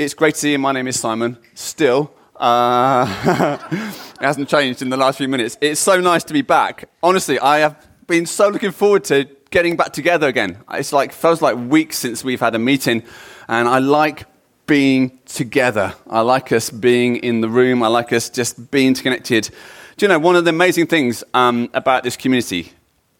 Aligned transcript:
It's 0.00 0.14
great 0.14 0.32
to 0.32 0.40
see 0.40 0.52
you. 0.52 0.58
My 0.58 0.72
name 0.72 0.88
is 0.88 0.98
Simon. 0.98 1.36
Still, 1.52 2.10
uh, 2.36 3.58
it 3.70 4.24
hasn't 4.24 4.48
changed 4.48 4.80
in 4.80 4.88
the 4.88 4.96
last 4.96 5.18
few 5.18 5.28
minutes. 5.28 5.58
It's 5.60 5.78
so 5.78 6.00
nice 6.00 6.24
to 6.24 6.32
be 6.32 6.40
back. 6.40 6.88
Honestly, 7.02 7.38
I 7.38 7.58
have 7.58 7.86
been 8.06 8.24
so 8.24 8.48
looking 8.48 8.70
forward 8.70 9.04
to 9.04 9.28
getting 9.50 9.76
back 9.76 9.92
together 9.92 10.26
again. 10.26 10.56
It's 10.72 10.94
like 10.94 11.12
feels 11.12 11.42
like 11.42 11.54
weeks 11.54 11.98
since 11.98 12.24
we've 12.24 12.40
had 12.40 12.54
a 12.54 12.58
meeting, 12.58 13.02
and 13.46 13.68
I 13.68 13.78
like 13.80 14.24
being 14.64 15.18
together. 15.26 15.94
I 16.08 16.22
like 16.22 16.50
us 16.50 16.70
being 16.70 17.16
in 17.16 17.42
the 17.42 17.50
room. 17.50 17.82
I 17.82 17.88
like 17.88 18.10
us 18.14 18.30
just 18.30 18.70
being 18.70 18.94
connected. 18.94 19.50
Do 19.98 20.06
you 20.06 20.08
know 20.08 20.18
one 20.18 20.34
of 20.34 20.46
the 20.46 20.50
amazing 20.50 20.86
things 20.86 21.22
um, 21.34 21.68
about 21.74 22.04
this 22.04 22.16
community 22.16 22.72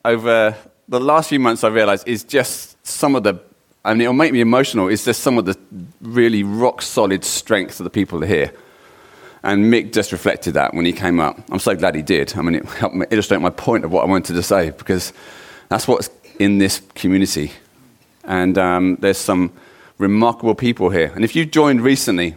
over 0.02 0.56
the 0.88 0.98
last 0.98 1.28
few 1.28 1.40
months? 1.40 1.62
I 1.62 1.68
realised 1.68 2.08
is 2.08 2.24
just 2.24 2.86
some 2.86 3.16
of 3.16 3.22
the 3.22 3.50
I 3.84 3.94
mean, 3.94 4.02
it'll 4.02 4.12
make 4.12 4.32
me 4.32 4.40
emotional. 4.40 4.88
It's 4.88 5.04
just 5.04 5.22
some 5.22 5.38
of 5.38 5.46
the 5.46 5.58
really 6.02 6.42
rock 6.42 6.82
solid 6.82 7.24
strength 7.24 7.80
of 7.80 7.84
the 7.84 7.90
people 7.90 8.20
here. 8.20 8.52
And 9.43 9.72
Mick 9.72 9.93
just 9.93 10.12
reflected 10.12 10.54
that 10.54 10.75
when 10.75 10.84
he 10.84 10.93
came 10.93 11.18
up. 11.18 11.38
I'm 11.50 11.58
so 11.58 11.75
glad 11.75 11.94
he 11.94 12.02
did. 12.02 12.36
I 12.36 12.43
mean, 12.43 12.57
it 12.57 12.64
helped 12.66 12.94
me 12.94 13.07
illustrate 13.11 13.40
my 13.40 13.50
point 13.50 13.85
of 13.85 13.90
what 13.90 14.02
I 14.02 14.07
wanted 14.07 14.35
to 14.35 14.43
say 14.43 14.71
because 14.71 15.14
that's 15.71 15.88
what's 15.88 16.11
in 16.38 16.58
this 16.58 16.82
community. 16.94 17.52
And 18.24 18.58
um, 18.58 18.96
there's 19.00 19.16
some 19.16 19.52
remarkable 19.96 20.54
people 20.54 20.90
here. 20.90 21.10
And 21.14 21.24
if 21.24 21.35
you've 21.35 21.50
joined 21.50 21.80
recently, 21.80 22.36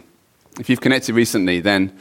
if 0.58 0.70
you've 0.70 0.80
connected 0.80 1.14
recently, 1.14 1.60
then 1.60 1.92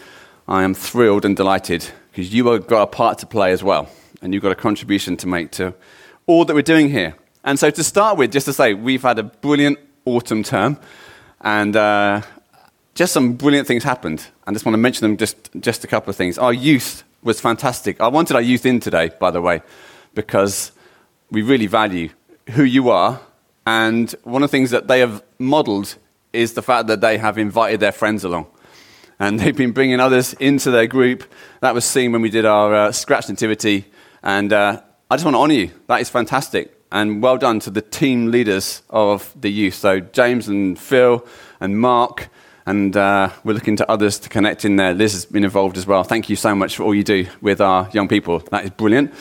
I 0.48 0.64
am 0.64 0.74
thrilled 0.74 1.26
and 1.26 1.36
delighted 1.36 1.86
because 2.12 2.34
you 2.34 2.48
have 2.48 2.68
got 2.68 2.84
a 2.84 2.88
part 2.88 3.18
to 3.20 3.26
play 3.26 3.52
as 3.52 3.62
well. 3.62 3.90
And 4.22 4.34
you've 4.34 4.44
got 4.44 4.54
a 4.54 4.56
contribution 4.56 5.18
to 5.18 5.28
make 5.28 5.52
to 5.52 5.74
all 6.28 6.46
that 6.46 6.54
we're 6.54 6.62
doing 6.62 6.90
here. 6.90 7.16
And 7.44 7.60
so, 7.60 7.70
to 7.70 7.84
start 7.84 8.18
with, 8.18 8.32
just 8.32 8.46
to 8.46 8.54
say, 8.54 8.74
we've 8.74 9.02
had 9.02 9.20
a 9.20 9.24
brilliant 9.24 9.78
autumn 10.06 10.44
term, 10.44 10.78
and 11.42 11.76
uh, 11.76 12.22
just 12.96 13.12
some 13.12 13.34
brilliant 13.34 13.68
things 13.68 13.84
happened. 13.84 14.26
I 14.48 14.54
just 14.54 14.66
want 14.66 14.76
to 14.76 14.80
mention 14.80 15.04
them 15.04 15.18
just, 15.18 15.50
just 15.60 15.84
a 15.84 15.88
couple 15.88 16.10
of 16.10 16.16
things. 16.16 16.38
Our 16.38 16.54
youth 16.54 17.04
was 17.22 17.42
fantastic. 17.42 18.00
I 18.00 18.08
wanted 18.08 18.36
our 18.36 18.42
youth 18.42 18.66
in 18.66 18.80
today, 18.80 19.12
by 19.20 19.30
the 19.30 19.42
way, 19.42 19.62
because 20.14 20.72
we 21.32 21.42
really 21.42 21.68
value 21.68 22.10
who 22.52 22.64
you 22.64 22.90
are. 22.90 23.20
And 23.68 24.10
one 24.24 24.42
of 24.42 24.50
the 24.50 24.58
things 24.58 24.72
that 24.72 24.88
they 24.88 25.00
have 25.00 25.22
modeled 25.38 25.96
is 26.32 26.54
the 26.54 26.62
fact 26.62 26.88
that 26.88 27.02
they 27.02 27.18
have 27.18 27.38
invited 27.38 27.82
their 27.82 27.92
friends 27.92 28.24
along. 28.24 28.48
And 29.20 29.40
they've 29.40 29.56
been 29.56 29.72
bringing 29.72 30.00
others 30.00 30.34
into 30.34 30.72
their 30.72 30.88
group. 30.88 31.24
That 31.60 31.74
was 31.74 31.84
seen 31.84 32.14
when 32.14 32.22
we 32.22 32.30
did 32.30 32.46
our 32.46 32.74
uh, 32.74 32.92
Scratch 32.94 33.28
Nativity. 33.28 33.86
And 34.22 34.54
uh, 34.54 34.82
I 35.10 35.16
just 35.16 35.26
want 35.26 35.36
to 35.36 35.40
honor 35.40 35.54
you. 35.54 35.72
That 35.88 36.00
is 36.02 36.10
fantastic 36.10 36.74
and 36.94 37.24
well 37.24 37.38
done 37.38 37.60
to 37.60 37.72
the 37.72 37.82
team 37.82 38.32
leaders 38.32 38.84
of 38.92 39.34
the 39.42 39.52
youth. 39.52 39.74
So, 39.74 40.00
James 40.00 40.48
and 40.48 40.80
Phil 40.80 41.26
and 41.60 41.78
Mark, 41.80 42.30
and 42.68 42.96
uh, 42.96 43.30
we're 43.44 43.54
looking 43.54 43.76
to 43.78 43.92
others 43.92 44.20
to 44.20 44.30
connect 44.30 44.64
in 44.64 44.78
there. 44.78 44.94
Liz 44.94 45.14
has 45.14 45.26
been 45.26 45.44
involved 45.44 45.76
as 45.76 45.88
well. 45.88 46.04
Thank 46.04 46.30
you 46.30 46.36
so 46.36 46.56
much 46.56 46.78
for 46.78 46.84
all 46.84 46.96
you 46.96 47.04
do 47.04 47.26
with 47.42 47.60
our 47.60 47.90
young 47.94 48.08
people. 48.08 48.40
That 48.52 48.64
is 48.64 48.70
brilliant. 48.70 49.12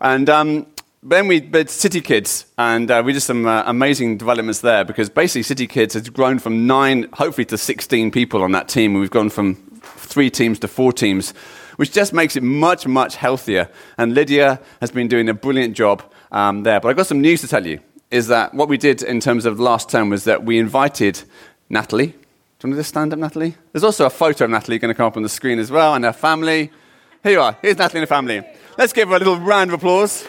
And 0.00 0.28
um, 0.28 0.66
then 1.04 1.28
we 1.28 1.38
did 1.38 1.70
City 1.70 2.00
Kids, 2.00 2.46
and 2.58 2.90
uh, 2.90 3.00
we 3.06 3.12
did 3.12 3.20
some 3.20 3.46
uh, 3.46 3.62
amazing 3.64 4.18
developments 4.18 4.60
there 4.60 4.84
because 4.84 5.08
basically 5.08 5.44
City 5.44 5.68
Kids 5.68 5.94
has 5.94 6.08
grown 6.10 6.40
from 6.40 6.66
nine, 6.66 7.08
hopefully, 7.12 7.44
to 7.46 7.56
16 7.56 8.10
people 8.10 8.42
on 8.42 8.50
that 8.52 8.68
team. 8.68 8.94
We've 8.94 9.08
gone 9.08 9.30
from 9.30 9.54
three 9.82 10.30
teams 10.30 10.58
to 10.58 10.68
four 10.68 10.92
teams, 10.92 11.30
which 11.76 11.92
just 11.92 12.12
makes 12.12 12.34
it 12.34 12.42
much, 12.42 12.88
much 12.88 13.14
healthier. 13.14 13.70
And 13.96 14.14
Lydia 14.14 14.60
has 14.80 14.90
been 14.90 15.06
doing 15.06 15.28
a 15.28 15.34
brilliant 15.34 15.76
job 15.76 16.02
um, 16.32 16.62
there. 16.62 16.80
But 16.80 16.88
I've 16.88 16.96
got 16.96 17.06
some 17.06 17.20
news 17.20 17.40
to 17.42 17.48
tell 17.48 17.66
you. 17.66 17.80
Is 18.10 18.26
that 18.26 18.54
what 18.54 18.68
we 18.68 18.76
did 18.76 19.02
in 19.02 19.20
terms 19.20 19.46
of 19.46 19.60
last 19.60 19.88
term 19.88 20.10
was 20.10 20.24
that 20.24 20.44
we 20.44 20.58
invited 20.58 21.22
Natalie. 21.68 22.08
Do 22.08 22.12
you 22.12 22.70
want 22.70 22.74
to 22.74 22.80
just 22.80 22.88
stand 22.88 23.12
up, 23.12 23.18
Natalie? 23.18 23.54
There's 23.72 23.84
also 23.84 24.04
a 24.04 24.10
photo 24.10 24.44
of 24.44 24.50
Natalie 24.50 24.78
going 24.78 24.92
to 24.92 24.94
come 24.94 25.06
up 25.06 25.16
on 25.16 25.22
the 25.22 25.28
screen 25.28 25.58
as 25.58 25.70
well, 25.70 25.94
and 25.94 26.04
her 26.04 26.12
family. 26.12 26.70
Here 27.22 27.32
you 27.32 27.40
are. 27.40 27.56
Here's 27.62 27.78
Natalie 27.78 28.00
and 28.00 28.08
her 28.08 28.14
family. 28.14 28.42
Let's 28.76 28.92
give 28.92 29.08
her 29.08 29.16
a 29.16 29.18
little 29.18 29.38
round 29.38 29.70
of 29.70 29.74
applause. 29.74 30.26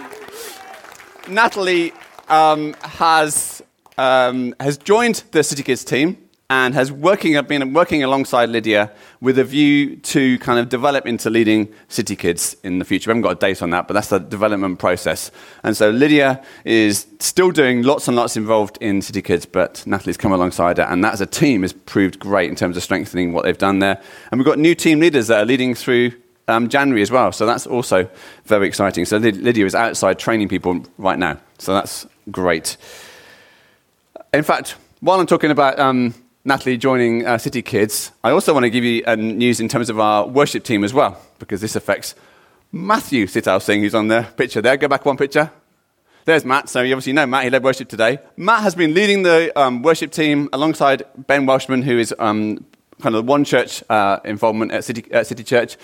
Natalie 1.27 1.93
um, 2.29 2.73
has, 2.81 3.61
um, 3.97 4.55
has 4.59 4.77
joined 4.77 5.23
the 5.31 5.43
City 5.43 5.63
Kids 5.63 5.83
team 5.83 6.17
and 6.51 6.73
has 6.73 6.91
working, 6.91 7.41
been 7.45 7.71
working 7.71 8.03
alongside 8.03 8.49
Lydia 8.49 8.91
with 9.21 9.39
a 9.39 9.43
view 9.45 9.95
to 9.95 10.37
kind 10.39 10.59
of 10.59 10.67
develop 10.67 11.07
into 11.07 11.29
leading 11.29 11.73
City 11.87 12.13
Kids 12.13 12.57
in 12.61 12.77
the 12.77 12.83
future. 12.83 13.09
We 13.09 13.11
haven't 13.11 13.21
got 13.21 13.37
a 13.37 13.39
date 13.39 13.61
on 13.61 13.69
that, 13.69 13.87
but 13.87 13.93
that's 13.93 14.09
the 14.09 14.19
development 14.19 14.77
process. 14.77 15.31
And 15.63 15.77
so 15.77 15.91
Lydia 15.91 16.43
is 16.65 17.07
still 17.19 17.51
doing 17.51 17.83
lots 17.83 18.09
and 18.09 18.17
lots 18.17 18.35
involved 18.35 18.77
in 18.81 19.01
City 19.01 19.21
Kids, 19.21 19.45
but 19.45 19.81
Natalie's 19.87 20.17
come 20.17 20.33
alongside 20.33 20.77
her, 20.77 20.83
and 20.83 21.01
that 21.05 21.13
as 21.13 21.21
a 21.21 21.25
team 21.25 21.61
has 21.61 21.71
proved 21.71 22.19
great 22.19 22.49
in 22.49 22.57
terms 22.57 22.75
of 22.75 22.83
strengthening 22.83 23.31
what 23.31 23.45
they've 23.45 23.57
done 23.57 23.79
there. 23.79 24.01
And 24.29 24.37
we've 24.37 24.45
got 24.45 24.59
new 24.59 24.75
team 24.75 24.99
leaders 24.99 25.27
that 25.27 25.41
are 25.41 25.45
leading 25.45 25.73
through 25.73 26.11
um, 26.49 26.67
January 26.67 27.01
as 27.01 27.11
well, 27.11 27.31
so 27.31 27.45
that's 27.45 27.65
also 27.65 28.09
very 28.43 28.67
exciting. 28.67 29.05
So 29.05 29.15
Lydia 29.15 29.65
is 29.65 29.73
outside 29.73 30.19
training 30.19 30.49
people 30.49 30.83
right 30.97 31.17
now, 31.17 31.37
so 31.59 31.73
that's 31.73 32.05
great. 32.29 32.75
In 34.33 34.43
fact, 34.43 34.75
while 34.99 35.17
I'm 35.17 35.27
talking 35.27 35.51
about 35.51 35.79
um, 35.79 36.13
Natalie 36.43 36.77
joining 36.77 37.23
uh, 37.23 37.37
City 37.37 37.61
Kids, 37.61 38.11
I 38.23 38.31
also 38.31 38.51
want 38.51 38.63
to 38.63 38.71
give 38.71 38.83
you 38.83 39.03
uh, 39.05 39.15
news 39.15 39.59
in 39.59 39.67
terms 39.67 39.91
of 39.91 39.99
our 39.99 40.25
worship 40.25 40.63
team 40.63 40.83
as 40.83 40.91
well, 40.91 41.21
because 41.37 41.61
this 41.61 41.75
affects 41.75 42.15
Matthew 42.71 43.27
Sittal 43.27 43.61
Singh, 43.61 43.81
who's 43.81 43.93
on 43.93 44.07
the 44.07 44.27
picture 44.37 44.59
there. 44.59 44.75
Go 44.75 44.87
back 44.87 45.05
one 45.05 45.17
picture. 45.17 45.51
There's 46.25 46.43
Matt. 46.43 46.67
So 46.67 46.81
you 46.81 46.95
obviously 46.95 47.13
know 47.13 47.27
Matt. 47.27 47.43
He 47.43 47.51
led 47.51 47.63
worship 47.63 47.89
today. 47.89 48.17
Matt 48.37 48.63
has 48.63 48.73
been 48.73 48.95
leading 48.95 49.21
the 49.21 49.51
um, 49.59 49.83
worship 49.83 50.11
team 50.11 50.49
alongside 50.51 51.03
Ben 51.15 51.45
Welshman, 51.45 51.83
who 51.83 51.99
is 51.99 52.11
um, 52.17 52.65
kind 53.01 53.15
of 53.15 53.23
the 53.23 53.29
one 53.29 53.43
church 53.43 53.83
uh, 53.87 54.19
involvement 54.25 54.71
at 54.71 54.83
City, 54.83 55.05
at 55.11 55.27
City 55.27 55.43
Church. 55.43 55.77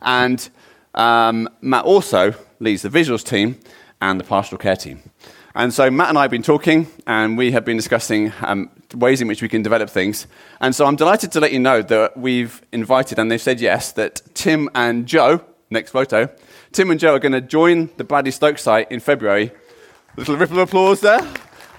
And 0.00 0.48
um, 0.94 1.50
Matt 1.60 1.84
also 1.84 2.32
leads 2.60 2.80
the 2.80 2.88
visuals 2.88 3.22
team 3.22 3.58
and 4.00 4.18
the 4.18 4.24
pastoral 4.24 4.58
care 4.58 4.76
team. 4.76 5.02
And 5.54 5.74
so 5.74 5.90
Matt 5.90 6.08
and 6.08 6.16
I 6.16 6.22
have 6.22 6.30
been 6.30 6.42
talking, 6.42 6.86
and 7.06 7.36
we 7.36 7.52
have 7.52 7.66
been 7.66 7.76
discussing 7.76 8.32
um, 8.40 8.70
ways 8.94 9.20
in 9.20 9.28
which 9.28 9.42
we 9.42 9.48
can 9.48 9.62
develop 9.62 9.90
things. 9.90 10.26
And 10.60 10.74
so 10.74 10.86
I'm 10.86 10.96
delighted 10.96 11.32
to 11.32 11.40
let 11.40 11.52
you 11.52 11.60
know 11.60 11.82
that 11.82 12.16
we've 12.16 12.62
invited, 12.72 13.18
and 13.18 13.30
they've 13.30 13.40
said 13.40 13.60
yes, 13.60 13.92
that 13.92 14.22
Tim 14.34 14.68
and 14.74 15.06
Joe, 15.06 15.44
next 15.70 15.90
photo, 15.90 16.30
Tim 16.72 16.90
and 16.90 16.98
Joe 16.98 17.14
are 17.14 17.18
going 17.18 17.32
to 17.32 17.40
join 17.40 17.90
the 17.96 18.04
Bradley 18.04 18.30
Stoke 18.30 18.58
site 18.58 18.90
in 18.90 19.00
February. 19.00 19.52
Little 20.16 20.36
ripple 20.36 20.58
of 20.58 20.68
applause 20.68 21.00
there. 21.00 21.20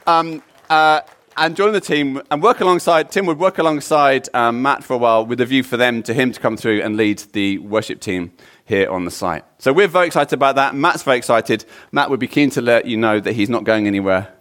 Um, 0.07 0.41
uh, 0.69 1.01
and 1.37 1.55
join 1.55 1.71
the 1.71 1.81
team 1.81 2.21
and 2.29 2.43
work 2.43 2.59
alongside, 2.59 3.11
Tim 3.11 3.25
would 3.25 3.39
work 3.39 3.59
alongside 3.59 4.27
um, 4.33 4.61
Matt 4.61 4.83
for 4.83 4.93
a 4.93 4.97
while 4.97 5.25
with 5.25 5.39
a 5.39 5.45
view 5.45 5.63
for 5.63 5.77
them 5.77 6.03
to 6.03 6.13
him 6.13 6.31
to 6.33 6.39
come 6.39 6.57
through 6.57 6.81
and 6.81 6.97
lead 6.97 7.19
the 7.31 7.59
worship 7.59 8.01
team 8.01 8.33
here 8.65 8.89
on 8.89 9.05
the 9.05 9.11
site. 9.11 9.45
So 9.57 9.71
we're 9.71 9.87
very 9.87 10.07
excited 10.07 10.33
about 10.33 10.55
that. 10.55 10.75
Matt's 10.75 11.03
very 11.03 11.17
excited. 11.17 11.65
Matt 11.91 12.09
would 12.09 12.19
be 12.19 12.27
keen 12.27 12.49
to 12.51 12.61
let 12.61 12.85
you 12.85 12.97
know 12.97 13.19
that 13.19 13.33
he's 13.33 13.49
not 13.49 13.63
going 13.63 13.87
anywhere. 13.87 14.33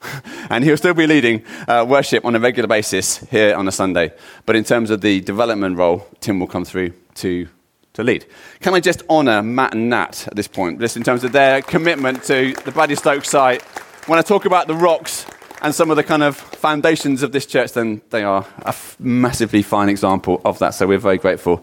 and 0.50 0.64
he'll 0.64 0.76
still 0.76 0.94
be 0.94 1.06
leading 1.06 1.44
uh, 1.68 1.84
worship 1.88 2.24
on 2.24 2.34
a 2.34 2.40
regular 2.40 2.68
basis 2.68 3.18
here 3.30 3.54
on 3.54 3.68
a 3.68 3.72
Sunday. 3.72 4.12
But 4.44 4.56
in 4.56 4.64
terms 4.64 4.90
of 4.90 5.00
the 5.00 5.20
development 5.20 5.76
role, 5.76 6.06
Tim 6.20 6.40
will 6.40 6.46
come 6.46 6.64
through 6.64 6.92
to, 7.16 7.48
to 7.94 8.02
lead. 8.04 8.26
Can 8.60 8.74
I 8.74 8.80
just 8.80 9.02
honour 9.08 9.42
Matt 9.42 9.74
and 9.74 9.90
Nat 9.90 10.26
at 10.28 10.36
this 10.36 10.48
point, 10.48 10.80
just 10.80 10.96
in 10.96 11.02
terms 11.02 11.24
of 11.24 11.32
their 11.32 11.62
commitment 11.62 12.22
to 12.24 12.54
the 12.64 12.72
Bradley 12.72 12.96
Stoke 12.96 13.24
site? 13.24 13.62
When 14.06 14.18
I 14.18 14.22
talk 14.22 14.44
about 14.44 14.66
the 14.66 14.74
rocks 14.74 15.26
and 15.62 15.74
some 15.74 15.90
of 15.90 15.96
the 15.96 16.04
kind 16.04 16.22
of 16.22 16.36
foundations 16.36 17.22
of 17.22 17.32
this 17.32 17.46
church, 17.46 17.72
then 17.72 18.02
they 18.10 18.22
are 18.22 18.46
a 18.60 18.68
f- 18.68 18.96
massively 19.00 19.62
fine 19.62 19.88
example 19.88 20.40
of 20.44 20.58
that. 20.60 20.74
So 20.74 20.86
we're 20.86 20.98
very 20.98 21.18
grateful. 21.18 21.56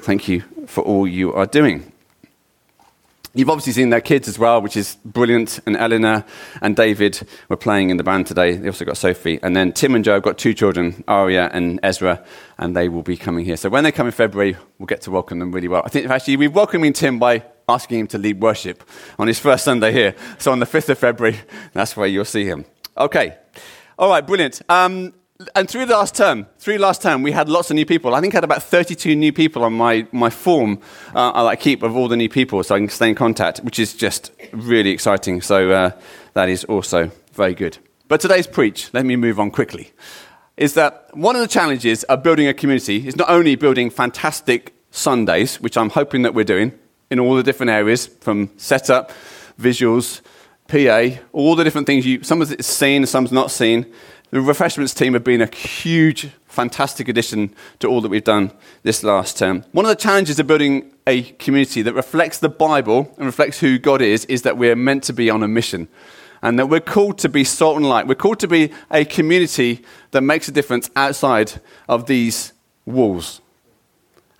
Thank 0.00 0.28
you 0.28 0.42
for 0.66 0.84
all 0.84 1.08
you 1.08 1.32
are 1.32 1.46
doing. 1.46 1.92
You've 3.34 3.50
obviously 3.50 3.74
seen 3.74 3.90
their 3.90 4.00
kids 4.00 4.26
as 4.26 4.38
well, 4.38 4.62
which 4.62 4.76
is 4.76 4.96
brilliant. 5.04 5.60
And 5.66 5.76
Eleanor 5.76 6.24
and 6.62 6.74
David 6.74 7.26
were 7.48 7.56
playing 7.56 7.90
in 7.90 7.98
the 7.98 8.02
band 8.02 8.26
today. 8.26 8.56
They 8.56 8.68
also 8.68 8.84
got 8.84 8.96
Sophie. 8.96 9.38
And 9.42 9.54
then 9.54 9.72
Tim 9.72 9.94
and 9.94 10.04
Joe 10.04 10.14
have 10.14 10.22
got 10.22 10.38
two 10.38 10.54
children, 10.54 11.04
Aria 11.06 11.50
and 11.52 11.78
Ezra, 11.82 12.24
and 12.56 12.74
they 12.74 12.88
will 12.88 13.02
be 13.02 13.16
coming 13.16 13.44
here. 13.44 13.56
So 13.56 13.68
when 13.68 13.84
they 13.84 13.92
come 13.92 14.06
in 14.06 14.12
February, 14.12 14.56
we'll 14.78 14.86
get 14.86 15.02
to 15.02 15.10
welcome 15.10 15.38
them 15.38 15.52
really 15.52 15.68
well. 15.68 15.82
I 15.84 15.88
think 15.88 16.08
actually 16.08 16.38
we're 16.38 16.50
welcoming 16.50 16.92
Tim 16.92 17.18
by 17.18 17.44
asking 17.68 18.00
him 18.00 18.06
to 18.08 18.18
lead 18.18 18.40
worship 18.40 18.82
on 19.18 19.28
his 19.28 19.38
first 19.38 19.62
Sunday 19.62 19.92
here. 19.92 20.14
So 20.38 20.50
on 20.50 20.58
the 20.58 20.66
5th 20.66 20.88
of 20.88 20.98
February, 20.98 21.38
that's 21.74 21.96
where 21.96 22.06
you'll 22.06 22.24
see 22.24 22.46
him. 22.46 22.64
Okay. 22.96 23.36
All 23.98 24.08
right, 24.08 24.26
brilliant. 24.26 24.62
Um, 24.70 25.12
and 25.54 25.70
through 25.70 25.86
the 25.86 25.92
last 25.92 26.16
term, 26.16 26.46
through 26.58 26.78
last 26.78 27.00
term, 27.00 27.22
we 27.22 27.30
had 27.30 27.48
lots 27.48 27.70
of 27.70 27.76
new 27.76 27.86
people. 27.86 28.12
I 28.12 28.20
think 28.20 28.34
I 28.34 28.38
had 28.38 28.44
about 28.44 28.60
32 28.60 29.14
new 29.14 29.32
people 29.32 29.62
on 29.62 29.72
my, 29.72 30.04
my 30.10 30.30
form 30.30 30.80
uh, 31.14 31.46
I 31.46 31.54
keep 31.54 31.84
of 31.84 31.96
all 31.96 32.08
the 32.08 32.16
new 32.16 32.28
people 32.28 32.62
so 32.64 32.74
I 32.74 32.78
can 32.78 32.88
stay 32.88 33.10
in 33.10 33.14
contact, 33.14 33.60
which 33.60 33.78
is 33.78 33.94
just 33.94 34.32
really 34.52 34.90
exciting. 34.90 35.40
So 35.40 35.70
uh, 35.70 35.90
that 36.34 36.48
is 36.48 36.64
also 36.64 37.12
very 37.34 37.54
good. 37.54 37.78
But 38.08 38.20
today's 38.20 38.48
preach, 38.48 38.92
let 38.92 39.06
me 39.06 39.14
move 39.14 39.38
on 39.38 39.52
quickly, 39.52 39.92
is 40.56 40.74
that 40.74 41.08
one 41.16 41.36
of 41.36 41.42
the 41.42 41.48
challenges 41.48 42.02
of 42.04 42.24
building 42.24 42.48
a 42.48 42.54
community 42.54 43.06
is 43.06 43.14
not 43.14 43.30
only 43.30 43.54
building 43.54 43.90
fantastic 43.90 44.74
Sundays, 44.90 45.60
which 45.60 45.76
I'm 45.76 45.90
hoping 45.90 46.22
that 46.22 46.34
we're 46.34 46.44
doing 46.44 46.76
in 47.10 47.20
all 47.20 47.36
the 47.36 47.44
different 47.44 47.70
areas 47.70 48.06
from 48.06 48.50
setup, 48.56 49.12
visuals, 49.60 50.20
PA, 50.66 51.20
all 51.32 51.54
the 51.54 51.62
different 51.62 51.86
things 51.86 52.04
you, 52.04 52.24
some 52.24 52.42
of 52.42 52.50
it's 52.50 52.66
seen, 52.66 53.06
some's 53.06 53.30
not 53.30 53.52
seen 53.52 53.86
the 54.30 54.40
refreshments 54.40 54.94
team 54.94 55.14
have 55.14 55.24
been 55.24 55.40
a 55.40 55.54
huge 55.54 56.30
fantastic 56.46 57.08
addition 57.08 57.54
to 57.78 57.88
all 57.88 58.00
that 58.00 58.08
we've 58.08 58.24
done 58.24 58.52
this 58.82 59.02
last 59.02 59.38
term. 59.38 59.64
One 59.72 59.84
of 59.84 59.90
the 59.90 59.96
challenges 59.96 60.38
of 60.38 60.46
building 60.46 60.92
a 61.06 61.22
community 61.22 61.82
that 61.82 61.94
reflects 61.94 62.38
the 62.38 62.48
Bible 62.48 63.12
and 63.16 63.26
reflects 63.26 63.60
who 63.60 63.78
God 63.78 64.02
is 64.02 64.24
is 64.26 64.42
that 64.42 64.58
we're 64.58 64.76
meant 64.76 65.04
to 65.04 65.12
be 65.12 65.30
on 65.30 65.42
a 65.42 65.48
mission 65.48 65.88
and 66.42 66.58
that 66.58 66.66
we're 66.66 66.80
called 66.80 67.18
to 67.18 67.28
be 67.28 67.42
salt 67.42 67.76
and 67.76 67.88
light. 67.88 68.06
We're 68.06 68.14
called 68.14 68.40
to 68.40 68.48
be 68.48 68.70
a 68.90 69.04
community 69.04 69.82
that 70.10 70.20
makes 70.20 70.48
a 70.48 70.52
difference 70.52 70.90
outside 70.94 71.60
of 71.88 72.06
these 72.06 72.52
walls. 72.84 73.40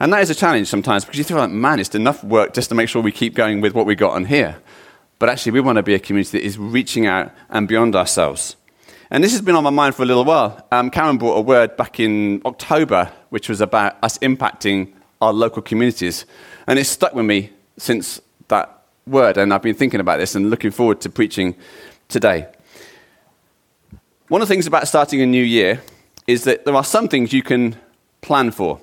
And 0.01 0.13
that 0.13 0.23
is 0.23 0.31
a 0.31 0.35
challenge 0.35 0.69
sometimes 0.69 1.05
because 1.05 1.19
you 1.19 1.25
feel 1.25 1.39
like, 1.39 1.51
man, 1.51 1.81
it's 1.81 1.95
enough 1.95 2.23
work 2.23 2.55
just 2.55 2.69
to 2.69 2.75
make 2.75 2.89
sure 2.89 3.03
we 3.03 3.11
keep 3.11 3.35
going 3.35 3.61
with 3.61 3.75
what 3.75 3.87
we 3.87 3.95
got 3.95 4.13
on 4.13 4.27
here. 4.27 4.59
But 5.19 5.29
actually, 5.29 5.53
we 5.53 5.61
want 5.61 5.77
to 5.77 5.83
be 5.83 5.95
a 5.95 5.99
community 5.99 6.39
that 6.39 6.47
is 6.47 6.59
reaching 6.59 7.07
out 7.07 7.33
and 7.51 7.67
beyond 7.67 7.97
ourselves. 7.97 8.55
And 9.11 9.25
this 9.25 9.33
has 9.33 9.41
been 9.41 9.55
on 9.55 9.65
my 9.65 9.71
mind 9.71 9.95
for 9.95 10.03
a 10.03 10.07
little 10.07 10.25
while. 10.25 10.67
Um, 10.71 10.91
Karen 10.91 11.17
brought 11.17 11.37
a 11.37 11.41
word 11.41 11.77
back 11.79 11.99
in 11.99 12.43
October, 12.45 13.11
which 13.31 13.49
was 13.49 13.63
about 13.63 13.97
us 14.03 14.19
impacting 14.19 14.93
our 15.23 15.33
local 15.33 15.63
communities. 15.63 16.27
And 16.67 16.79
it's 16.79 16.91
stuck 16.91 17.15
with 17.15 17.25
me 17.25 17.51
since 17.79 18.21
that 18.49 18.83
word. 19.07 19.39
And 19.39 19.55
I've 19.55 19.63
been 19.63 19.75
thinking 19.75 20.01
about 20.01 20.19
this 20.19 20.35
and 20.35 20.51
looking 20.51 20.71
forward 20.71 21.01
to 21.01 21.09
preaching 21.09 21.57
today. 22.09 22.49
One 24.29 24.43
of 24.43 24.49
the 24.49 24.55
things 24.55 24.67
about 24.67 24.87
starting 24.87 25.23
a 25.23 25.27
new 25.27 25.43
year 25.43 25.81
is 26.27 26.45
that 26.45 26.67
there 26.67 26.75
are 26.75 26.85
some 26.85 27.09
things 27.09 27.33
you 27.33 27.43
can 27.43 27.77
plan 28.21 28.51
for. 28.51 28.79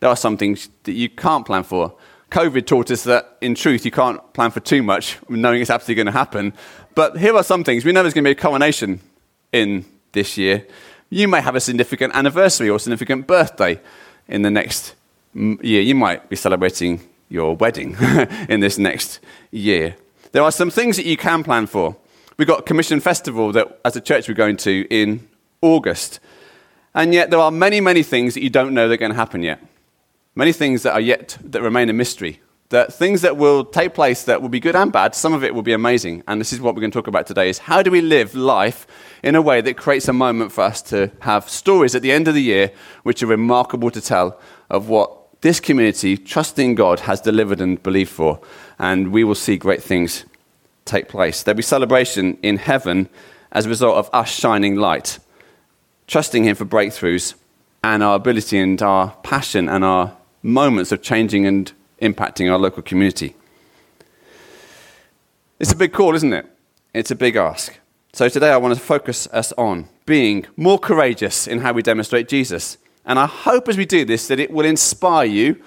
There 0.00 0.08
are 0.08 0.16
some 0.16 0.38
things 0.38 0.70
that 0.84 0.92
you 0.92 1.10
can't 1.10 1.44
plan 1.44 1.64
for. 1.64 1.94
COVID 2.30 2.66
taught 2.66 2.90
us 2.90 3.04
that, 3.04 3.36
in 3.40 3.54
truth, 3.54 3.84
you 3.84 3.90
can't 3.90 4.20
plan 4.32 4.50
for 4.50 4.60
too 4.60 4.82
much, 4.82 5.18
knowing 5.28 5.60
it's 5.60 5.70
absolutely 5.70 5.94
going 6.02 6.06
to 6.06 6.12
happen. 6.12 6.52
But 6.94 7.18
here 7.18 7.36
are 7.36 7.44
some 7.44 7.62
things. 7.62 7.84
We 7.84 7.92
know 7.92 8.02
there's 8.02 8.14
going 8.14 8.24
to 8.24 8.34
be 8.34 8.38
a 8.38 8.42
coronation 8.42 9.00
in 9.52 9.84
this 10.12 10.36
year. 10.36 10.66
You 11.08 11.28
may 11.28 11.40
have 11.40 11.54
a 11.54 11.60
significant 11.60 12.14
anniversary 12.16 12.68
or 12.68 12.80
significant 12.80 13.26
birthday 13.26 13.80
in 14.26 14.42
the 14.42 14.50
next 14.50 14.94
year. 15.34 15.82
You 15.82 15.94
might 15.94 16.28
be 16.28 16.36
celebrating 16.36 17.00
your 17.28 17.54
wedding 17.54 17.96
in 18.48 18.60
this 18.60 18.76
next 18.76 19.20
year. 19.52 19.96
There 20.32 20.42
are 20.42 20.52
some 20.52 20.70
things 20.70 20.96
that 20.96 21.06
you 21.06 21.16
can 21.16 21.44
plan 21.44 21.66
for. 21.66 21.96
We've 22.38 22.48
got 22.48 22.66
Commission 22.66 22.98
Festival 23.00 23.52
that, 23.52 23.80
as 23.84 23.94
a 23.94 24.00
church, 24.00 24.28
we're 24.28 24.34
going 24.34 24.56
to 24.58 24.86
in 24.90 25.26
August. 25.62 26.18
And 26.92 27.14
yet, 27.14 27.30
there 27.30 27.38
are 27.38 27.50
many, 27.52 27.80
many 27.80 28.02
things 28.02 28.34
that 28.34 28.42
you 28.42 28.50
don't 28.50 28.74
know 28.74 28.88
that 28.88 28.94
are 28.94 28.98
going 28.98 29.12
to 29.12 29.16
happen 29.16 29.42
yet 29.42 29.60
many 30.36 30.52
things 30.52 30.84
that 30.84 30.92
are 30.92 31.00
yet 31.00 31.36
that 31.42 31.62
remain 31.62 31.88
a 31.88 31.92
mystery. 31.92 32.40
That 32.68 32.92
things 32.92 33.22
that 33.22 33.36
will 33.36 33.64
take 33.64 33.94
place 33.94 34.24
that 34.24 34.42
will 34.42 34.48
be 34.48 34.58
good 34.58 34.74
and 34.74 34.92
bad, 34.92 35.14
some 35.14 35.32
of 35.32 35.44
it 35.44 35.54
will 35.54 35.62
be 35.62 35.72
amazing. 35.72 36.24
And 36.26 36.40
this 36.40 36.52
is 36.52 36.60
what 36.60 36.74
we're 36.74 36.80
going 36.80 36.90
to 36.90 36.98
talk 36.98 37.06
about 37.06 37.26
today 37.26 37.48
is 37.48 37.58
how 37.58 37.80
do 37.80 37.92
we 37.92 38.00
live 38.00 38.34
life 38.34 38.86
in 39.22 39.36
a 39.36 39.42
way 39.42 39.60
that 39.60 39.76
creates 39.76 40.08
a 40.08 40.12
moment 40.12 40.50
for 40.50 40.62
us 40.62 40.82
to 40.82 41.10
have 41.20 41.48
stories 41.48 41.94
at 41.94 42.02
the 42.02 42.10
end 42.10 42.26
of 42.26 42.34
the 42.34 42.42
year 42.42 42.72
which 43.04 43.22
are 43.22 43.28
remarkable 43.28 43.90
to 43.92 44.00
tell 44.00 44.40
of 44.68 44.88
what 44.88 45.12
this 45.42 45.60
community, 45.60 46.16
trusting 46.16 46.74
God, 46.74 47.00
has 47.00 47.20
delivered 47.20 47.60
and 47.60 47.80
believed 47.82 48.10
for. 48.10 48.40
And 48.80 49.12
we 49.12 49.22
will 49.22 49.36
see 49.36 49.56
great 49.56 49.82
things 49.82 50.24
take 50.84 51.08
place. 51.08 51.42
There'll 51.42 51.56
be 51.56 51.62
celebration 51.62 52.36
in 52.42 52.56
heaven 52.56 53.08
as 53.52 53.66
a 53.66 53.68
result 53.68 53.96
of 53.96 54.10
us 54.12 54.28
shining 54.28 54.74
light, 54.74 55.20
trusting 56.08 56.44
Him 56.44 56.56
for 56.56 56.64
breakthroughs 56.64 57.34
and 57.84 58.02
our 58.02 58.16
ability 58.16 58.58
and 58.58 58.80
our 58.82 59.12
passion 59.22 59.68
and 59.68 59.84
our 59.84 60.15
moments 60.46 60.92
of 60.92 61.02
changing 61.02 61.44
and 61.44 61.72
impacting 62.00 62.50
our 62.50 62.58
local 62.58 62.82
community. 62.82 63.34
It's 65.58 65.72
a 65.72 65.76
big 65.76 65.92
call, 65.92 66.14
isn't 66.14 66.32
it? 66.32 66.46
It's 66.94 67.10
a 67.10 67.16
big 67.16 67.36
ask. 67.36 67.78
So 68.12 68.28
today 68.28 68.50
I 68.50 68.56
want 68.56 68.74
to 68.74 68.80
focus 68.80 69.26
us 69.32 69.52
on 69.58 69.88
being 70.06 70.46
more 70.56 70.78
courageous 70.78 71.46
in 71.46 71.58
how 71.58 71.72
we 71.72 71.82
demonstrate 71.82 72.28
Jesus. 72.28 72.78
And 73.04 73.18
I 73.18 73.26
hope 73.26 73.68
as 73.68 73.76
we 73.76 73.84
do 73.84 74.04
this 74.04 74.28
that 74.28 74.38
it 74.38 74.50
will 74.50 74.64
inspire 74.64 75.26
you. 75.26 75.60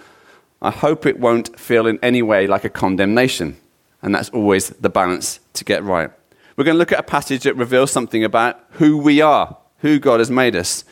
I 0.61 0.71
hope 0.71 1.05
it 1.05 1.19
won't 1.19 1.59
feel 1.59 1.85
in 1.85 1.99
any 2.01 2.21
way 2.21 2.47
like 2.47 2.63
a 2.63 2.69
condemnation. 2.69 3.57
And 4.01 4.15
that's 4.15 4.29
always 4.29 4.69
the 4.69 4.89
balance 4.89 5.41
to 5.53 5.65
get 5.65 5.83
right. 5.83 6.09
We're 6.55 6.63
going 6.63 6.75
to 6.75 6.79
look 6.79 6.93
at 6.93 6.99
a 6.99 7.03
passage 7.03 7.43
that 7.43 7.55
reveals 7.55 7.91
something 7.91 8.23
about 8.23 8.63
who 8.71 8.97
we 8.97 9.19
are, 9.19 9.57
who 9.79 9.99
God 9.99 10.19
has 10.19 10.31
made 10.31 10.55
us. 10.55 10.85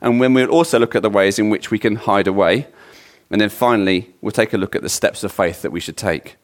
And 0.00 0.20
when 0.20 0.32
we'll 0.32 0.48
also 0.48 0.78
look 0.78 0.94
at 0.94 1.02
the 1.02 1.10
ways 1.10 1.38
in 1.38 1.50
which 1.50 1.70
we 1.70 1.78
can 1.78 1.96
hide 1.96 2.26
away 2.26 2.68
and 3.32 3.40
then 3.40 3.48
finally, 3.48 4.14
we'll 4.20 4.30
take 4.30 4.52
a 4.52 4.58
look 4.58 4.76
at 4.76 4.82
the 4.82 4.90
steps 4.90 5.24
of 5.24 5.32
faith 5.32 5.62
that 5.62 5.72
we 5.72 5.80
should 5.80 5.96
take. 5.96 6.36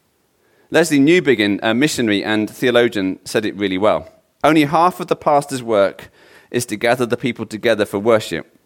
Lesslie 0.73 0.99
Newbigin, 0.99 1.61
a 1.62 1.75
missionary 1.75 2.25
and 2.25 2.49
theologian, 2.49 3.19
said 3.25 3.44
it 3.44 3.55
really 3.56 3.79
well. 3.79 4.11
Only 4.43 4.64
half 4.64 4.99
of 4.99 5.08
the 5.08 5.17
pastor's 5.17 5.62
work 5.62 6.11
is 6.50 6.64
to 6.67 6.76
gather 6.76 7.05
the 7.05 7.17
people 7.17 7.44
together 7.44 7.85
for 7.85 7.99
worship. 7.99 8.58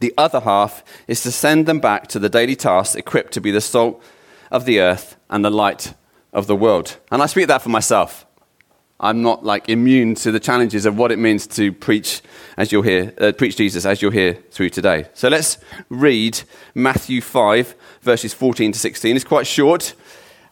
The 0.00 0.14
other 0.16 0.40
half 0.40 0.82
is 1.06 1.22
to 1.22 1.30
send 1.30 1.66
them 1.66 1.80
back 1.80 2.08
to 2.08 2.18
the 2.18 2.30
daily 2.30 2.56
tasks 2.56 2.94
equipped 2.94 3.32
to 3.34 3.40
be 3.40 3.50
the 3.50 3.60
salt 3.60 4.02
of 4.50 4.64
the 4.64 4.80
earth 4.80 5.16
and 5.28 5.44
the 5.44 5.50
light 5.50 5.94
of 6.32 6.46
the 6.46 6.56
world. 6.56 6.96
And 7.10 7.22
I 7.22 7.26
speak 7.26 7.46
that 7.48 7.62
for 7.62 7.68
myself. 7.68 8.24
I'm 9.02 9.20
not 9.20 9.44
like 9.44 9.68
immune 9.68 10.14
to 10.16 10.30
the 10.30 10.38
challenges 10.38 10.86
of 10.86 10.96
what 10.96 11.10
it 11.10 11.18
means 11.18 11.48
to 11.48 11.72
preach 11.72 12.22
as 12.56 12.70
you'll 12.70 12.82
hear, 12.82 13.12
uh, 13.20 13.32
preach 13.32 13.56
Jesus 13.56 13.84
as 13.84 14.00
you'll 14.00 14.12
hear 14.12 14.34
through 14.52 14.70
today. 14.70 15.08
So 15.12 15.28
let's 15.28 15.58
read 15.88 16.40
Matthew 16.72 17.20
5, 17.20 17.74
verses 18.00 18.32
14 18.32 18.70
to 18.70 18.78
16. 18.78 19.16
It's 19.16 19.24
quite 19.24 19.48
short, 19.48 19.94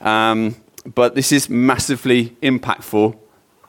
um, 0.00 0.56
but 0.84 1.14
this 1.14 1.30
is 1.30 1.48
massively 1.48 2.36
impactful 2.42 3.16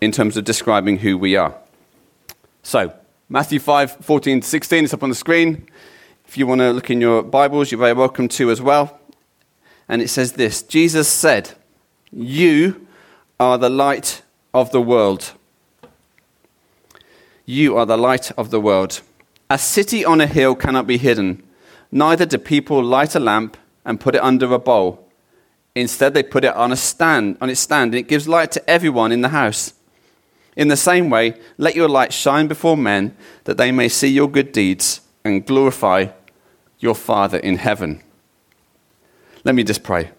in 0.01 0.11
terms 0.11 0.35
of 0.35 0.45
describing 0.45 0.97
who 0.97 1.15
we 1.15 1.35
are. 1.35 1.55
So, 2.63 2.91
Matthew 3.29 3.59
5, 3.59 3.97
14 3.97 4.41
to 4.41 4.47
16, 4.47 4.85
it's 4.85 4.93
up 4.95 5.03
on 5.03 5.09
the 5.09 5.15
screen. 5.15 5.67
If 6.27 6.37
you 6.37 6.47
want 6.47 6.59
to 6.59 6.71
look 6.71 6.89
in 6.89 6.99
your 6.99 7.21
Bibles, 7.21 7.71
you're 7.71 7.79
very 7.79 7.93
welcome 7.93 8.27
to 8.29 8.49
as 8.49 8.61
well. 8.61 8.99
And 9.87 10.01
it 10.01 10.07
says 10.07 10.33
this 10.33 10.63
Jesus 10.63 11.07
said, 11.07 11.51
You 12.11 12.87
are 13.39 13.59
the 13.59 13.69
light 13.69 14.20
of 14.53 14.71
the 14.71 14.81
world. 14.81 15.33
You 17.45 17.77
are 17.77 17.85
the 17.85 17.97
light 17.97 18.31
of 18.37 18.49
the 18.51 18.59
world. 18.59 19.01
A 19.49 19.57
city 19.57 20.05
on 20.05 20.21
a 20.21 20.27
hill 20.27 20.55
cannot 20.55 20.87
be 20.87 20.97
hidden. 20.97 21.43
Neither 21.91 22.25
do 22.25 22.37
people 22.37 22.83
light 22.83 23.15
a 23.15 23.19
lamp 23.19 23.57
and 23.85 23.99
put 23.99 24.15
it 24.15 24.23
under 24.23 24.53
a 24.53 24.59
bowl. 24.59 25.07
Instead, 25.75 26.13
they 26.13 26.23
put 26.23 26.43
it 26.43 26.55
on 26.55 26.71
a 26.71 26.75
stand, 26.75 27.37
on 27.41 27.49
its 27.49 27.61
stand, 27.61 27.93
and 27.93 27.99
it 27.99 28.07
gives 28.07 28.27
light 28.27 28.51
to 28.51 28.69
everyone 28.69 29.11
in 29.11 29.21
the 29.21 29.29
house. 29.29 29.73
In 30.55 30.67
the 30.67 30.77
same 30.77 31.09
way, 31.09 31.39
let 31.57 31.75
your 31.75 31.87
light 31.87 32.11
shine 32.11 32.47
before 32.47 32.75
men, 32.75 33.15
that 33.45 33.57
they 33.57 33.71
may 33.71 33.87
see 33.87 34.09
your 34.09 34.29
good 34.29 34.51
deeds 34.51 35.01
and 35.23 35.45
glorify 35.45 36.07
your 36.79 36.95
Father 36.95 37.37
in 37.37 37.57
heaven. 37.57 38.01
Let 39.43 39.55
me 39.55 39.63
just 39.63 39.83
pray. 39.83 40.11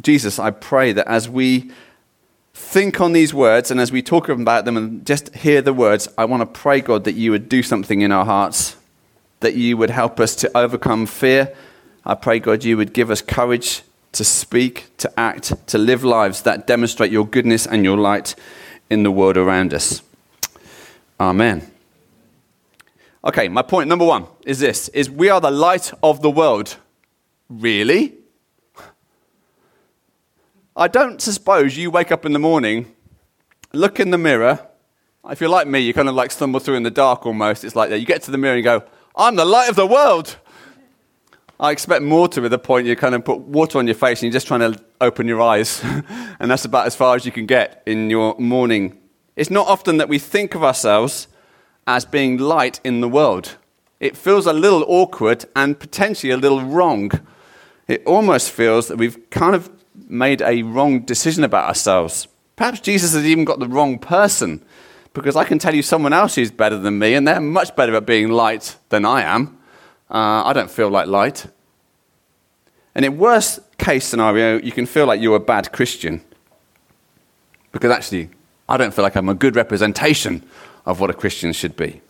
Jesus, 0.00 0.38
I 0.38 0.50
pray 0.50 0.92
that 0.92 1.08
as 1.08 1.28
we 1.28 1.70
think 2.56 3.00
on 3.02 3.12
these 3.12 3.34
words, 3.34 3.70
and 3.70 3.78
as 3.78 3.92
we 3.92 4.02
talk 4.02 4.30
about 4.30 4.64
them 4.64 4.76
and 4.78 5.06
just 5.06 5.34
hear 5.36 5.60
the 5.60 5.74
words, 5.74 6.08
I 6.16 6.24
want 6.24 6.40
to 6.40 6.46
pray, 6.46 6.80
God, 6.80 7.04
that 7.04 7.12
you 7.12 7.30
would 7.30 7.50
do 7.50 7.62
something 7.62 8.00
in 8.00 8.10
our 8.10 8.24
hearts, 8.24 8.76
that 9.40 9.54
you 9.54 9.76
would 9.76 9.90
help 9.90 10.18
us 10.18 10.34
to 10.36 10.56
overcome 10.56 11.04
fear. 11.04 11.54
I 12.04 12.14
pray, 12.14 12.38
God, 12.38 12.64
you 12.64 12.78
would 12.78 12.94
give 12.94 13.10
us 13.10 13.20
courage 13.20 13.82
to 14.12 14.24
speak, 14.24 14.88
to 14.96 15.20
act, 15.20 15.52
to 15.68 15.76
live 15.76 16.02
lives 16.02 16.42
that 16.42 16.66
demonstrate 16.66 17.12
your 17.12 17.26
goodness 17.26 17.66
and 17.66 17.84
your 17.84 17.98
light 17.98 18.34
in 18.88 19.02
the 19.02 19.10
world 19.10 19.36
around 19.36 19.74
us. 19.74 20.02
Amen. 21.20 21.70
Okay, 23.22 23.48
my 23.48 23.62
point 23.62 23.88
number 23.88 24.06
one 24.06 24.26
is 24.46 24.60
this 24.60 24.88
is 24.88 25.10
we 25.10 25.28
are 25.28 25.42
the 25.42 25.50
light 25.50 25.92
of 26.02 26.22
the 26.22 26.30
world. 26.30 26.78
Really? 27.50 28.14
I 30.78 30.88
don't 30.88 31.22
suppose 31.22 31.78
you 31.78 31.90
wake 31.90 32.12
up 32.12 32.26
in 32.26 32.34
the 32.34 32.38
morning, 32.38 32.94
look 33.72 33.98
in 33.98 34.10
the 34.10 34.18
mirror. 34.18 34.66
If 35.30 35.40
you're 35.40 35.48
like 35.48 35.66
me, 35.66 35.80
you 35.80 35.94
kind 35.94 36.08
of 36.08 36.14
like 36.14 36.30
stumble 36.30 36.60
through 36.60 36.74
in 36.74 36.82
the 36.82 36.90
dark 36.90 37.24
almost. 37.24 37.64
It's 37.64 37.74
like 37.74 37.88
that. 37.90 37.98
You 37.98 38.04
get 38.04 38.22
to 38.24 38.30
the 38.30 38.36
mirror 38.36 38.56
and 38.56 38.62
go, 38.62 38.84
I'm 39.16 39.36
the 39.36 39.46
light 39.46 39.70
of 39.70 39.76
the 39.76 39.86
world. 39.86 40.36
I 41.58 41.70
expect 41.70 42.02
more 42.02 42.28
to 42.28 42.42
be 42.42 42.48
the 42.48 42.58
point 42.58 42.86
you 42.86 42.94
kind 42.94 43.14
of 43.14 43.24
put 43.24 43.38
water 43.40 43.78
on 43.78 43.86
your 43.86 43.94
face 43.94 44.18
and 44.18 44.24
you're 44.24 44.34
just 44.34 44.46
trying 44.46 44.60
to 44.60 44.78
open 45.00 45.26
your 45.26 45.40
eyes. 45.40 45.80
and 46.38 46.50
that's 46.50 46.66
about 46.66 46.86
as 46.86 46.94
far 46.94 47.16
as 47.16 47.24
you 47.24 47.32
can 47.32 47.46
get 47.46 47.82
in 47.86 48.10
your 48.10 48.38
morning. 48.38 48.98
It's 49.34 49.50
not 49.50 49.66
often 49.66 49.96
that 49.96 50.10
we 50.10 50.18
think 50.18 50.54
of 50.54 50.62
ourselves 50.62 51.28
as 51.86 52.04
being 52.04 52.36
light 52.36 52.80
in 52.84 53.00
the 53.00 53.08
world. 53.08 53.56
It 53.98 54.14
feels 54.14 54.44
a 54.44 54.52
little 54.52 54.84
awkward 54.86 55.46
and 55.56 55.80
potentially 55.80 56.30
a 56.30 56.36
little 56.36 56.62
wrong. 56.62 57.10
It 57.88 58.04
almost 58.04 58.50
feels 58.50 58.88
that 58.88 58.98
we've 58.98 59.30
kind 59.30 59.54
of 59.54 59.70
made 60.08 60.42
a 60.42 60.62
wrong 60.62 61.00
decision 61.00 61.44
about 61.44 61.68
ourselves. 61.68 62.28
Perhaps 62.56 62.80
Jesus 62.80 63.14
has 63.14 63.24
even 63.24 63.44
got 63.44 63.58
the 63.58 63.68
wrong 63.68 63.98
person, 63.98 64.64
because 65.12 65.36
I 65.36 65.44
can 65.44 65.58
tell 65.58 65.74
you 65.74 65.82
someone 65.82 66.12
else 66.12 66.34
who's 66.34 66.50
better 66.50 66.78
than 66.78 66.98
me, 66.98 67.14
and 67.14 67.26
they're 67.26 67.40
much 67.40 67.74
better 67.76 67.94
at 67.94 68.06
being 68.06 68.28
light 68.28 68.76
than 68.88 69.04
I 69.04 69.22
am. 69.22 69.58
Uh, 70.10 70.44
I 70.44 70.52
don't 70.52 70.70
feel 70.70 70.88
like 70.88 71.06
light. 71.06 71.46
And 72.94 73.04
in 73.04 73.18
worst 73.18 73.60
case 73.78 74.04
scenario, 74.04 74.60
you 74.60 74.72
can 74.72 74.86
feel 74.86 75.06
like 75.06 75.20
you're 75.20 75.36
a 75.36 75.40
bad 75.40 75.72
Christian, 75.72 76.22
because 77.72 77.90
actually, 77.90 78.30
I 78.68 78.76
don't 78.76 78.94
feel 78.94 79.02
like 79.02 79.16
I'm 79.16 79.28
a 79.28 79.34
good 79.34 79.56
representation 79.56 80.42
of 80.86 81.00
what 81.00 81.10
a 81.10 81.14
Christian 81.14 81.52
should 81.52 81.76
be. 81.76 82.00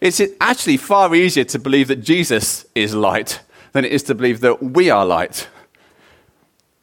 It's 0.00 0.20
actually 0.40 0.76
far 0.76 1.14
easier 1.14 1.44
to 1.44 1.58
believe 1.58 1.88
that 1.88 1.96
Jesus 1.96 2.66
is 2.74 2.94
light 2.94 3.40
than 3.72 3.84
it 3.84 3.92
is 3.92 4.02
to 4.04 4.14
believe 4.14 4.40
that 4.40 4.62
we 4.62 4.90
are 4.90 5.04
light. 5.04 5.48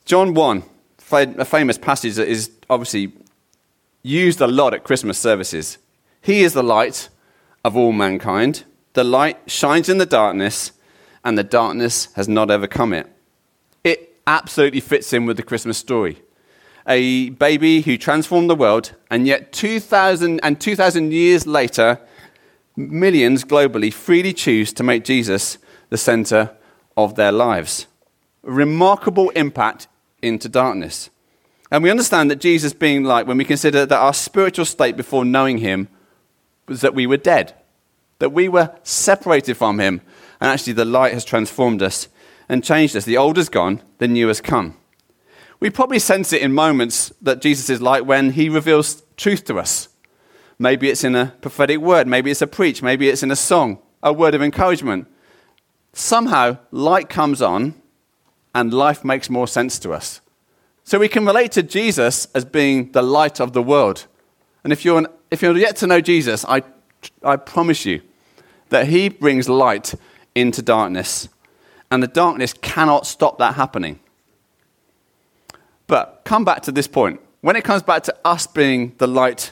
John 0.06 0.36
1, 0.36 0.64
a 1.12 1.46
famous 1.46 1.80
passage 1.80 2.14
that 2.14 2.28
is 2.28 2.52
obviously 2.70 3.12
used 4.04 4.40
a 4.40 4.46
lot 4.46 4.76
at 4.76 4.84
Christmas 4.84 5.18
services. 5.18 5.80
He 6.22 6.44
is 6.44 6.54
the 6.54 6.62
light 6.62 7.10
of 7.64 7.76
all 7.76 7.92
mankind. 7.92 8.66
The 8.94 9.04
light 9.04 9.40
shines 9.48 9.90
in 9.90 9.98
the 9.98 10.06
darkness, 10.06 10.74
and 11.24 11.36
the 11.36 11.44
darkness 11.44 12.10
has 12.14 12.28
not 12.30 12.52
overcome 12.52 12.94
it. 12.94 13.08
It 13.84 14.16
absolutely 14.28 14.80
fits 14.80 15.12
in 15.12 15.26
with 15.26 15.38
the 15.38 15.44
Christmas 15.44 15.80
story. 15.80 16.22
A 16.88 17.32
baby 17.32 17.82
who 17.82 17.98
transformed 17.98 18.48
the 18.48 18.56
world, 18.56 18.94
and 19.10 19.26
yet 19.26 19.52
2,000 19.54 20.40
and 20.44 20.62
2,000 20.62 21.14
years 21.14 21.48
later, 21.48 22.00
millions 22.76 23.44
globally 23.44 23.92
freely 23.92 24.34
choose 24.34 24.72
to 24.74 24.84
make 24.84 25.04
Jesus 25.04 25.58
the 25.90 25.98
center 25.98 26.52
of 26.96 27.16
their 27.16 27.32
lives. 27.32 27.88
Remarkable 28.44 29.32
impact 29.32 29.88
into 30.26 30.50
darkness. 30.50 31.10
And 31.72 31.84
we 31.84 31.92
understand 31.92 32.30
that 32.30 32.42
Jesus 32.42 32.74
being 32.74 33.04
light 33.04 33.28
when 33.28 33.38
we 33.38 33.46
consider 33.46 33.86
that 33.86 34.00
our 34.00 34.14
spiritual 34.14 34.66
state 34.66 34.96
before 34.98 35.26
knowing 35.26 35.60
him 35.60 35.88
was 36.68 36.82
that 36.82 36.96
we 36.96 37.08
were 37.08 37.18
dead, 37.18 37.54
that 38.20 38.32
we 38.32 38.48
were 38.48 38.76
separated 38.84 39.56
from 39.56 39.80
him, 39.80 40.02
and 40.40 40.52
actually 40.52 40.74
the 40.74 40.86
light 40.86 41.14
has 41.14 41.26
transformed 41.26 41.82
us 41.82 42.08
and 42.48 42.64
changed 42.64 42.96
us. 42.96 43.06
The 43.06 43.18
old 43.18 43.38
is 43.38 43.50
gone, 43.50 43.82
the 43.98 44.08
new 44.08 44.28
has 44.28 44.42
come. 44.42 44.78
We 45.60 45.70
probably 45.70 46.00
sense 46.00 46.34
it 46.34 46.42
in 46.42 46.54
moments 46.54 47.12
that 47.22 47.42
Jesus 47.42 47.70
is 47.70 47.82
light 47.82 48.06
when 48.06 48.32
he 48.32 48.50
reveals 48.50 49.04
truth 49.18 49.46
to 49.46 49.58
us. 49.58 49.90
Maybe 50.60 50.90
it's 50.90 51.04
in 51.04 51.16
a 51.16 51.34
prophetic 51.42 51.80
word, 51.80 52.08
maybe 52.08 52.32
it's 52.32 52.42
a 52.42 52.48
preach, 52.48 52.82
maybe 52.82 53.10
it's 53.10 53.24
in 53.24 53.32
a 53.32 53.36
song, 53.36 53.80
a 54.04 54.14
word 54.14 54.36
of 54.36 54.42
encouragement. 54.42 55.08
Somehow, 55.94 56.58
light 56.72 57.10
comes 57.10 57.42
on 57.42 57.74
and 58.56 58.74
life 58.74 59.04
makes 59.04 59.30
more 59.30 59.48
sense 59.48 59.78
to 59.78 59.92
us. 59.92 60.22
So 60.86 60.98
we 60.98 61.10
can 61.10 61.26
relate 61.26 61.52
to 61.52 61.62
Jesus 61.62 62.28
as 62.34 62.46
being 62.46 62.92
the 62.94 63.02
light 63.02 63.42
of 63.42 63.52
the 63.52 63.62
world. 63.62 64.08
And 64.64 64.72
if 64.72 64.86
you're, 64.86 64.98
an, 64.98 65.08
if 65.30 65.42
you're 65.42 65.58
yet 65.58 65.76
to 65.78 65.88
know 65.88 66.00
Jesus, 66.00 66.46
I, 66.46 66.64
I 67.22 67.36
promise 67.36 67.86
you 67.86 68.02
that 68.70 68.88
he 68.88 69.10
brings 69.10 69.50
light 69.50 69.94
into 70.34 70.62
darkness. 70.62 71.28
And 71.92 72.02
the 72.02 72.08
darkness 72.08 72.54
cannot 72.54 73.06
stop 73.06 73.38
that 73.40 73.56
happening. 73.56 74.00
But 75.88 76.22
come 76.24 76.46
back 76.46 76.62
to 76.64 76.72
this 76.72 76.88
point. 76.88 77.20
When 77.42 77.56
it 77.56 77.64
comes 77.64 77.84
back 77.84 78.04
to 78.04 78.16
us 78.24 78.48
being 78.48 78.96
the 78.98 79.08
light 79.08 79.52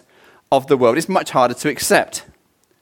of 0.51 0.67
the 0.67 0.77
world, 0.77 0.97
it's 0.97 1.09
much 1.09 1.31
harder 1.31 1.53
to 1.53 1.69
accept. 1.69 2.25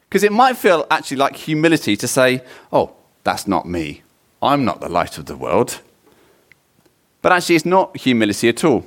Because 0.07 0.23
it 0.23 0.31
might 0.31 0.55
feel 0.55 0.85
actually 0.91 1.17
like 1.17 1.35
humility 1.35 1.97
to 1.97 2.07
say, 2.07 2.43
oh, 2.71 2.93
that's 3.23 3.47
not 3.47 3.65
me. 3.65 4.03
I'm 4.41 4.63
not 4.65 4.81
the 4.81 4.89
light 4.89 5.17
of 5.17 5.25
the 5.25 5.35
world. 5.35 5.81
But 7.21 7.31
actually, 7.31 7.55
it's 7.55 7.65
not 7.65 7.97
humility 7.97 8.49
at 8.49 8.63
all. 8.63 8.85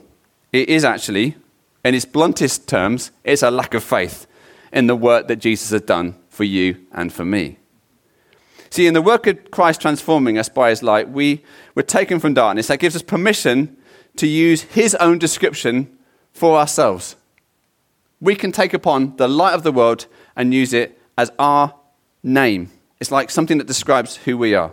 It 0.53 0.69
is 0.69 0.85
actually, 0.85 1.37
in 1.85 1.95
its 1.95 2.05
bluntest 2.05 2.69
terms, 2.69 3.11
it's 3.23 3.43
a 3.43 3.51
lack 3.51 3.75
of 3.75 3.85
faith 3.85 4.27
in 4.73 4.87
the 4.87 4.97
work 4.97 5.29
that 5.29 5.37
Jesus 5.37 5.71
has 5.71 5.83
done 5.83 6.17
for 6.29 6.45
you 6.45 6.85
and 6.93 7.13
for 7.13 7.25
me. 7.25 7.59
See, 8.71 8.89
in 8.89 8.95
the 8.95 9.03
work 9.03 9.29
of 9.29 9.53
Christ 9.53 9.81
transforming 9.81 10.37
us 10.37 10.49
by 10.49 10.71
his 10.71 10.83
light, 10.83 11.09
we 11.09 11.45
were 11.77 11.85
taken 11.85 12.19
from 12.19 12.35
darkness. 12.35 12.67
That 12.67 12.81
gives 12.81 12.97
us 12.97 13.03
permission 13.03 13.77
to 14.17 14.27
use 14.27 14.63
his 14.63 14.97
own 14.97 15.19
description 15.19 15.97
for 16.33 16.59
ourselves. 16.59 17.15
We 18.21 18.35
can 18.35 18.51
take 18.51 18.75
upon 18.75 19.17
the 19.17 19.29
light 19.29 19.55
of 19.55 19.63
the 19.63 19.71
world 19.71 20.07
and 20.35 20.53
use 20.53 20.73
it 20.73 21.01
as 21.17 21.31
our 21.39 21.75
name. 22.25 22.73
It's 22.99 23.13
like 23.13 23.31
something 23.31 23.59
that 23.59 23.69
describes 23.69 24.17
who 24.17 24.37
we 24.37 24.55
are. 24.55 24.73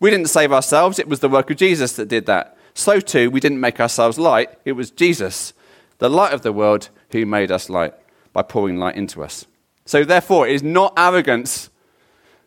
We 0.00 0.10
didn't 0.10 0.28
save 0.28 0.52
ourselves, 0.52 0.98
it 0.98 1.08
was 1.08 1.20
the 1.20 1.28
work 1.28 1.50
of 1.50 1.56
Jesus 1.56 1.92
that 1.92 2.08
did 2.08 2.26
that 2.26 2.56
so 2.74 3.00
too 3.00 3.30
we 3.30 3.40
didn't 3.40 3.60
make 3.60 3.80
ourselves 3.80 4.18
light. 4.18 4.50
It 4.64 4.72
was 4.72 4.90
Jesus, 4.90 5.52
the 5.98 6.10
light 6.10 6.32
of 6.32 6.42
the 6.42 6.52
world, 6.52 6.90
who 7.10 7.26
made 7.26 7.50
us 7.50 7.68
light 7.68 7.94
by 8.32 8.42
pouring 8.42 8.78
light 8.78 8.96
into 8.96 9.22
us. 9.22 9.46
So 9.84 10.04
therefore, 10.04 10.46
it 10.46 10.54
is 10.54 10.62
not 10.62 10.92
arrogance 10.96 11.70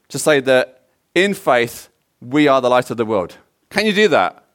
to 0.10 0.20
say 0.20 0.40
that 0.42 0.84
in 1.14 1.34
faith 1.34 1.90
we 2.22 2.48
are 2.48 2.62
the 2.62 2.70
light 2.70 2.90
of 2.90 2.98
the 2.98 3.06
world. 3.06 3.38
Can 3.70 3.86
you 3.86 3.94
do 3.94 4.08
that? 4.10 4.46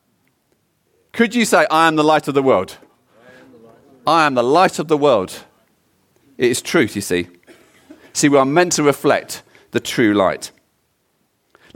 Could 1.12 1.34
you 1.34 1.44
say, 1.44 1.66
I 1.70 1.88
am 1.88 1.96
the 1.96 2.04
light 2.04 2.28
of 2.28 2.34
the 2.34 2.42
world? 2.42 2.78
I 4.06 4.24
am 4.24 4.34
the 4.34 4.42
light 4.42 4.78
of 4.78 4.88
the 4.88 4.96
world. 4.96 5.44
It 6.38 6.50
is 6.50 6.62
truth, 6.62 6.94
you 6.94 7.02
see. 7.02 7.28
See, 8.12 8.28
we 8.28 8.38
are 8.38 8.46
meant 8.46 8.72
to 8.72 8.82
reflect 8.82 9.42
the 9.72 9.80
true 9.80 10.14
light. 10.14 10.50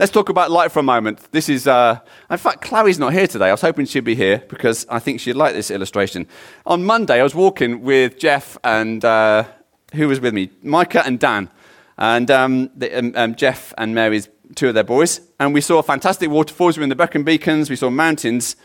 Let's 0.03 0.11
talk 0.11 0.27
about 0.27 0.51
light 0.51 0.69
for 0.69 0.79
a 0.79 0.83
moment. 0.83 1.31
This 1.31 1.47
is, 1.47 1.65
uh, 1.65 1.97
in 2.29 2.37
fact, 2.37 2.59
Chloe's 2.59 2.99
not 2.99 3.13
here 3.13 3.25
today. 3.25 3.47
I 3.47 3.51
was 3.51 3.61
hoping 3.61 3.85
she'd 3.85 4.01
be 4.01 4.15
here 4.15 4.43
because 4.49 4.85
I 4.89 4.99
think 4.99 5.21
she'd 5.21 5.37
like 5.37 5.53
this 5.53 5.71
illustration. 5.71 6.27
On 6.65 6.83
Monday, 6.83 7.21
I 7.21 7.23
was 7.23 7.33
walking 7.33 7.83
with 7.83 8.19
Jeff 8.19 8.57
and 8.65 9.05
uh, 9.05 9.45
who 9.93 10.09
was 10.09 10.19
with 10.19 10.33
me? 10.33 10.49
Micah 10.61 11.03
and 11.05 11.21
Dan. 11.21 11.49
And 11.97 12.29
um, 12.29 12.69
the, 12.75 12.99
um, 12.99 13.13
um, 13.15 13.35
Jeff 13.35 13.73
and 13.77 13.95
Mary's 13.95 14.27
two 14.55 14.67
of 14.67 14.73
their 14.73 14.83
boys. 14.83 15.21
And 15.39 15.53
we 15.53 15.61
saw 15.61 15.81
fantastic 15.81 16.29
waterfalls. 16.29 16.75
We 16.75 16.81
were 16.81 16.83
in 16.83 16.89
the 16.89 16.97
Brecon 16.97 17.23
Beacons. 17.23 17.69
We 17.69 17.77
saw 17.77 17.89
mountains. 17.89 18.57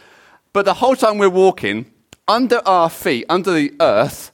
But 0.52 0.64
the 0.64 0.74
whole 0.74 0.96
time 0.96 1.18
we 1.18 1.28
we're 1.28 1.34
walking, 1.34 1.88
under 2.26 2.60
our 2.66 2.90
feet, 2.90 3.26
under 3.28 3.52
the 3.52 3.72
earth, 3.78 4.32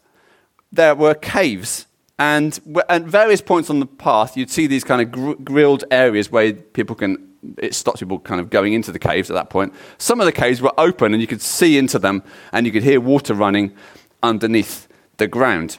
there 0.73 0.95
were 0.95 1.13
caves 1.13 1.85
and 2.19 2.61
at 2.89 3.03
various 3.03 3.41
points 3.41 3.71
on 3.71 3.81
the 3.81 3.87
path, 3.87 4.37
you'd 4.37 4.51
see 4.51 4.67
these 4.67 4.85
kind 4.85 5.03
of 5.03 5.11
gr- 5.11 5.43
grilled 5.43 5.85
areas 5.91 6.31
where 6.31 6.53
people 6.53 6.95
can, 6.95 7.33
it 7.59 7.75
stops 7.75 8.01
people 8.01 8.21
kind 8.21 8.41
of 8.41 8.51
going 8.51 8.73
into 8.73 8.93
the 8.93 8.99
caves 8.99 9.31
at 9.31 9.35
that 9.35 9.51
point. 9.51 9.75
Some 9.99 10.21
of 10.21 10.27
the 10.27 10.33
caves 10.33 10.63
were 10.63 10.73
open 10.79 11.13
and 11.13 11.21
you 11.21 11.27
could 11.27 11.43
see 11.43 11.77
into 11.77 11.99
them 11.99 12.23
and 12.53 12.67
you 12.67 12.73
could 12.73 12.85
hear 12.85 13.01
water 13.01 13.35
running 13.35 13.75
underneath 14.23 14.87
the 15.17 15.27
ground. 15.27 15.79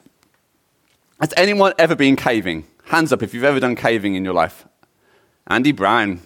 Has 1.22 1.34
anyone 1.38 1.74
ever 1.80 1.96
been 1.96 2.18
caving? 2.18 2.66
Hands 2.86 3.12
up 3.14 3.24
if 3.24 3.34
you've 3.34 3.46
ever 3.46 3.60
done 3.62 3.76
caving 3.76 4.16
in 4.16 4.26
your 4.26 4.34
life. 4.34 4.68
Andy 5.48 5.72
Brown. 5.72 6.20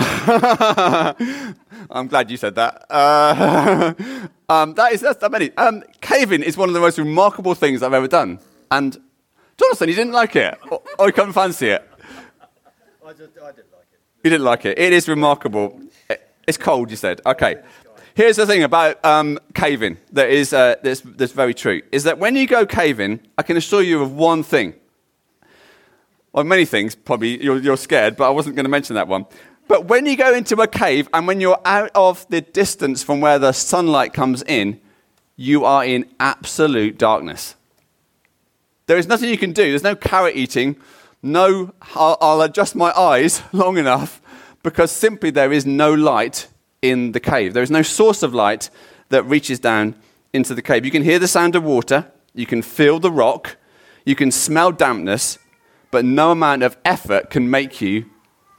I'm 1.90 2.06
glad 2.08 2.30
you 2.30 2.36
said 2.36 2.54
that. 2.54 2.86
Uh, 2.88 3.94
um, 4.48 4.74
that 4.74 4.92
is, 4.92 5.00
that's 5.00 5.18
that 5.18 5.30
many. 5.30 5.54
Um, 5.56 5.82
caving 6.00 6.42
is 6.42 6.56
one 6.56 6.68
of 6.68 6.74
the 6.74 6.80
most 6.80 6.98
remarkable 6.98 7.54
things 7.54 7.82
I've 7.82 7.92
ever 7.92 8.08
done. 8.08 8.38
And 8.70 8.96
Jonathan, 9.58 9.88
you 9.88 9.94
didn't 9.94 10.12
like 10.12 10.36
it? 10.36 10.58
Or, 10.70 10.82
or 10.98 11.06
you 11.08 11.12
couldn't 11.12 11.34
fancy 11.34 11.68
it? 11.68 11.86
I, 13.04 13.12
just, 13.12 13.30
I 13.42 13.52
didn't 13.52 13.72
like 13.72 13.86
it. 13.92 14.00
You 14.24 14.30
didn't 14.30 14.44
like 14.44 14.64
it? 14.64 14.78
It 14.78 14.92
is 14.92 15.08
remarkable. 15.08 15.80
It's 16.46 16.56
cold, 16.56 16.90
you 16.90 16.96
said. 16.96 17.20
Okay. 17.26 17.62
Here's 18.14 18.36
the 18.36 18.46
thing 18.46 18.62
about 18.62 19.04
um, 19.04 19.38
caving 19.54 19.98
that 20.12 20.30
is 20.30 20.52
uh, 20.52 20.76
that's, 20.82 21.00
that's 21.02 21.32
very 21.32 21.54
true 21.54 21.82
is 21.92 22.04
that 22.04 22.18
when 22.18 22.36
you 22.36 22.46
go 22.46 22.66
caving, 22.66 23.20
I 23.36 23.42
can 23.42 23.56
assure 23.56 23.82
you 23.82 24.02
of 24.02 24.14
one 24.14 24.42
thing. 24.42 24.74
Well, 26.32 26.44
many 26.44 26.64
things, 26.64 26.94
probably 26.94 27.42
you're, 27.42 27.58
you're 27.58 27.76
scared, 27.76 28.16
but 28.16 28.26
I 28.26 28.30
wasn't 28.30 28.56
going 28.56 28.64
to 28.64 28.70
mention 28.70 28.94
that 28.94 29.08
one. 29.08 29.26
But 29.70 29.84
when 29.84 30.04
you 30.04 30.16
go 30.16 30.34
into 30.34 30.60
a 30.60 30.66
cave 30.66 31.08
and 31.14 31.28
when 31.28 31.40
you're 31.40 31.60
out 31.64 31.92
of 31.94 32.28
the 32.28 32.40
distance 32.40 33.04
from 33.04 33.20
where 33.20 33.38
the 33.38 33.52
sunlight 33.52 34.12
comes 34.12 34.42
in, 34.42 34.80
you 35.36 35.64
are 35.64 35.84
in 35.84 36.06
absolute 36.18 36.98
darkness. 36.98 37.54
There 38.86 38.98
is 38.98 39.06
nothing 39.06 39.28
you 39.28 39.38
can 39.38 39.52
do. 39.52 39.70
There's 39.70 39.84
no 39.84 39.94
carrot 39.94 40.34
eating. 40.34 40.74
No, 41.22 41.72
I'll, 41.94 42.18
I'll 42.20 42.42
adjust 42.42 42.74
my 42.74 42.90
eyes 42.98 43.44
long 43.52 43.78
enough 43.78 44.20
because 44.64 44.90
simply 44.90 45.30
there 45.30 45.52
is 45.52 45.64
no 45.64 45.94
light 45.94 46.48
in 46.82 47.12
the 47.12 47.20
cave. 47.20 47.54
There 47.54 47.62
is 47.62 47.70
no 47.70 47.82
source 47.82 48.24
of 48.24 48.34
light 48.34 48.70
that 49.10 49.22
reaches 49.22 49.60
down 49.60 49.94
into 50.32 50.52
the 50.52 50.62
cave. 50.62 50.84
You 50.84 50.90
can 50.90 51.04
hear 51.04 51.20
the 51.20 51.28
sound 51.28 51.54
of 51.54 51.62
water, 51.62 52.10
you 52.34 52.44
can 52.44 52.62
feel 52.62 52.98
the 52.98 53.12
rock, 53.12 53.56
you 54.04 54.16
can 54.16 54.32
smell 54.32 54.72
dampness, 54.72 55.38
but 55.92 56.04
no 56.04 56.32
amount 56.32 56.64
of 56.64 56.76
effort 56.84 57.30
can 57.30 57.48
make 57.48 57.80
you 57.80 58.10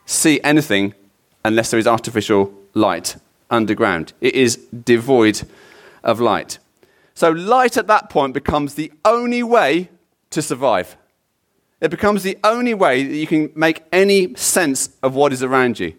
see 0.05 0.39
anything 0.41 0.93
unless 1.43 1.71
there 1.71 1.79
is 1.79 1.87
artificial 1.87 2.53
light 2.73 3.15
underground. 3.49 4.13
It 4.21 4.35
is 4.35 4.57
devoid 4.57 5.41
of 6.03 6.19
light. 6.19 6.57
So, 7.13 7.29
light 7.29 7.77
at 7.77 7.87
that 7.87 8.09
point 8.09 8.33
becomes 8.33 8.75
the 8.75 8.91
only 9.03 9.43
way 9.43 9.89
to 10.29 10.41
survive. 10.41 10.97
It 11.81 11.91
becomes 11.91 12.23
the 12.23 12.37
only 12.43 12.73
way 12.73 13.03
that 13.03 13.15
you 13.15 13.27
can 13.27 13.51
make 13.55 13.83
any 13.91 14.35
sense 14.35 14.91
of 15.03 15.15
what 15.15 15.33
is 15.33 15.43
around 15.43 15.79
you. 15.79 15.95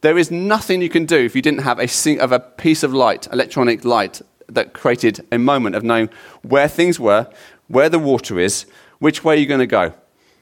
There 0.00 0.18
is 0.18 0.30
nothing 0.30 0.82
you 0.82 0.88
can 0.88 1.06
do 1.06 1.16
if 1.16 1.36
you 1.36 1.42
didn't 1.42 1.60
have 1.60 1.78
a, 1.78 2.18
of 2.18 2.32
a 2.32 2.40
piece 2.40 2.82
of 2.82 2.92
light, 2.92 3.28
electronic 3.32 3.84
light, 3.84 4.20
that 4.48 4.72
created 4.72 5.24
a 5.30 5.38
moment 5.38 5.76
of 5.76 5.84
knowing 5.84 6.10
where 6.42 6.68
things 6.68 6.98
were, 6.98 7.28
where 7.68 7.88
the 7.88 7.98
water 7.98 8.38
is, 8.38 8.66
which 8.98 9.24
way 9.24 9.36
you're 9.36 9.46
going 9.46 9.60
to 9.60 9.66
go. 9.66 9.94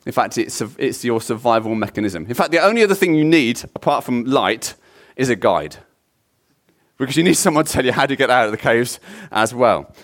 In 0.07 0.13
fact, 0.13 0.39
it's, 0.39 0.61
it's 0.79 1.05
your 1.05 1.21
survival 1.21 1.75
mechanism. 1.75 2.27
In 2.27 2.35
fact, 2.35 2.53
the 2.53 2.59
only 2.59 2.83
other 2.83 2.95
thing 2.95 3.15
you 3.15 3.25
need, 3.25 3.63
apart 3.75 4.05
from 4.05 4.25
light, 4.25 4.75
is 5.17 5.29
a 5.29 5.37
guide. 5.37 5.77
Because 6.97 7.17
you 7.17 7.23
need 7.23 7.35
someone 7.35 7.65
to 7.65 7.73
tell 7.73 7.85
you 7.85 7.93
how 7.93 8.07
to 8.07 8.17
get 8.17 8.31
out 8.31 8.47
of 8.47 8.51
the 8.53 8.59
caves 8.59 8.99
as 9.31 9.55
well. 9.55 9.95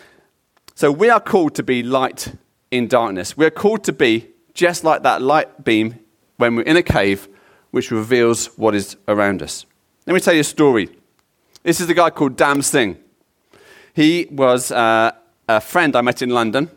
So 0.75 0.93
we 0.93 1.09
are 1.09 1.21
called 1.21 1.55
to 1.55 1.63
be 1.63 1.83
light 1.83 2.35
in 2.71 2.89
darkness. 2.89 3.37
We're 3.37 3.51
called 3.51 3.85
to 3.85 3.93
be 3.93 4.29
just 4.53 4.85
like 4.85 5.03
that 5.03 5.23
light 5.23 5.65
beam 5.65 5.99
when 6.37 6.57
we're 6.57 6.63
in 6.63 6.77
a 6.77 6.83
cave, 6.83 7.29
which 7.71 7.91
reveals 7.91 8.47
what 8.59 8.75
is 8.75 8.97
around 9.09 9.43
us. 9.43 9.65
Let 10.07 10.15
me 10.15 10.21
tell 10.21 10.35
you 10.35 10.41
a 10.41 10.45
story. 10.45 10.91
This 11.63 11.81
is 11.81 11.89
a 11.89 11.95
guy 11.95 12.11
called 12.11 12.37
Dam 12.37 12.63
Singh. 12.63 12.99
He 13.95 14.29
was 14.31 14.71
uh, 14.71 15.13
a 15.49 15.61
friend 15.61 15.97
I 15.97 16.03
met 16.03 16.21
in 16.21 16.31
London, 16.31 16.71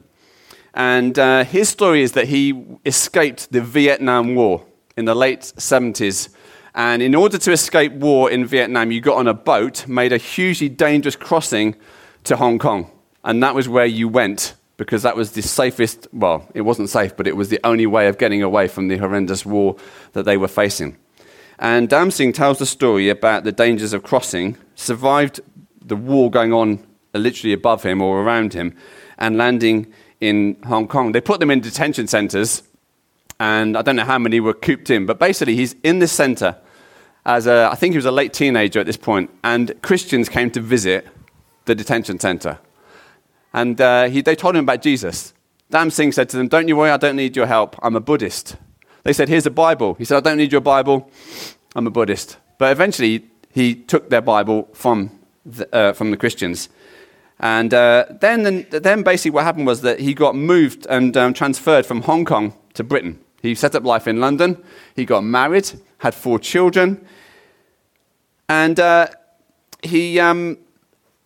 and 0.73 1.17
uh, 1.17 1.43
his 1.43 1.69
story 1.69 2.01
is 2.01 2.13
that 2.13 2.27
he 2.27 2.65
escaped 2.85 3.51
the 3.51 3.61
Vietnam 3.61 4.35
War 4.35 4.65
in 4.95 5.05
the 5.05 5.15
late 5.15 5.41
70s. 5.41 6.29
And 6.75 7.01
in 7.01 7.15
order 7.15 7.38
to 7.38 7.51
escape 7.51 7.93
war 7.93 8.29
in 8.29 8.45
Vietnam, 8.45 8.91
you 8.91 9.01
got 9.01 9.17
on 9.17 9.27
a 9.27 9.33
boat, 9.33 9.88
made 9.88 10.13
a 10.13 10.17
hugely 10.17 10.69
dangerous 10.69 11.15
crossing 11.15 11.75
to 12.25 12.38
Hong 12.38 12.59
Kong. 12.59 12.91
And 13.23 13.41
that 13.43 13.55
was 13.55 13.67
where 13.67 13.85
you 13.85 14.07
went 14.07 14.55
because 14.77 15.03
that 15.03 15.15
was 15.15 15.33
the 15.33 15.41
safest, 15.41 16.07
well, 16.13 16.47
it 16.53 16.61
wasn't 16.61 16.89
safe, 16.89 17.17
but 17.17 17.27
it 17.27 17.35
was 17.35 17.49
the 17.49 17.59
only 17.65 17.85
way 17.85 18.07
of 18.07 18.17
getting 18.17 18.41
away 18.41 18.67
from 18.67 18.88
the 18.88 18.97
horrendous 18.97 19.45
war 19.45 19.75
that 20.13 20.23
they 20.23 20.38
were 20.38 20.47
facing. 20.47 20.97
And 21.59 21.89
Dam 21.89 22.11
Singh 22.11 22.31
tells 22.31 22.59
the 22.59 22.65
story 22.65 23.09
about 23.09 23.43
the 23.43 23.51
dangers 23.51 23.91
of 23.91 24.03
crossing, 24.03 24.55
survived 24.75 25.41
the 25.83 25.97
war 25.97 26.31
going 26.31 26.53
on 26.53 26.85
literally 27.13 27.51
above 27.51 27.83
him 27.83 28.01
or 28.01 28.21
around 28.21 28.53
him, 28.53 28.73
and 29.17 29.38
landing 29.38 29.91
in 30.21 30.57
Hong 30.65 30.88
Kong. 30.88 31.11
They 31.11 31.21
put 31.21 31.39
them 31.39 31.51
in 31.51 31.61
detention 31.61 32.07
centers, 32.07 32.63
and 33.39 33.77
I 33.77 33.81
don't 33.81 33.95
know 33.95 34.05
how 34.05 34.19
many 34.19 34.39
were 34.39 34.53
cooped 34.53 34.89
in, 34.89 35.05
but 35.05 35.19
basically 35.19 35.55
he's 35.55 35.75
in 35.83 35.99
this 35.99 36.11
center 36.11 36.57
as 37.25 37.47
a, 37.47 37.69
I 37.71 37.75
think 37.75 37.93
he 37.93 37.97
was 37.97 38.05
a 38.05 38.11
late 38.11 38.33
teenager 38.33 38.79
at 38.79 38.85
this 38.85 38.97
point, 38.97 39.29
and 39.43 39.79
Christians 39.81 40.29
came 40.29 40.51
to 40.51 40.61
visit 40.61 41.07
the 41.65 41.75
detention 41.75 42.19
center. 42.19 42.59
And 43.53 43.79
uh, 43.79 44.09
he, 44.09 44.21
they 44.21 44.35
told 44.35 44.55
him 44.55 44.65
about 44.65 44.81
Jesus. 44.81 45.33
Dam 45.69 45.89
Singh 45.89 46.11
said 46.11 46.29
to 46.29 46.38
them, 46.38 46.47
Don't 46.47 46.67
you 46.67 46.75
worry, 46.75 46.91
I 46.91 46.97
don't 46.97 47.15
need 47.15 47.35
your 47.35 47.45
help. 47.45 47.75
I'm 47.81 47.95
a 47.95 47.99
Buddhist. 47.99 48.55
They 49.03 49.13
said, 49.13 49.29
Here's 49.29 49.45
a 49.45 49.51
Bible. 49.51 49.93
He 49.95 50.05
said, 50.05 50.17
I 50.17 50.19
don't 50.21 50.38
need 50.38 50.51
your 50.51 50.61
Bible. 50.61 51.09
I'm 51.75 51.88
a 51.88 51.91
Buddhist. 51.91 52.38
But 52.57 52.71
eventually, 52.71 53.25
he 53.51 53.75
took 53.75 54.09
their 54.09 54.21
Bible 54.21 54.67
from 54.73 55.11
the, 55.45 55.73
uh, 55.75 55.93
from 55.93 56.11
the 56.11 56.17
Christians. 56.17 56.69
And 57.39 57.74
uh, 57.74 58.05
then, 58.19 58.67
then 58.69 59.03
basically 59.03 59.31
what 59.31 59.46
happened 59.46 59.65
was 59.65 59.81
that 59.81 60.00
he 60.00 60.13
got 60.13 60.36
moved 60.36 60.86
and 60.89 61.15
um, 61.15 61.34
transferred 61.34 61.86
from 61.86 62.01
Hong 62.01 62.25
Kong 62.25 62.53
to 62.74 62.84
Britain. 62.84 63.19
He 63.41 63.55
set 63.55 63.75
up 63.75 63.86
life 63.86 64.08
in 64.08 64.19
London. 64.19 64.62
He 64.96 65.05
got 65.05 65.24
married, 65.24 65.72
had 66.00 66.13
four 66.13 66.39
children. 66.39 67.05
And 68.50 68.79
uh, 68.79 69.08
he 69.81 70.19
um, 70.19 70.58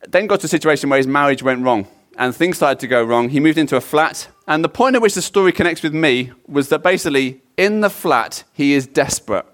then 0.08 0.27
got 0.27 0.41
to 0.41 0.46
a 0.46 0.50
situation 0.50 0.89
where 0.89 0.98
his 0.98 1.08
marriage 1.08 1.41
went 1.41 1.63
wrong 1.63 1.88
and 2.17 2.36
things 2.36 2.58
started 2.58 2.79
to 2.79 2.88
go 2.88 3.03
wrong. 3.03 3.29
He 3.29 3.39
moved 3.39 3.58
into 3.58 3.75
a 3.75 3.82
flat. 3.82 4.27
And 4.48 4.63
the 4.63 4.70
point 4.70 4.96
at 4.96 5.01
which 5.01 5.15
the 5.15 5.22
story 5.22 5.51
connects 5.51 5.82
with 5.82 5.96
me 5.96 6.32
was 6.48 6.70
that 6.70 6.84
basically, 6.84 7.41
in 7.58 7.82
the 7.82 7.89
flat, 7.89 8.43
he 8.53 8.74
is 8.74 8.86
desperate. 8.86 9.46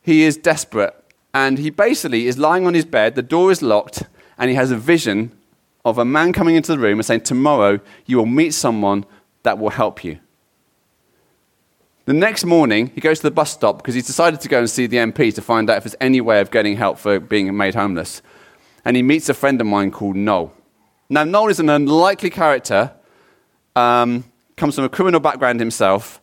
He 0.00 0.24
is 0.24 0.36
desperate. 0.36 0.94
And 1.32 1.58
he 1.58 1.70
basically 1.70 2.26
is 2.26 2.36
lying 2.36 2.66
on 2.66 2.74
his 2.74 2.84
bed, 2.84 3.14
the 3.14 3.22
door 3.22 3.52
is 3.52 3.62
locked, 3.62 4.02
and 4.36 4.50
he 4.50 4.56
has 4.56 4.70
a 4.70 4.76
vision 4.76 5.30
of 5.84 5.98
a 5.98 6.04
man 6.04 6.32
coming 6.32 6.54
into 6.54 6.72
the 6.72 6.78
room 6.78 6.98
and 6.98 7.06
saying, 7.06 7.22
Tomorrow 7.22 7.80
you 8.06 8.16
will 8.18 8.26
meet 8.26 8.54
someone 8.54 9.04
that 9.42 9.58
will 9.58 9.70
help 9.70 10.04
you. 10.04 10.18
The 12.04 12.12
next 12.12 12.44
morning, 12.44 12.90
he 12.94 13.00
goes 13.00 13.18
to 13.18 13.24
the 13.24 13.30
bus 13.30 13.52
stop 13.52 13.78
because 13.78 13.94
he's 13.94 14.06
decided 14.06 14.40
to 14.40 14.48
go 14.48 14.58
and 14.58 14.68
see 14.68 14.86
the 14.86 14.96
MP 14.96 15.32
to 15.34 15.42
find 15.42 15.70
out 15.70 15.76
if 15.76 15.84
there's 15.84 15.96
any 16.00 16.20
way 16.20 16.40
of 16.40 16.50
getting 16.50 16.76
help 16.76 16.98
for 16.98 17.20
being 17.20 17.56
made 17.56 17.74
homeless. 17.74 18.22
And 18.84 18.96
he 18.96 19.02
meets 19.02 19.28
a 19.28 19.34
friend 19.34 19.60
of 19.60 19.68
mine 19.68 19.92
called 19.92 20.16
Noel. 20.16 20.52
Now, 21.08 21.22
Noel 21.22 21.48
is 21.48 21.60
an 21.60 21.68
unlikely 21.68 22.30
character, 22.30 22.92
um, 23.76 24.24
comes 24.56 24.74
from 24.74 24.84
a 24.84 24.88
criminal 24.88 25.20
background 25.20 25.60
himself. 25.60 26.20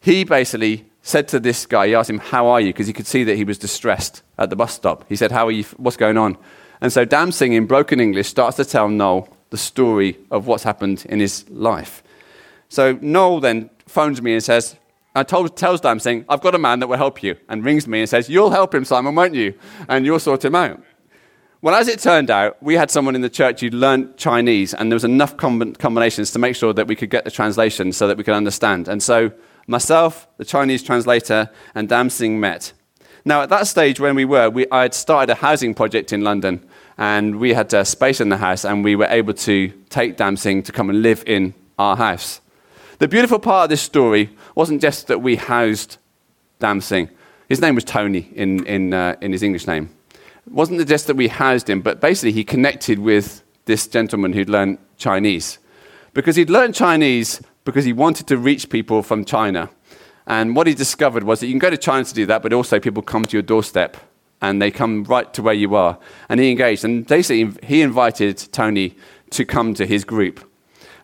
He 0.00 0.24
basically 0.24 0.86
said 1.02 1.28
to 1.28 1.40
this 1.40 1.66
guy, 1.66 1.88
he 1.88 1.94
asked 1.94 2.08
him, 2.08 2.18
How 2.18 2.46
are 2.48 2.60
you? 2.60 2.68
Because 2.68 2.86
he 2.86 2.94
could 2.94 3.06
see 3.06 3.24
that 3.24 3.36
he 3.36 3.44
was 3.44 3.58
distressed 3.58 4.22
at 4.38 4.48
the 4.48 4.56
bus 4.56 4.72
stop. 4.72 5.04
He 5.08 5.16
said, 5.16 5.32
How 5.32 5.48
are 5.48 5.50
you? 5.50 5.64
What's 5.76 5.98
going 5.98 6.16
on? 6.16 6.38
And 6.80 6.92
so 6.92 7.04
Dam 7.04 7.32
Singh, 7.32 7.52
in 7.52 7.66
broken 7.66 8.00
English, 8.00 8.28
starts 8.28 8.56
to 8.56 8.64
tell 8.64 8.88
Noel 8.88 9.28
the 9.50 9.58
story 9.58 10.18
of 10.30 10.46
what's 10.46 10.62
happened 10.62 11.04
in 11.08 11.20
his 11.20 11.48
life. 11.50 12.02
So 12.68 12.98
Noel 13.00 13.40
then 13.40 13.70
phones 13.86 14.22
me 14.22 14.34
and 14.34 14.42
says, 14.42 14.76
I 15.14 15.24
told, 15.24 15.56
tells 15.56 15.80
Dam 15.80 15.98
Singh, 15.98 16.24
I've 16.28 16.40
got 16.40 16.54
a 16.54 16.58
man 16.58 16.78
that 16.80 16.86
will 16.86 16.96
help 16.96 17.22
you, 17.22 17.36
and 17.48 17.64
rings 17.64 17.88
me 17.88 18.00
and 18.00 18.08
says, 18.08 18.28
You'll 18.28 18.50
help 18.50 18.74
him, 18.74 18.84
Simon, 18.84 19.14
won't 19.14 19.34
you? 19.34 19.54
And 19.88 20.06
you'll 20.06 20.20
sort 20.20 20.44
him 20.44 20.54
out. 20.54 20.80
Well, 21.62 21.74
as 21.74 21.88
it 21.88 21.98
turned 21.98 22.30
out, 22.30 22.62
we 22.62 22.74
had 22.74 22.90
someone 22.90 23.14
in 23.14 23.20
the 23.20 23.28
church 23.28 23.60
who'd 23.60 23.74
learned 23.74 24.16
Chinese, 24.16 24.72
and 24.72 24.90
there 24.90 24.94
was 24.94 25.04
enough 25.04 25.36
combinations 25.36 26.30
to 26.30 26.38
make 26.38 26.56
sure 26.56 26.72
that 26.72 26.86
we 26.86 26.96
could 26.96 27.10
get 27.10 27.24
the 27.24 27.30
translation 27.30 27.92
so 27.92 28.06
that 28.08 28.16
we 28.16 28.24
could 28.24 28.34
understand. 28.34 28.88
And 28.88 29.02
so 29.02 29.32
myself, 29.66 30.26
the 30.38 30.44
Chinese 30.44 30.82
translator, 30.82 31.50
and 31.74 31.88
Dam 31.88 32.08
Singh 32.08 32.40
met. 32.40 32.72
Now, 33.24 33.42
at 33.42 33.48
that 33.50 33.66
stage 33.66 34.00
when 34.00 34.14
we 34.14 34.24
were, 34.24 34.48
we, 34.48 34.66
I 34.70 34.82
had 34.82 34.94
started 34.94 35.30
a 35.30 35.34
housing 35.36 35.74
project 35.74 36.12
in 36.12 36.22
London, 36.22 36.66
and 36.96 37.38
we 37.38 37.52
had 37.54 37.72
uh, 37.74 37.84
space 37.84 38.20
in 38.20 38.30
the 38.30 38.38
house, 38.38 38.64
and 38.64 38.82
we 38.82 38.96
were 38.96 39.06
able 39.06 39.34
to 39.34 39.68
take 39.90 40.16
Dam 40.16 40.36
Singh 40.36 40.62
to 40.64 40.72
come 40.72 40.90
and 40.90 41.02
live 41.02 41.22
in 41.26 41.54
our 41.78 41.96
house. 41.96 42.40
The 42.98 43.08
beautiful 43.08 43.38
part 43.38 43.64
of 43.64 43.70
this 43.70 43.82
story 43.82 44.30
wasn't 44.54 44.82
just 44.82 45.06
that 45.08 45.22
we 45.22 45.36
housed 45.36 45.98
Dam 46.58 46.80
Singh. 46.80 47.08
His 47.48 47.60
name 47.60 47.74
was 47.74 47.84
Tony 47.84 48.30
in, 48.34 48.64
in, 48.66 48.94
uh, 48.94 49.16
in 49.20 49.32
his 49.32 49.42
English 49.42 49.66
name 49.66 49.90
It 50.46 50.52
wasn't 50.52 50.86
just 50.86 51.06
that 51.06 51.16
we 51.16 51.28
housed 51.28 51.68
him, 51.68 51.80
but 51.80 52.00
basically 52.00 52.32
he 52.32 52.44
connected 52.44 52.98
with 52.98 53.42
this 53.64 53.86
gentleman 53.86 54.32
who'd 54.32 54.48
learned 54.48 54.78
Chinese. 54.96 55.58
Because 56.12 56.36
he'd 56.36 56.50
learned 56.50 56.74
Chinese 56.74 57.40
because 57.64 57.84
he 57.84 57.92
wanted 57.92 58.26
to 58.28 58.36
reach 58.36 58.68
people 58.68 59.02
from 59.02 59.24
China. 59.24 59.70
And 60.26 60.54
what 60.54 60.66
he 60.66 60.74
discovered 60.74 61.24
was 61.24 61.40
that 61.40 61.46
you 61.46 61.52
can 61.52 61.58
go 61.58 61.70
to 61.70 61.76
China 61.76 62.04
to 62.04 62.14
do 62.14 62.26
that, 62.26 62.42
but 62.42 62.52
also 62.52 62.78
people 62.78 63.02
come 63.02 63.24
to 63.24 63.36
your 63.36 63.42
doorstep 63.42 63.96
and 64.42 64.60
they 64.60 64.70
come 64.70 65.04
right 65.04 65.32
to 65.34 65.42
where 65.42 65.54
you 65.54 65.74
are. 65.74 65.98
And 66.28 66.40
he 66.40 66.50
engaged. 66.50 66.84
And 66.84 67.06
basically, 67.06 67.58
he 67.66 67.82
invited 67.82 68.38
Tony 68.52 68.96
to 69.30 69.44
come 69.44 69.74
to 69.74 69.86
his 69.86 70.04
group. 70.04 70.46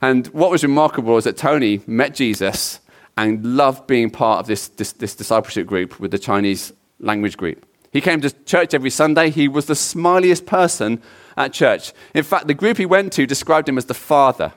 And 0.00 0.26
what 0.28 0.50
was 0.50 0.62
remarkable 0.62 1.14
was 1.14 1.24
that 1.24 1.36
Tony 1.36 1.80
met 1.86 2.14
Jesus 2.14 2.80
and 3.16 3.56
loved 3.56 3.86
being 3.86 4.10
part 4.10 4.40
of 4.40 4.46
this, 4.46 4.68
this, 4.68 4.92
this 4.92 5.14
discipleship 5.14 5.66
group 5.66 5.98
with 5.98 6.10
the 6.10 6.18
Chinese 6.18 6.72
language 7.00 7.36
group. 7.36 7.64
He 7.92 8.00
came 8.00 8.20
to 8.20 8.30
church 8.44 8.74
every 8.74 8.90
Sunday. 8.90 9.30
He 9.30 9.48
was 9.48 9.66
the 9.66 9.74
smiliest 9.74 10.44
person 10.44 11.00
at 11.36 11.52
church. 11.52 11.92
In 12.14 12.24
fact, 12.24 12.46
the 12.46 12.54
group 12.54 12.76
he 12.76 12.86
went 12.86 13.12
to 13.14 13.26
described 13.26 13.68
him 13.68 13.78
as 13.78 13.86
the 13.86 13.94
father. 13.94 14.52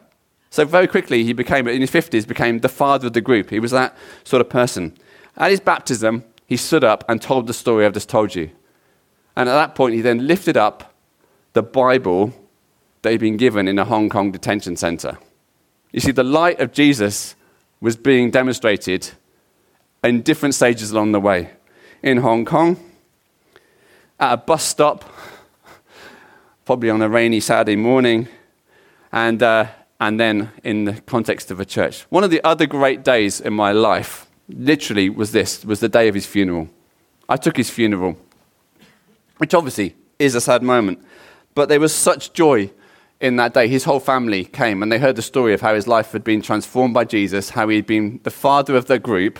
So 0.49 0.65
very 0.65 0.87
quickly, 0.87 1.23
he 1.23 1.33
became, 1.33 1.67
in 1.67 1.81
his 1.81 1.91
50s, 1.91 2.27
became 2.27 2.59
the 2.59 2.69
father 2.69 3.07
of 3.07 3.13
the 3.13 3.21
group. 3.21 3.49
He 3.49 3.59
was 3.59 3.71
that 3.71 3.95
sort 4.23 4.41
of 4.41 4.49
person. 4.49 4.97
At 5.37 5.51
his 5.51 5.59
baptism, 5.59 6.23
he 6.47 6.57
stood 6.57 6.83
up 6.83 7.03
and 7.07 7.21
told 7.21 7.47
the 7.47 7.53
story 7.53 7.85
I've 7.85 7.93
just 7.93 8.09
told 8.09 8.33
you. 8.33 8.49
And 9.35 9.47
at 9.47 9.53
that 9.53 9.75
point, 9.75 9.93
he 9.93 10.01
then 10.01 10.25
lifted 10.25 10.57
up 10.57 10.93
the 11.53 11.61
Bible 11.61 12.33
that 13.01 13.11
he'd 13.11 13.19
been 13.19 13.37
given 13.37 13.67
in 13.67 13.77
a 13.79 13.85
Hong 13.85 14.09
Kong 14.09 14.31
detention 14.31 14.75
center. 14.75 15.17
You 15.91 15.99
see, 15.99 16.11
the 16.11 16.23
light 16.23 16.59
of 16.59 16.71
Jesus 16.71 17.35
was 17.79 17.95
being 17.95 18.31
demonstrated 18.31 19.11
in 20.03 20.21
different 20.21 20.55
stages 20.55 20.91
along 20.91 21.11
the 21.11 21.19
way. 21.19 21.51
In 22.01 22.17
Hong 22.17 22.45
Kong, 22.45 22.77
at 24.19 24.33
a 24.33 24.37
bus 24.37 24.63
stop, 24.63 25.05
probably 26.65 26.89
on 26.89 27.01
a 27.01 27.09
rainy 27.09 27.39
Saturday 27.39 27.75
morning, 27.75 28.27
and, 29.11 29.41
uh, 29.41 29.67
and 29.99 30.19
then 30.19 30.51
in 30.63 30.85
the 30.85 31.01
context 31.01 31.51
of 31.51 31.59
a 31.59 31.65
church. 31.65 32.03
One 32.09 32.23
of 32.23 32.31
the 32.31 32.43
other 32.43 32.65
great 32.65 33.03
days 33.03 33.41
in 33.41 33.53
my 33.53 33.71
life, 33.71 34.27
literally, 34.47 35.09
was 35.09 35.31
this, 35.31 35.65
was 35.65 35.79
the 35.79 35.89
day 35.89 36.07
of 36.07 36.15
his 36.15 36.25
funeral. 36.25 36.69
I 37.27 37.37
took 37.37 37.57
his 37.57 37.69
funeral, 37.69 38.17
which 39.37 39.53
obviously 39.53 39.95
is 40.17 40.35
a 40.35 40.41
sad 40.41 40.63
moment, 40.63 41.03
but 41.53 41.69
there 41.69 41.79
was 41.79 41.93
such 41.93 42.33
joy 42.33 42.71
in 43.19 43.35
that 43.35 43.53
day. 43.53 43.67
His 43.67 43.83
whole 43.83 43.99
family 43.99 44.45
came 44.45 44.81
and 44.81 44.91
they 44.91 44.99
heard 44.99 45.15
the 45.15 45.21
story 45.21 45.53
of 45.53 45.61
how 45.61 45.75
his 45.75 45.87
life 45.87 46.11
had 46.11 46.23
been 46.23 46.41
transformed 46.41 46.93
by 46.93 47.03
Jesus, 47.03 47.51
how 47.51 47.67
he'd 47.67 47.85
been 47.85 48.19
the 48.23 48.31
father 48.31 48.75
of 48.75 48.85
the 48.85 48.99
group, 48.99 49.39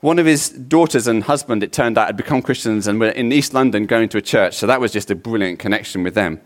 one 0.00 0.18
of 0.18 0.26
his 0.26 0.50
daughters 0.50 1.06
and 1.06 1.24
husband, 1.24 1.62
it 1.62 1.72
turned 1.72 1.96
out, 1.96 2.06
had 2.06 2.16
become 2.16 2.42
Christians 2.42 2.86
and 2.86 3.00
were 3.00 3.08
in 3.08 3.32
East 3.32 3.54
London 3.54 3.86
going 3.86 4.08
to 4.10 4.18
a 4.18 4.22
church. 4.22 4.54
So 4.54 4.66
that 4.66 4.80
was 4.80 4.92
just 4.92 5.10
a 5.10 5.14
brilliant 5.14 5.58
connection 5.58 6.02
with 6.02 6.14
them. 6.14 6.40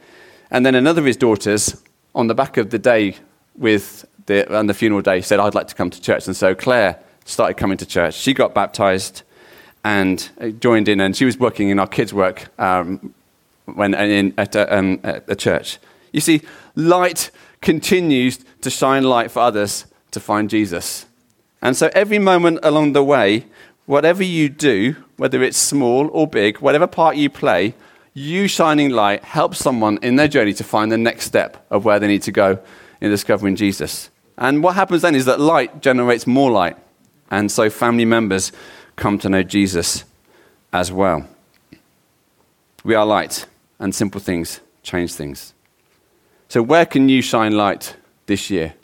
And 0.50 0.64
then 0.64 0.74
another 0.74 1.00
of 1.00 1.06
his 1.06 1.16
daughters, 1.16 1.82
on 2.14 2.26
the 2.26 2.34
back 2.34 2.56
of 2.56 2.70
the 2.70 2.78
day 2.78 3.16
with 3.56 4.06
the, 4.26 4.56
on 4.56 4.66
the 4.66 4.74
funeral 4.74 5.02
day, 5.02 5.20
said, 5.20 5.40
I'd 5.40 5.54
like 5.54 5.68
to 5.68 5.74
come 5.74 5.90
to 5.90 6.00
church. 6.00 6.26
And 6.26 6.36
so 6.36 6.54
Claire 6.54 6.98
started 7.24 7.54
coming 7.54 7.78
to 7.78 7.86
church. 7.86 8.14
She 8.14 8.34
got 8.34 8.54
baptized 8.54 9.22
and 9.84 10.28
uh, 10.40 10.48
joined 10.48 10.88
in, 10.88 11.00
and 11.00 11.16
she 11.16 11.24
was 11.24 11.38
working 11.38 11.70
in 11.70 11.78
our 11.78 11.86
kids' 11.86 12.12
work 12.12 12.48
um, 12.58 13.14
when, 13.64 13.94
in, 13.94 14.34
at, 14.36 14.54
a, 14.54 14.76
um, 14.76 15.00
at 15.02 15.24
a 15.28 15.36
church. 15.36 15.78
You 16.12 16.20
see, 16.20 16.42
light 16.74 17.30
continues 17.60 18.38
to 18.60 18.70
shine 18.70 19.04
light 19.04 19.30
for 19.30 19.40
others 19.40 19.86
to 20.10 20.20
find 20.20 20.50
Jesus. 20.50 21.06
And 21.62 21.76
so 21.76 21.90
every 21.94 22.18
moment 22.18 22.58
along 22.62 22.92
the 22.92 23.04
way, 23.04 23.46
whatever 23.86 24.22
you 24.22 24.48
do, 24.48 24.96
whether 25.16 25.42
it's 25.42 25.58
small 25.58 26.08
or 26.12 26.26
big, 26.26 26.58
whatever 26.58 26.86
part 26.86 27.16
you 27.16 27.28
play, 27.30 27.74
you 28.14 28.48
shining 28.48 28.90
light 28.90 29.24
helps 29.24 29.58
someone 29.58 29.98
in 30.02 30.16
their 30.16 30.28
journey 30.28 30.52
to 30.54 30.64
find 30.64 30.90
the 30.90 30.98
next 30.98 31.26
step 31.26 31.64
of 31.70 31.84
where 31.84 31.98
they 31.98 32.08
need 32.08 32.22
to 32.22 32.32
go 32.32 32.58
in 33.00 33.10
discovering 33.10 33.56
Jesus. 33.56 34.10
And 34.36 34.62
what 34.62 34.74
happens 34.74 35.02
then 35.02 35.14
is 35.14 35.26
that 35.26 35.40
light 35.40 35.80
generates 35.80 36.26
more 36.26 36.50
light. 36.50 36.76
And 37.30 37.50
so 37.50 37.70
family 37.70 38.04
members 38.04 38.52
come 38.96 39.18
to 39.20 39.28
know 39.28 39.42
Jesus 39.42 40.04
as 40.72 40.90
well. 40.90 41.28
We 42.82 42.94
are 42.94 43.04
light, 43.04 43.46
and 43.78 43.94
simple 43.94 44.20
things 44.20 44.60
change 44.82 45.12
things. 45.12 45.54
So, 46.48 46.62
where 46.62 46.86
can 46.86 47.08
you 47.08 47.22
shine 47.22 47.52
light 47.52 47.96
this 48.26 48.50
year? 48.50 48.74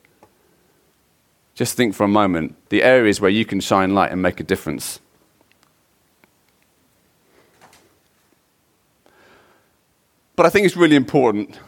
Just 1.55 1.77
think 1.77 1.95
for 1.95 2.05
a 2.05 2.09
moment 2.09 2.55
the 2.69 2.83
areas 2.83 3.21
where 3.21 3.31
you 3.31 3.45
can 3.45 3.61
shine 3.61 3.95
light 3.95 4.13
and 4.13 4.21
make 4.21 4.41
a 4.41 4.45
difference. 4.45 5.01
But 10.37 10.45
I 10.45 10.51
think 10.51 10.67
it's 10.67 10.77
really 10.77 10.97
important 10.97 11.59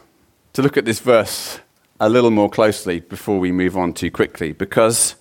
to 0.53 0.61
look 0.61 0.77
at 0.77 0.85
this 0.85 0.99
verse 0.99 1.59
a 1.99 2.07
little 2.07 2.29
more 2.29 2.49
closely 2.49 2.99
before 2.99 3.39
we 3.39 3.51
move 3.51 3.75
on 3.75 3.93
too 3.93 4.11
quickly 4.11 4.51
because 4.51 5.15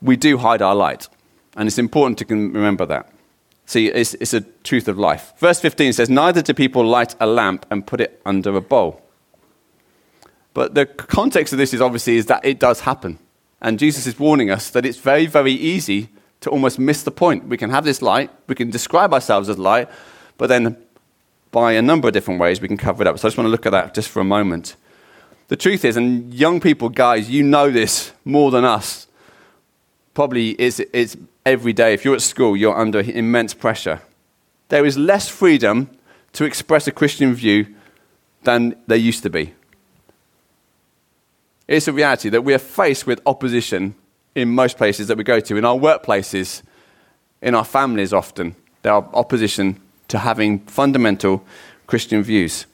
we 0.00 0.16
do 0.16 0.38
hide 0.38 0.62
our 0.62 0.76
light. 0.76 1.08
And 1.56 1.66
it's 1.66 1.78
important 1.78 2.18
to 2.18 2.24
remember 2.34 2.86
that. 2.86 3.12
See, 3.66 3.88
it's, 3.88 4.14
it's 4.14 4.32
a 4.32 4.40
truth 4.40 4.86
of 4.86 4.96
life. 4.96 5.32
Verse 5.38 5.60
15 5.60 5.92
says, 5.92 6.08
Neither 6.08 6.40
do 6.40 6.54
people 6.54 6.84
light 6.84 7.16
a 7.20 7.26
lamp 7.26 7.66
and 7.68 7.84
put 7.84 8.00
it 8.00 8.20
under 8.24 8.56
a 8.56 8.60
bowl. 8.60 9.02
But 10.54 10.74
the 10.74 10.86
context 10.86 11.52
of 11.52 11.58
this 11.58 11.74
is 11.74 11.80
obviously 11.80 12.16
is 12.16 12.26
that 12.26 12.44
it 12.44 12.60
does 12.60 12.80
happen. 12.80 13.18
And 13.60 13.78
Jesus 13.78 14.06
is 14.06 14.18
warning 14.18 14.50
us 14.50 14.70
that 14.70 14.86
it's 14.86 14.98
very, 14.98 15.26
very 15.26 15.52
easy 15.52 16.08
to 16.40 16.50
almost 16.50 16.78
miss 16.78 17.02
the 17.02 17.10
point. 17.10 17.48
We 17.48 17.56
can 17.56 17.70
have 17.70 17.84
this 17.84 18.00
light, 18.00 18.30
we 18.46 18.54
can 18.54 18.70
describe 18.70 19.12
ourselves 19.12 19.48
as 19.48 19.58
light, 19.58 19.88
but 20.38 20.46
then 20.46 20.76
by 21.50 21.72
a 21.72 21.82
number 21.82 22.08
of 22.08 22.14
different 22.14 22.40
ways 22.40 22.60
we 22.60 22.68
can 22.68 22.76
cover 22.76 23.02
it 23.02 23.06
up. 23.06 23.18
So 23.18 23.26
I 23.26 23.28
just 23.28 23.36
want 23.36 23.46
to 23.46 23.50
look 23.50 23.66
at 23.66 23.70
that 23.70 23.94
just 23.94 24.08
for 24.08 24.20
a 24.20 24.24
moment. 24.24 24.76
The 25.48 25.56
truth 25.56 25.84
is, 25.84 25.96
and 25.96 26.32
young 26.32 26.60
people, 26.60 26.88
guys, 26.88 27.28
you 27.28 27.42
know 27.42 27.70
this 27.70 28.12
more 28.24 28.50
than 28.50 28.64
us. 28.64 29.08
Probably 30.14 30.50
it's, 30.50 30.78
it's 30.78 31.16
every 31.44 31.72
day. 31.72 31.92
If 31.92 32.04
you're 32.04 32.14
at 32.14 32.22
school, 32.22 32.56
you're 32.56 32.78
under 32.78 33.00
immense 33.00 33.54
pressure. 33.54 34.00
There 34.68 34.86
is 34.86 34.96
less 34.96 35.28
freedom 35.28 35.90
to 36.34 36.44
express 36.44 36.86
a 36.86 36.92
Christian 36.92 37.34
view 37.34 37.66
than 38.44 38.76
there 38.86 38.96
used 38.96 39.24
to 39.24 39.30
be. 39.30 39.54
It's 41.66 41.88
a 41.88 41.92
reality 41.92 42.28
that 42.28 42.42
we 42.42 42.54
are 42.54 42.58
faced 42.58 43.06
with 43.06 43.20
opposition 43.26 43.94
in 44.34 44.48
most 44.48 44.76
places 44.76 45.08
that 45.08 45.18
we 45.18 45.24
go 45.24 45.40
to, 45.40 45.56
in 45.56 45.64
our 45.64 45.76
workplaces, 45.76 46.62
in 47.42 47.54
our 47.54 47.64
families 47.64 48.12
often. 48.12 48.54
There 48.82 48.92
are 48.92 49.08
opposition 49.12 49.80
to 50.10 50.18
having 50.18 50.60
fundamental 50.60 51.44
Christian 51.86 52.22
views. 52.22 52.66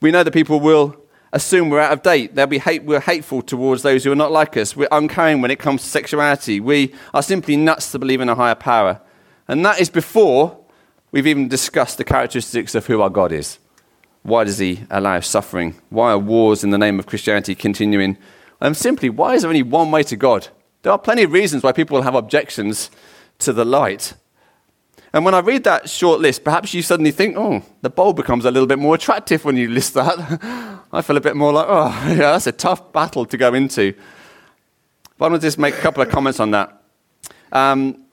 We 0.00 0.10
know 0.10 0.22
that 0.22 0.32
people 0.32 0.60
will 0.60 0.96
assume 1.32 1.70
we're 1.70 1.80
out 1.80 1.92
of 1.92 2.02
date. 2.02 2.34
They'll 2.34 2.46
be 2.46 2.58
hate, 2.58 2.84
we're 2.84 3.00
hateful 3.00 3.42
towards 3.42 3.82
those 3.82 4.04
who 4.04 4.12
are 4.12 4.16
not 4.16 4.32
like 4.32 4.56
us. 4.56 4.76
We're 4.76 4.88
uncaring 4.90 5.40
when 5.40 5.50
it 5.50 5.58
comes 5.58 5.82
to 5.82 5.88
sexuality. 5.88 6.60
We 6.60 6.94
are 7.14 7.22
simply 7.22 7.56
nuts 7.56 7.92
to 7.92 7.98
believe 7.98 8.20
in 8.20 8.28
a 8.28 8.34
higher 8.34 8.54
power. 8.54 9.00
And 9.48 9.64
that 9.64 9.80
is 9.80 9.90
before 9.90 10.58
we've 11.12 11.26
even 11.26 11.48
discussed 11.48 11.98
the 11.98 12.04
characteristics 12.04 12.74
of 12.74 12.86
who 12.86 13.00
our 13.00 13.10
God 13.10 13.32
is. 13.32 13.58
Why 14.22 14.44
does 14.44 14.58
he 14.58 14.80
allow 14.90 15.20
suffering? 15.20 15.76
Why 15.88 16.10
are 16.10 16.18
wars 16.18 16.62
in 16.62 16.70
the 16.70 16.78
name 16.78 16.98
of 16.98 17.06
Christianity 17.06 17.54
continuing? 17.54 18.18
And 18.60 18.76
simply, 18.76 19.08
why 19.08 19.34
is 19.34 19.42
there 19.42 19.48
only 19.48 19.62
one 19.62 19.90
way 19.90 20.02
to 20.04 20.16
God? 20.16 20.48
There 20.82 20.92
are 20.92 20.98
plenty 20.98 21.22
of 21.22 21.32
reasons 21.32 21.62
why 21.62 21.72
people 21.72 21.96
will 21.96 22.02
have 22.02 22.14
objections 22.14 22.90
to 23.38 23.52
the 23.52 23.64
light. 23.64 24.14
And 25.12 25.24
when 25.24 25.34
I 25.34 25.40
read 25.40 25.64
that 25.64 25.90
short 25.90 26.20
list, 26.20 26.44
perhaps 26.44 26.72
you 26.72 26.82
suddenly 26.82 27.10
think, 27.10 27.36
oh, 27.36 27.62
the 27.82 27.90
bowl 27.90 28.12
becomes 28.12 28.44
a 28.44 28.50
little 28.50 28.66
bit 28.66 28.78
more 28.78 28.94
attractive 28.94 29.44
when 29.44 29.56
you 29.56 29.68
list 29.68 29.94
that. 29.94 30.16
I 30.92 31.02
feel 31.02 31.16
a 31.16 31.20
bit 31.20 31.36
more 31.36 31.52
like, 31.52 31.66
oh, 31.68 31.88
yeah, 32.08 32.32
that's 32.32 32.46
a 32.46 32.52
tough 32.52 32.92
battle 32.92 33.26
to 33.26 33.36
go 33.36 33.52
into. 33.54 33.92
But 35.18 35.26
I'm 35.26 35.32
going 35.32 35.40
to 35.40 35.46
just 35.46 35.58
make 35.58 35.74
a 35.74 35.80
couple 35.80 36.02
of 36.02 36.08
comments 36.08 36.38
on 36.40 36.52
that. 36.52 36.82
Um, 37.52 38.04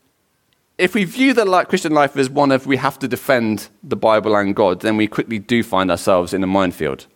if 0.78 0.94
we 0.94 1.06
view 1.06 1.34
the 1.34 1.46
Christian 1.66 1.94
life 1.94 2.16
as 2.18 2.30
one 2.30 2.52
of 2.52 2.68
we 2.68 2.78
have 2.78 3.00
to 3.00 3.08
defend 3.08 3.70
the 3.84 3.96
Bible 3.96 4.36
and 4.36 4.56
God, 4.56 4.82
then 4.82 4.98
we 4.98 5.08
quickly 5.08 5.40
do 5.40 5.64
find 5.64 5.90
ourselves 5.90 6.34
in 6.34 6.44
a 6.44 6.48
minefield. 6.48 7.08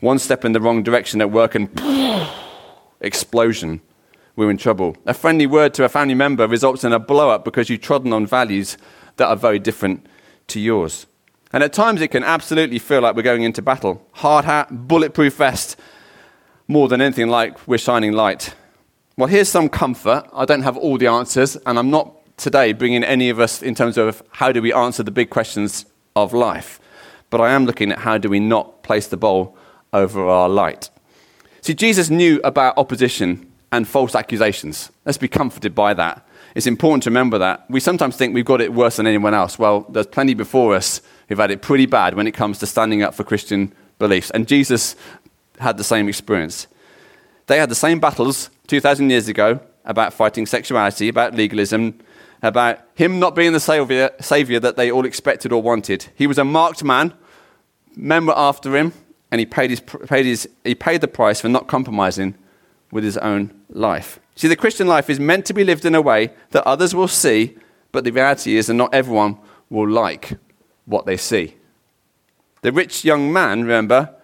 One 0.00 0.18
step 0.18 0.44
in 0.44 0.52
the 0.52 0.60
wrong 0.60 0.82
direction 0.82 1.20
at 1.20 1.30
work 1.30 1.54
and 1.54 1.68
explosion, 3.00 3.80
we're 4.36 4.50
in 4.50 4.56
trouble. 4.56 4.96
A 5.06 5.14
friendly 5.14 5.46
word 5.46 5.74
to 5.74 5.84
a 5.84 5.88
family 5.88 6.14
member 6.14 6.46
results 6.46 6.84
in 6.84 6.92
a 6.92 6.98
blow 6.98 7.30
up 7.30 7.44
because 7.44 7.70
you've 7.70 7.80
trodden 7.80 8.12
on 8.12 8.26
values 8.26 8.76
that 9.16 9.28
are 9.28 9.36
very 9.36 9.58
different 9.58 10.06
to 10.48 10.60
yours. 10.60 11.06
And 11.52 11.62
at 11.62 11.72
times 11.72 12.00
it 12.00 12.08
can 12.08 12.24
absolutely 12.24 12.80
feel 12.80 13.00
like 13.00 13.14
we're 13.14 13.22
going 13.22 13.44
into 13.44 13.62
battle. 13.62 14.06
Hard 14.12 14.44
hat, 14.44 14.88
bulletproof 14.88 15.36
vest, 15.36 15.78
more 16.66 16.88
than 16.88 17.00
anything 17.00 17.28
like 17.28 17.66
we're 17.68 17.78
shining 17.78 18.12
light. 18.12 18.54
Well, 19.16 19.28
here's 19.28 19.48
some 19.48 19.68
comfort. 19.68 20.28
I 20.32 20.44
don't 20.44 20.62
have 20.62 20.76
all 20.76 20.98
the 20.98 21.06
answers, 21.06 21.56
and 21.64 21.78
I'm 21.78 21.90
not 21.90 22.36
today 22.36 22.72
bringing 22.72 23.04
any 23.04 23.30
of 23.30 23.38
us 23.38 23.62
in 23.62 23.76
terms 23.76 23.96
of 23.96 24.22
how 24.30 24.50
do 24.50 24.60
we 24.60 24.72
answer 24.72 25.04
the 25.04 25.12
big 25.12 25.30
questions 25.30 25.86
of 26.16 26.32
life. 26.32 26.80
But 27.30 27.40
I 27.40 27.50
am 27.50 27.66
looking 27.66 27.92
at 27.92 27.98
how 27.98 28.18
do 28.18 28.28
we 28.28 28.40
not 28.40 28.82
place 28.82 29.06
the 29.06 29.16
bowl 29.16 29.56
over 29.92 30.26
our 30.26 30.48
light. 30.48 30.90
See, 31.60 31.74
Jesus 31.74 32.10
knew 32.10 32.40
about 32.42 32.76
opposition 32.76 33.50
and 33.74 33.88
false 33.88 34.14
accusations. 34.14 34.90
Let's 35.04 35.18
be 35.18 35.26
comforted 35.26 35.74
by 35.74 35.94
that. 35.94 36.24
It's 36.54 36.68
important 36.68 37.02
to 37.02 37.10
remember 37.10 37.38
that. 37.38 37.68
We 37.68 37.80
sometimes 37.80 38.16
think 38.16 38.32
we've 38.32 38.44
got 38.44 38.60
it 38.60 38.72
worse 38.72 38.96
than 38.96 39.06
anyone 39.08 39.34
else. 39.34 39.58
Well, 39.58 39.80
there's 39.88 40.06
plenty 40.06 40.34
before 40.34 40.76
us 40.76 41.00
who've 41.28 41.38
had 41.38 41.50
it 41.50 41.60
pretty 41.60 41.86
bad 41.86 42.14
when 42.14 42.28
it 42.28 42.32
comes 42.32 42.60
to 42.60 42.66
standing 42.66 43.02
up 43.02 43.14
for 43.14 43.24
Christian 43.24 43.72
beliefs. 43.98 44.30
And 44.30 44.46
Jesus 44.46 44.94
had 45.58 45.76
the 45.76 45.82
same 45.82 46.08
experience. 46.08 46.68
They 47.46 47.58
had 47.58 47.68
the 47.68 47.74
same 47.74 47.98
battles 47.98 48.48
2,000 48.68 49.10
years 49.10 49.26
ago 49.26 49.58
about 49.84 50.12
fighting 50.12 50.46
sexuality, 50.46 51.08
about 51.08 51.34
legalism, 51.34 51.98
about 52.42 52.78
him 52.94 53.18
not 53.18 53.34
being 53.34 53.52
the 53.52 53.60
savior, 53.60 54.10
savior 54.20 54.60
that 54.60 54.76
they 54.76 54.92
all 54.92 55.04
expected 55.04 55.52
or 55.52 55.60
wanted. 55.60 56.06
He 56.14 56.28
was 56.28 56.38
a 56.38 56.44
marked 56.44 56.84
man, 56.84 57.12
men 57.96 58.26
were 58.26 58.38
after 58.38 58.76
him, 58.76 58.92
and 59.32 59.40
he 59.40 59.46
paid, 59.46 59.70
his, 59.70 59.80
paid, 59.80 60.26
his, 60.26 60.48
he 60.62 60.76
paid 60.76 61.00
the 61.00 61.08
price 61.08 61.40
for 61.40 61.48
not 61.48 61.66
compromising 61.66 62.36
with 62.94 63.02
his 63.02 63.18
own 63.18 63.50
life. 63.68 64.20
See, 64.36 64.46
the 64.46 64.54
Christian 64.54 64.86
life 64.86 65.10
is 65.10 65.18
meant 65.18 65.46
to 65.46 65.52
be 65.52 65.64
lived 65.64 65.84
in 65.84 65.96
a 65.96 66.00
way 66.00 66.30
that 66.52 66.64
others 66.64 66.94
will 66.94 67.08
see, 67.08 67.58
but 67.90 68.04
the 68.04 68.12
reality 68.12 68.56
is 68.56 68.68
that 68.68 68.74
not 68.74 68.94
everyone 68.94 69.36
will 69.68 69.90
like 69.90 70.38
what 70.84 71.04
they 71.04 71.16
see. 71.16 71.56
The 72.62 72.70
rich 72.70 73.04
young 73.04 73.32
man, 73.32 73.62
remember, 73.62 74.14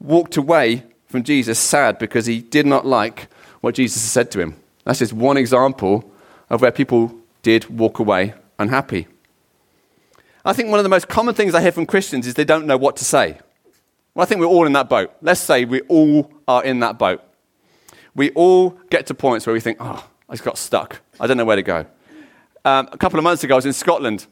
walked 0.00 0.36
away 0.36 0.82
from 1.06 1.22
Jesus 1.22 1.60
sad 1.60 2.00
because 2.00 2.26
he 2.26 2.40
did 2.40 2.66
not 2.66 2.84
like 2.84 3.28
what 3.60 3.76
Jesus 3.76 4.02
said 4.02 4.32
to 4.32 4.40
him. 4.40 4.56
That's 4.84 4.98
just 4.98 5.12
one 5.12 5.36
example 5.36 6.10
of 6.50 6.60
where 6.60 6.72
people 6.72 7.14
did 7.42 7.70
walk 7.70 8.00
away 8.00 8.34
unhappy. 8.58 9.06
I 10.44 10.52
think 10.52 10.70
one 10.70 10.80
of 10.80 10.84
the 10.84 10.88
most 10.88 11.06
common 11.06 11.36
things 11.36 11.54
I 11.54 11.62
hear 11.62 11.70
from 11.70 11.86
Christians 11.86 12.26
is 12.26 12.34
they 12.34 12.44
don't 12.44 12.66
know 12.66 12.76
what 12.76 12.96
to 12.96 13.04
say. 13.04 13.38
Well, 14.12 14.24
I 14.24 14.26
think 14.26 14.40
we're 14.40 14.46
all 14.46 14.66
in 14.66 14.72
that 14.72 14.88
boat. 14.88 15.12
Let's 15.22 15.40
say 15.40 15.64
we 15.64 15.82
all 15.82 16.32
are 16.48 16.64
in 16.64 16.80
that 16.80 16.98
boat. 16.98 17.22
We 18.14 18.30
all 18.30 18.70
get 18.90 19.06
to 19.06 19.14
points 19.14 19.46
where 19.46 19.54
we 19.54 19.60
think, 19.60 19.78
oh, 19.80 20.08
I 20.28 20.32
just 20.32 20.44
got 20.44 20.58
stuck. 20.58 21.00
I 21.18 21.26
don't 21.26 21.36
know 21.36 21.44
where 21.44 21.56
to 21.56 21.62
go. 21.62 21.86
Um, 22.64 22.88
a 22.92 22.98
couple 22.98 23.18
of 23.18 23.24
months 23.24 23.42
ago, 23.42 23.54
I 23.54 23.56
was 23.56 23.66
in 23.66 23.72
Scotland 23.72 24.26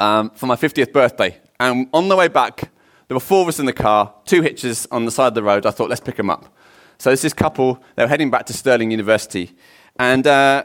um, 0.00 0.30
for 0.30 0.46
my 0.46 0.56
50th 0.56 0.92
birthday. 0.92 1.38
And 1.58 1.88
on 1.92 2.08
the 2.08 2.16
way 2.16 2.28
back, 2.28 2.70
there 3.08 3.14
were 3.14 3.20
four 3.20 3.42
of 3.42 3.48
us 3.48 3.58
in 3.58 3.66
the 3.66 3.72
car, 3.72 4.12
two 4.24 4.42
hitches 4.42 4.86
on 4.90 5.04
the 5.04 5.10
side 5.10 5.28
of 5.28 5.34
the 5.34 5.42
road. 5.42 5.66
I 5.66 5.70
thought, 5.70 5.88
let's 5.88 6.00
pick 6.00 6.16
them 6.16 6.30
up. 6.30 6.54
So 6.98 7.10
there's 7.10 7.22
this 7.22 7.34
couple, 7.34 7.82
they 7.94 8.04
were 8.04 8.08
heading 8.08 8.30
back 8.30 8.46
to 8.46 8.52
Stirling 8.52 8.90
University. 8.90 9.54
And 9.98 10.26
uh, 10.26 10.64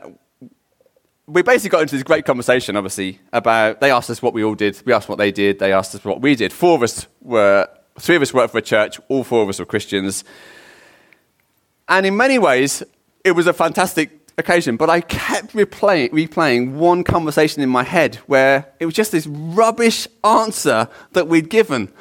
we 1.28 1.42
basically 1.42 1.70
got 1.70 1.82
into 1.82 1.96
this 1.96 2.04
great 2.04 2.26
conversation, 2.26 2.76
obviously, 2.76 3.20
about 3.32 3.80
they 3.80 3.92
asked 3.92 4.10
us 4.10 4.22
what 4.22 4.34
we 4.34 4.44
all 4.44 4.56
did, 4.56 4.82
we 4.86 4.94
asked 4.94 5.10
what 5.10 5.18
they 5.18 5.32
did, 5.32 5.60
they 5.60 5.74
asked 5.74 5.94
us 5.94 6.04
what 6.04 6.22
we 6.22 6.36
did. 6.36 6.52
Four 6.52 6.76
of 6.76 6.84
us 6.84 7.08
were, 7.22 7.68
three 8.00 8.16
of 8.16 8.22
us 8.22 8.34
worked 8.34 8.52
for 8.52 8.58
a 8.58 8.62
church, 8.62 9.00
all 9.08 9.24
four 9.24 9.44
of 9.44 9.50
us 9.50 9.60
were 9.60 9.66
Christians. 9.66 10.24
And 11.92 12.06
in 12.06 12.16
many 12.16 12.40
ways, 12.40 12.84
it 13.26 13.34
was 13.34 13.48
a 13.48 13.54
fantastic 13.54 14.32
occasion, 14.38 14.78
but 14.78 14.90
I 14.90 15.02
kept 15.02 15.52
replaying, 15.54 16.12
replaying 16.12 16.72
one 16.72 17.04
conversation 17.04 17.62
in 17.62 17.68
my 17.68 17.84
head 17.84 18.16
where 18.28 18.74
it 18.80 18.86
was 18.86 18.96
just 18.96 19.12
this 19.12 19.28
rubbish 19.28 20.08
answer 20.24 20.88
that 21.12 21.28
we'd 21.28 21.50
given. 21.50 21.92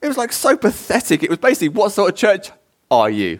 It 0.00 0.08
was 0.08 0.16
like 0.16 0.32
so 0.32 0.56
pathetic. 0.56 1.22
It 1.22 1.28
was 1.28 1.38
basically, 1.38 1.68
what 1.68 1.92
sort 1.92 2.10
of 2.10 2.16
church 2.16 2.50
are 2.90 3.10
you? 3.10 3.38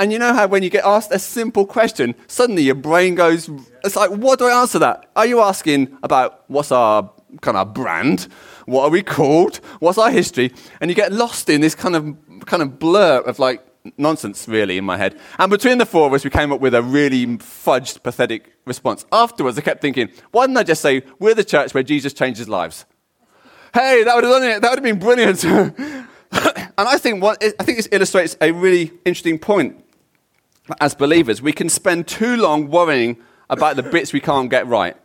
And 0.00 0.12
you 0.12 0.18
know 0.18 0.34
how 0.34 0.48
when 0.48 0.64
you 0.64 0.70
get 0.70 0.84
asked 0.84 1.12
a 1.12 1.20
simple 1.20 1.66
question, 1.66 2.16
suddenly 2.26 2.62
your 2.62 2.74
brain 2.74 3.14
goes, 3.14 3.48
it's 3.84 3.94
like, 3.94 4.10
what 4.10 4.40
do 4.40 4.46
I 4.46 4.60
answer 4.60 4.80
that? 4.80 5.08
Are 5.14 5.26
you 5.26 5.40
asking 5.40 5.96
about 6.02 6.42
what's 6.48 6.72
our 6.72 7.08
kind 7.42 7.56
of 7.56 7.72
brand? 7.72 8.26
What 8.66 8.84
are 8.84 8.90
we 8.90 9.02
called? 9.02 9.58
What's 9.78 9.98
our 9.98 10.10
history? 10.10 10.52
And 10.80 10.90
you 10.90 10.96
get 10.96 11.12
lost 11.12 11.48
in 11.48 11.60
this 11.60 11.76
kind 11.76 11.94
of 11.94 12.16
kind 12.46 12.62
of 12.62 12.80
blur 12.80 13.18
of 13.20 13.38
like 13.38 13.64
nonsense, 13.96 14.46
really, 14.48 14.78
in 14.78 14.84
my 14.84 14.96
head. 14.96 15.18
And 15.38 15.50
between 15.50 15.78
the 15.78 15.86
four 15.86 16.06
of 16.06 16.12
us, 16.12 16.24
we 16.24 16.30
came 16.30 16.52
up 16.52 16.60
with 16.60 16.74
a 16.74 16.82
really 16.82 17.26
fudged, 17.38 18.02
pathetic 18.02 18.52
response. 18.64 19.04
Afterwards, 19.12 19.58
I 19.58 19.62
kept 19.62 19.82
thinking, 19.82 20.10
why 20.30 20.46
didn't 20.46 20.58
I 20.58 20.62
just 20.62 20.82
say, 20.82 21.02
we're 21.18 21.34
the 21.34 21.44
church 21.44 21.74
where 21.74 21.82
Jesus 21.82 22.12
changes 22.12 22.48
lives? 22.48 22.84
Hey, 23.74 24.04
that 24.04 24.14
would 24.14 24.24
have 24.24 24.32
done 24.32 24.44
it. 24.44 24.62
That 24.62 24.70
would 24.70 24.78
have 24.78 24.84
been 24.84 24.98
brilliant. 24.98 25.44
and 25.44 26.08
I 26.78 26.98
think, 26.98 27.22
what, 27.22 27.42
I 27.42 27.64
think 27.64 27.78
this 27.78 27.88
illustrates 27.90 28.36
a 28.40 28.52
really 28.52 28.92
interesting 29.04 29.38
point 29.38 29.82
as 30.80 30.94
believers, 30.94 31.42
we 31.42 31.52
can 31.52 31.68
spend 31.68 32.06
too 32.06 32.36
long 32.36 32.70
worrying 32.70 33.16
about 33.50 33.76
the 33.76 33.82
bits 33.82 34.12
we 34.12 34.20
can't 34.20 34.50
get 34.50 34.66
right. 34.66 34.96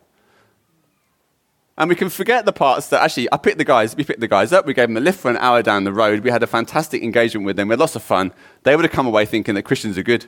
And 1.77 1.89
we 1.89 1.95
can 1.95 2.09
forget 2.09 2.45
the 2.45 2.53
parts 2.53 2.87
that 2.89 3.03
actually, 3.03 3.27
I 3.31 3.37
picked 3.37 3.59
the 3.59 3.63
guys, 3.63 3.95
we 3.95 4.03
picked 4.03 4.19
the 4.19 4.27
guys 4.27 4.51
up, 4.51 4.65
we 4.65 4.73
gave 4.73 4.87
them 4.87 4.97
a 4.97 4.99
lift 4.99 5.19
for 5.19 5.29
an 5.29 5.37
hour 5.37 5.61
down 5.61 5.83
the 5.83 5.93
road, 5.93 6.23
we 6.23 6.31
had 6.31 6.41
a 6.41 6.47
fantastic 6.47 7.03
engagement 7.03 7.45
with 7.45 7.55
them, 7.55 7.67
we 7.67 7.73
had 7.73 7.79
lots 7.79 7.95
of 7.95 8.01
fun. 8.01 8.33
They 8.63 8.75
would 8.75 8.83
have 8.83 8.91
come 8.91 9.05
away 9.05 9.25
thinking 9.25 9.53
that 9.55 9.63
Christians 9.63 9.97
are 9.97 10.03
good. 10.03 10.27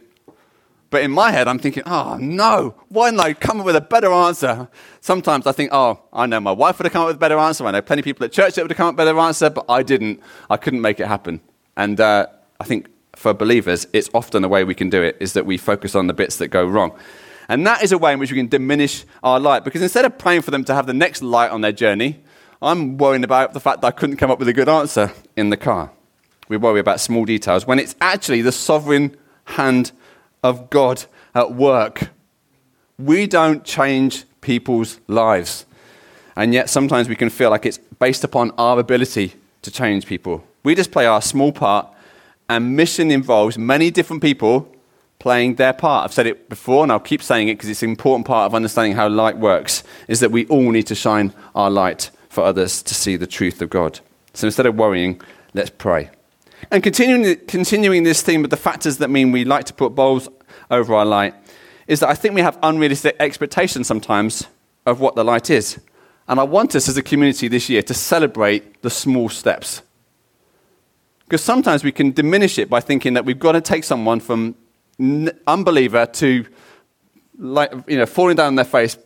But 0.91 1.03
in 1.03 1.11
my 1.11 1.31
head, 1.31 1.47
I'm 1.47 1.59
thinking, 1.59 1.83
oh 1.85 2.17
no, 2.19 2.75
why 2.89 3.09
I 3.09 3.33
come 3.33 3.59
up 3.59 3.65
with 3.65 3.75
a 3.75 3.81
better 3.81 4.11
answer? 4.11 4.67
Sometimes 5.01 5.45
I 5.45 5.51
think, 5.51 5.71
oh, 5.71 6.01
I 6.11 6.25
know 6.25 6.39
my 6.39 6.51
wife 6.51 6.79
would 6.79 6.85
have 6.85 6.93
come 6.93 7.03
up 7.03 7.07
with 7.07 7.17
a 7.17 7.19
better 7.19 7.37
answer. 7.37 7.65
I 7.65 7.71
know 7.71 7.81
plenty 7.81 8.01
of 8.01 8.05
people 8.05 8.25
at 8.25 8.31
church 8.31 8.55
that 8.55 8.63
would 8.63 8.71
have 8.71 8.77
come 8.77 8.87
up 8.87 8.95
with 8.95 9.07
a 9.07 9.11
better 9.11 9.19
answer, 9.19 9.49
but 9.49 9.65
I 9.69 9.83
didn't. 9.83 10.19
I 10.49 10.57
couldn't 10.57 10.81
make 10.81 10.99
it 10.99 11.07
happen. 11.07 11.41
And 11.77 11.99
uh, 11.99 12.27
I 12.59 12.63
think 12.63 12.89
for 13.15 13.33
believers, 13.33 13.85
it's 13.93 14.09
often 14.13 14.41
the 14.41 14.49
way 14.49 14.63
we 14.63 14.73
can 14.73 14.89
do 14.89 15.03
it 15.03 15.17
is 15.19 15.33
that 15.33 15.45
we 15.45 15.57
focus 15.57 15.93
on 15.93 16.07
the 16.07 16.13
bits 16.13 16.37
that 16.37 16.47
go 16.47 16.65
wrong. 16.65 16.97
And 17.49 17.65
that 17.65 17.83
is 17.83 17.91
a 17.91 17.97
way 17.97 18.13
in 18.13 18.19
which 18.19 18.31
we 18.31 18.37
can 18.37 18.47
diminish 18.47 19.03
our 19.23 19.39
light. 19.39 19.63
Because 19.63 19.81
instead 19.81 20.05
of 20.05 20.17
praying 20.17 20.43
for 20.43 20.51
them 20.51 20.63
to 20.65 20.73
have 20.75 20.85
the 20.85 20.93
next 20.93 21.23
light 21.23 21.49
on 21.51 21.61
their 21.61 21.71
journey, 21.71 22.21
I'm 22.61 22.97
worrying 22.97 23.23
about 23.23 23.53
the 23.53 23.59
fact 23.59 23.81
that 23.81 23.87
I 23.87 23.91
couldn't 23.91 24.17
come 24.17 24.29
up 24.29 24.37
with 24.37 24.47
a 24.47 24.53
good 24.53 24.69
answer 24.69 25.11
in 25.35 25.49
the 25.49 25.57
car. 25.57 25.91
We 26.47 26.57
worry 26.57 26.79
about 26.79 26.99
small 26.99 27.25
details 27.25 27.65
when 27.65 27.79
it's 27.79 27.95
actually 27.99 28.41
the 28.43 28.51
sovereign 28.51 29.17
hand 29.45 29.91
of 30.43 30.69
God 30.69 31.05
at 31.33 31.53
work. 31.53 32.09
We 32.97 33.27
don't 33.27 33.63
change 33.63 34.25
people's 34.41 34.99
lives. 35.07 35.65
And 36.35 36.53
yet 36.53 36.69
sometimes 36.69 37.09
we 37.09 37.15
can 37.15 37.29
feel 37.29 37.49
like 37.49 37.65
it's 37.65 37.77
based 37.77 38.23
upon 38.23 38.51
our 38.57 38.79
ability 38.79 39.33
to 39.63 39.71
change 39.71 40.05
people. 40.05 40.43
We 40.63 40.75
just 40.75 40.91
play 40.91 41.05
our 41.05 41.21
small 41.21 41.51
part, 41.51 41.87
and 42.47 42.75
mission 42.75 43.11
involves 43.11 43.57
many 43.57 43.91
different 43.91 44.21
people 44.21 44.73
playing 45.19 45.55
their 45.55 45.73
part. 45.73 46.05
I've 46.05 46.13
said 46.13 46.27
it 46.27 46.49
before, 46.49 46.83
and 46.83 46.91
I'll 46.91 46.99
keep 46.99 47.21
saying 47.21 47.49
it 47.49 47.55
because 47.55 47.69
it's 47.69 47.83
an 47.83 47.89
important 47.89 48.25
part 48.25 48.45
of 48.45 48.55
understanding 48.55 48.95
how 48.95 49.09
light 49.09 49.37
works, 49.37 49.83
is 50.07 50.21
that 50.21 50.31
we 50.31 50.45
all 50.47 50.71
need 50.71 50.87
to 50.87 50.95
shine 50.95 51.33
our 51.55 51.69
light 51.69 52.09
for 52.29 52.43
others 52.43 52.81
to 52.83 52.95
see 52.95 53.17
the 53.17 53.27
truth 53.27 53.61
of 53.61 53.69
God. 53.69 53.99
So 54.33 54.47
instead 54.47 54.65
of 54.65 54.75
worrying, 54.75 55.21
let's 55.53 55.69
pray. 55.69 56.09
And 56.71 56.81
continuing, 56.81 57.37
continuing 57.47 58.03
this 58.03 58.21
theme 58.21 58.43
of 58.43 58.49
the 58.49 58.57
factors 58.57 58.97
that 58.97 59.09
mean 59.09 59.31
we 59.31 59.43
like 59.43 59.65
to 59.65 59.73
put 59.73 59.95
bowls 59.95 60.29
over 60.71 60.93
our 60.93 61.05
light, 61.05 61.33
is 61.87 61.99
that 61.99 62.09
I 62.09 62.13
think 62.13 62.35
we 62.35 62.41
have 62.41 62.57
unrealistic 62.63 63.15
expectations 63.19 63.87
sometimes 63.87 64.47
of 64.85 64.99
what 64.99 65.15
the 65.15 65.23
light 65.25 65.49
is. 65.49 65.79
And 66.27 66.39
I 66.39 66.43
want 66.43 66.75
us 66.75 66.87
as 66.87 66.95
a 66.95 67.01
community 67.01 67.47
this 67.47 67.69
year 67.69 67.81
to 67.81 67.93
celebrate 67.93 68.83
the 68.83 68.89
small 68.89 69.29
steps. 69.29 69.81
Because 71.25 71.43
sometimes 71.43 71.83
we 71.83 71.91
can 71.91 72.11
diminish 72.11 72.59
it 72.59 72.69
by 72.69 72.79
thinking 72.79 73.15
that 73.15 73.25
we've 73.25 73.39
got 73.39 73.53
to 73.53 73.61
take 73.61 73.83
someone 73.83 74.19
from 74.19 74.55
unbeliever 75.47 76.05
to 76.05 76.45
like, 77.37 77.71
you 77.87 77.97
know, 77.97 78.05
falling 78.05 78.35
down 78.35 78.47
on 78.47 78.55
their 78.55 78.65
face 78.65 78.97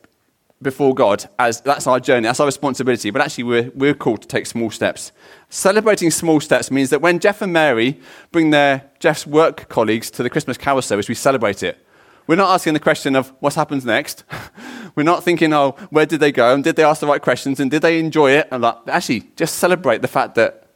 before 0.62 0.96
God 0.96 1.30
as 1.38 1.62
that's 1.62 1.86
our 1.86 2.00
journey, 2.00 2.26
that's 2.26 2.40
our 2.40 2.46
responsibility. 2.46 3.12
But 3.12 3.22
actually, 3.22 3.44
we're, 3.44 3.72
we're 3.76 3.94
called 3.94 4.22
to 4.24 4.28
take 4.28 4.46
small 4.46 4.72
steps. 4.72 5.12
Celebrating 5.50 6.10
small 6.10 6.40
steps 6.40 6.72
means 6.72 6.90
that 6.90 7.02
when 7.02 7.20
Jeff 7.20 7.42
and 7.42 7.54
Mary 7.54 8.00
bring 8.32 8.50
their 8.50 8.90
Jeff's 9.00 9.28
work 9.28 9.70
colleagues 9.70 10.10
to 10.12 10.24
the 10.24 10.30
Christmas 10.30 10.58
carol 10.58 10.82
service, 10.82 11.08
we 11.08 11.16
celebrate 11.16 11.62
it. 11.62 11.86
We're 12.26 12.38
not 12.38 12.54
asking 12.54 12.74
the 12.74 12.80
question 12.80 13.16
of 13.16 13.34
what 13.42 13.54
happens 13.54 13.84
next. 13.84 14.24
we're 14.96 15.04
not 15.04 15.24
thinking, 15.24 15.54
oh, 15.54 15.72
where 15.90 16.06
did 16.06 16.22
they 16.22 16.32
go 16.32 16.54
and 16.54 16.64
did 16.64 16.78
they 16.78 16.84
ask 16.84 17.02
the 17.02 17.08
right 17.08 17.22
questions 17.22 17.60
and 17.60 17.70
did 17.70 17.82
they 17.82 18.00
enjoy 18.00 18.32
it? 18.32 18.48
And 18.50 18.64
like, 18.64 18.78
actually, 18.88 19.30
just 19.36 19.58
celebrate 19.58 20.02
the 20.02 20.08
fact 20.08 20.36
that 20.36 20.68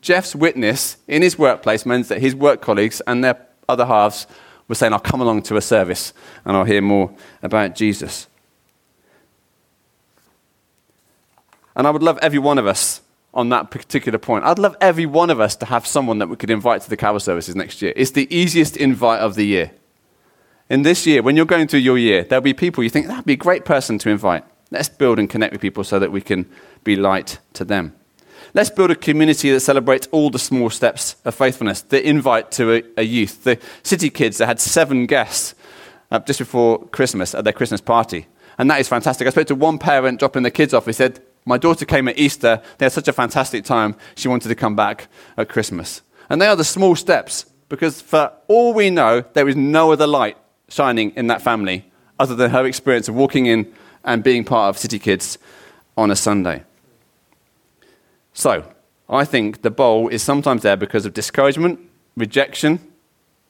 Jeff's 0.00 0.34
witness 0.34 0.96
in 1.06 1.22
his 1.22 1.38
workplace 1.38 1.86
means 1.86 2.08
that 2.08 2.20
his 2.20 2.34
work 2.34 2.60
colleagues 2.60 3.00
and 3.06 3.22
their 3.22 3.46
other 3.68 3.86
halves 3.86 4.26
were 4.68 4.74
saying, 4.74 4.92
I'll 4.92 4.98
come 4.98 5.20
along 5.20 5.42
to 5.42 5.56
a 5.56 5.60
service 5.60 6.12
and 6.44 6.56
I'll 6.56 6.64
hear 6.64 6.82
more 6.82 7.14
about 7.42 7.74
Jesus. 7.74 8.26
And 11.74 11.86
I 11.86 11.90
would 11.90 12.02
love 12.02 12.18
every 12.22 12.38
one 12.38 12.58
of 12.58 12.66
us 12.66 13.02
on 13.34 13.50
that 13.50 13.70
particular 13.70 14.18
point. 14.18 14.44
I'd 14.44 14.58
love 14.58 14.76
every 14.80 15.04
one 15.04 15.28
of 15.28 15.40
us 15.40 15.54
to 15.56 15.66
have 15.66 15.86
someone 15.86 16.18
that 16.18 16.28
we 16.28 16.36
could 16.36 16.50
invite 16.50 16.80
to 16.82 16.90
the 16.90 16.96
carol 16.96 17.20
services 17.20 17.54
next 17.54 17.82
year. 17.82 17.92
It's 17.94 18.12
the 18.12 18.34
easiest 18.34 18.76
invite 18.78 19.20
of 19.20 19.34
the 19.34 19.44
year. 19.44 19.72
In 20.70 20.82
this 20.82 21.06
year, 21.06 21.22
when 21.22 21.36
you're 21.36 21.44
going 21.44 21.68
through 21.68 21.80
your 21.80 21.98
year, 21.98 22.24
there'll 22.24 22.40
be 22.40 22.54
people 22.54 22.82
you 22.82 22.90
think 22.90 23.06
that'd 23.06 23.26
be 23.26 23.34
a 23.34 23.36
great 23.36 23.64
person 23.64 23.98
to 23.98 24.10
invite. 24.10 24.42
Let's 24.70 24.88
build 24.88 25.18
and 25.18 25.30
connect 25.30 25.52
with 25.52 25.60
people 25.60 25.84
so 25.84 25.98
that 25.98 26.10
we 26.10 26.20
can 26.22 26.50
be 26.82 26.96
light 26.96 27.38
to 27.52 27.64
them. 27.64 27.94
Let's 28.54 28.70
build 28.70 28.90
a 28.90 28.94
community 28.94 29.50
that 29.50 29.60
celebrates 29.60 30.08
all 30.10 30.30
the 30.30 30.38
small 30.38 30.70
steps 30.70 31.16
of 31.24 31.34
faithfulness. 31.34 31.82
The 31.82 32.06
invite 32.06 32.50
to 32.52 32.74
a, 32.74 32.82
a 32.98 33.02
youth, 33.02 33.44
the 33.44 33.58
city 33.82 34.10
kids 34.10 34.38
that 34.38 34.46
had 34.46 34.60
seven 34.60 35.06
guests 35.06 35.54
uh, 36.10 36.18
just 36.20 36.38
before 36.38 36.86
Christmas 36.88 37.34
at 37.34 37.44
their 37.44 37.52
Christmas 37.52 37.80
party. 37.80 38.26
And 38.58 38.70
that 38.70 38.80
is 38.80 38.88
fantastic. 38.88 39.26
I 39.26 39.30
spoke 39.30 39.48
to 39.48 39.54
one 39.54 39.78
parent 39.78 40.18
dropping 40.18 40.42
the 40.42 40.50
kids 40.50 40.72
off. 40.72 40.86
He 40.86 40.92
said, 40.92 41.20
my 41.44 41.58
daughter 41.58 41.84
came 41.84 42.08
at 42.08 42.18
Easter. 42.18 42.60
They 42.78 42.86
had 42.86 42.92
such 42.92 43.08
a 43.08 43.12
fantastic 43.12 43.64
time. 43.64 43.94
She 44.16 44.28
wanted 44.28 44.48
to 44.48 44.54
come 44.54 44.74
back 44.74 45.08
at 45.36 45.48
Christmas. 45.48 46.02
And 46.28 46.42
they 46.42 46.46
are 46.46 46.56
the 46.56 46.64
small 46.64 46.96
steps 46.96 47.46
because, 47.68 48.00
for 48.00 48.32
all 48.48 48.74
we 48.74 48.90
know, 48.90 49.24
there 49.32 49.48
is 49.48 49.56
no 49.56 49.92
other 49.92 50.06
light 50.06 50.36
shining 50.68 51.10
in 51.10 51.28
that 51.28 51.42
family 51.42 51.90
other 52.18 52.34
than 52.34 52.50
her 52.50 52.66
experience 52.66 53.08
of 53.08 53.14
walking 53.14 53.46
in 53.46 53.72
and 54.04 54.24
being 54.24 54.44
part 54.44 54.70
of 54.70 54.78
City 54.78 54.98
Kids 54.98 55.38
on 55.96 56.10
a 56.10 56.16
Sunday. 56.16 56.64
So, 58.36 58.70
I 59.08 59.24
think 59.24 59.62
the 59.62 59.70
bowl 59.70 60.08
is 60.08 60.22
sometimes 60.22 60.60
there 60.60 60.76
because 60.76 61.06
of 61.06 61.14
discouragement, 61.14 61.80
rejection, 62.18 62.80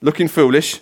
looking 0.01 0.29
foolish. 0.29 0.81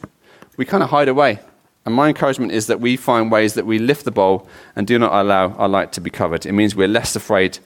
We 0.59 0.67
kind 0.67 0.83
of 0.83 0.91
hide 0.91 1.09
away. 1.09 1.39
And 1.87 1.95
my 1.95 2.09
encouragement 2.09 2.53
is 2.53 2.67
that 2.67 2.81
we 2.81 2.99
find 2.99 3.33
ways 3.33 3.55
that 3.55 3.65
we 3.65 3.79
lift 3.79 4.05
the 4.05 4.11
bowl 4.11 4.47
and 4.77 4.87
do 4.87 4.99
not 4.99 5.15
allow 5.15 5.53
our 5.55 5.69
light 5.71 5.91
to 5.93 6.03
be 6.03 6.11
covered. 6.11 6.45
It 6.45 6.53
means 6.53 6.77
we're 6.77 6.87
less 6.87 7.17
afraid 7.17 7.59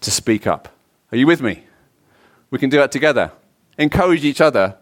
to 0.00 0.10
speak 0.10 0.46
up. 0.46 0.70
Are 1.12 1.18
you 1.18 1.26
with 1.26 1.42
me? 1.42 1.64
We 2.50 2.58
can 2.58 2.70
do 2.70 2.78
that 2.78 2.90
together. 2.90 3.32
Encourage 3.76 4.24
each 4.24 4.40
other 4.40 4.78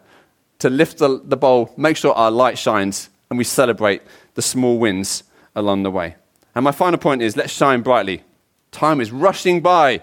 to 0.60 0.70
lift 0.70 0.98
the, 0.98 1.20
the 1.24 1.36
bowl, 1.36 1.72
make 1.76 1.96
sure 1.96 2.14
our 2.14 2.30
light 2.30 2.58
shines, 2.58 3.10
and 3.28 3.38
we 3.38 3.44
celebrate 3.44 4.02
the 4.34 4.42
small 4.42 4.78
wins 4.78 5.24
along 5.56 5.82
the 5.82 5.90
way. 5.90 6.14
And 6.54 6.62
my 6.62 6.70
final 6.70 6.98
point 6.98 7.22
is 7.22 7.36
let's 7.36 7.52
shine 7.52 7.82
brightly. 7.82 8.22
Time 8.70 9.00
is 9.00 9.10
rushing 9.10 9.60
by. 9.60 10.00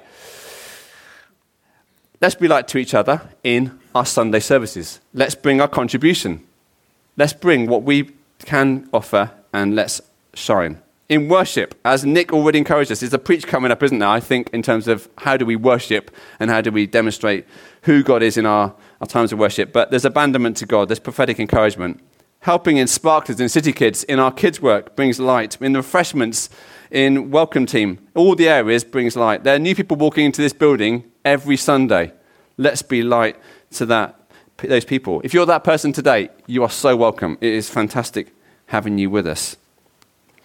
Let's 2.21 2.35
be 2.35 2.49
like 2.49 2.67
to 2.67 2.77
each 2.77 2.93
other 2.93 3.21
in 3.43 3.79
our 3.95 4.05
Sunday 4.05 4.41
services. 4.41 4.99
Let's 5.13 5.35
bring 5.35 5.61
our 5.61 5.69
contribution. 5.69 6.45
Let's 7.15 7.31
bring 7.31 7.67
what 7.67 7.83
we 7.83 8.11
can 8.39 8.89
offer 8.91 9.31
and 9.53 9.73
let's 9.75 10.01
shine. 10.33 10.81
In 11.07 11.29
worship, 11.29 11.75
as 11.85 12.05
Nick 12.05 12.33
already 12.33 12.59
encouraged 12.59 12.91
us, 12.91 12.99
there's 12.99 13.13
a 13.13 13.19
preach 13.19 13.47
coming 13.47 13.71
up, 13.71 13.81
isn't 13.81 13.99
there? 13.99 14.09
I 14.09 14.19
think, 14.19 14.49
in 14.51 14.61
terms 14.61 14.87
of 14.87 15.09
how 15.17 15.37
do 15.37 15.45
we 15.45 15.55
worship 15.55 16.11
and 16.39 16.51
how 16.51 16.61
do 16.61 16.71
we 16.71 16.85
demonstrate 16.85 17.47
who 17.83 18.03
God 18.03 18.21
is 18.21 18.37
in 18.37 18.45
our, 18.45 18.75
our 19.01 19.07
times 19.07 19.31
of 19.31 19.39
worship. 19.39 19.73
But 19.73 19.89
there's 19.89 20.05
abandonment 20.05 20.57
to 20.57 20.65
God, 20.65 20.89
there's 20.89 20.99
prophetic 20.99 21.39
encouragement. 21.39 22.01
Helping 22.41 22.77
in 22.77 22.87
Sparklers 22.87 23.39
and 23.39 23.49
City 23.49 23.73
Kids, 23.73 24.03
in 24.03 24.19
our 24.19 24.31
kids' 24.31 24.61
work, 24.61 24.95
brings 24.95 25.19
light. 25.19 25.59
In 25.61 25.73
the 25.73 25.79
refreshments, 25.79 26.49
in 26.91 27.29
Welcome 27.29 27.65
Team, 27.65 27.99
all 28.15 28.35
the 28.35 28.49
areas 28.49 28.83
brings 28.83 29.15
light. 29.15 29.43
There 29.43 29.55
are 29.55 29.59
new 29.59 29.75
people 29.75 29.97
walking 29.97 30.25
into 30.25 30.41
this 30.41 30.53
building 30.53 31.03
every 31.23 31.57
Sunday. 31.57 32.13
Let's 32.57 32.81
be 32.81 33.03
light 33.03 33.35
to 33.71 33.85
that 33.87 34.15
those 34.57 34.83
people. 34.83 35.21
If 35.23 35.33
you're 35.33 35.45
that 35.45 35.63
person 35.63 35.93
today, 35.93 36.29
you 36.45 36.63
are 36.63 36.69
so 36.69 36.95
welcome. 36.95 37.37
It 37.39 37.53
is 37.53 37.69
fantastic 37.69 38.33
having 38.65 38.97
you 38.97 39.09
with 39.09 39.25
us. 39.25 39.55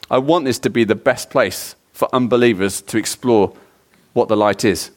I 0.08 0.18
want 0.18 0.44
this 0.44 0.58
to 0.60 0.70
be 0.70 0.84
the 0.84 0.94
best 0.94 1.30
place 1.30 1.74
for 1.92 2.08
unbelievers 2.14 2.80
to 2.82 2.98
explore 2.98 3.56
what 4.12 4.28
the 4.28 4.36
light 4.36 4.64
is. 4.64 4.90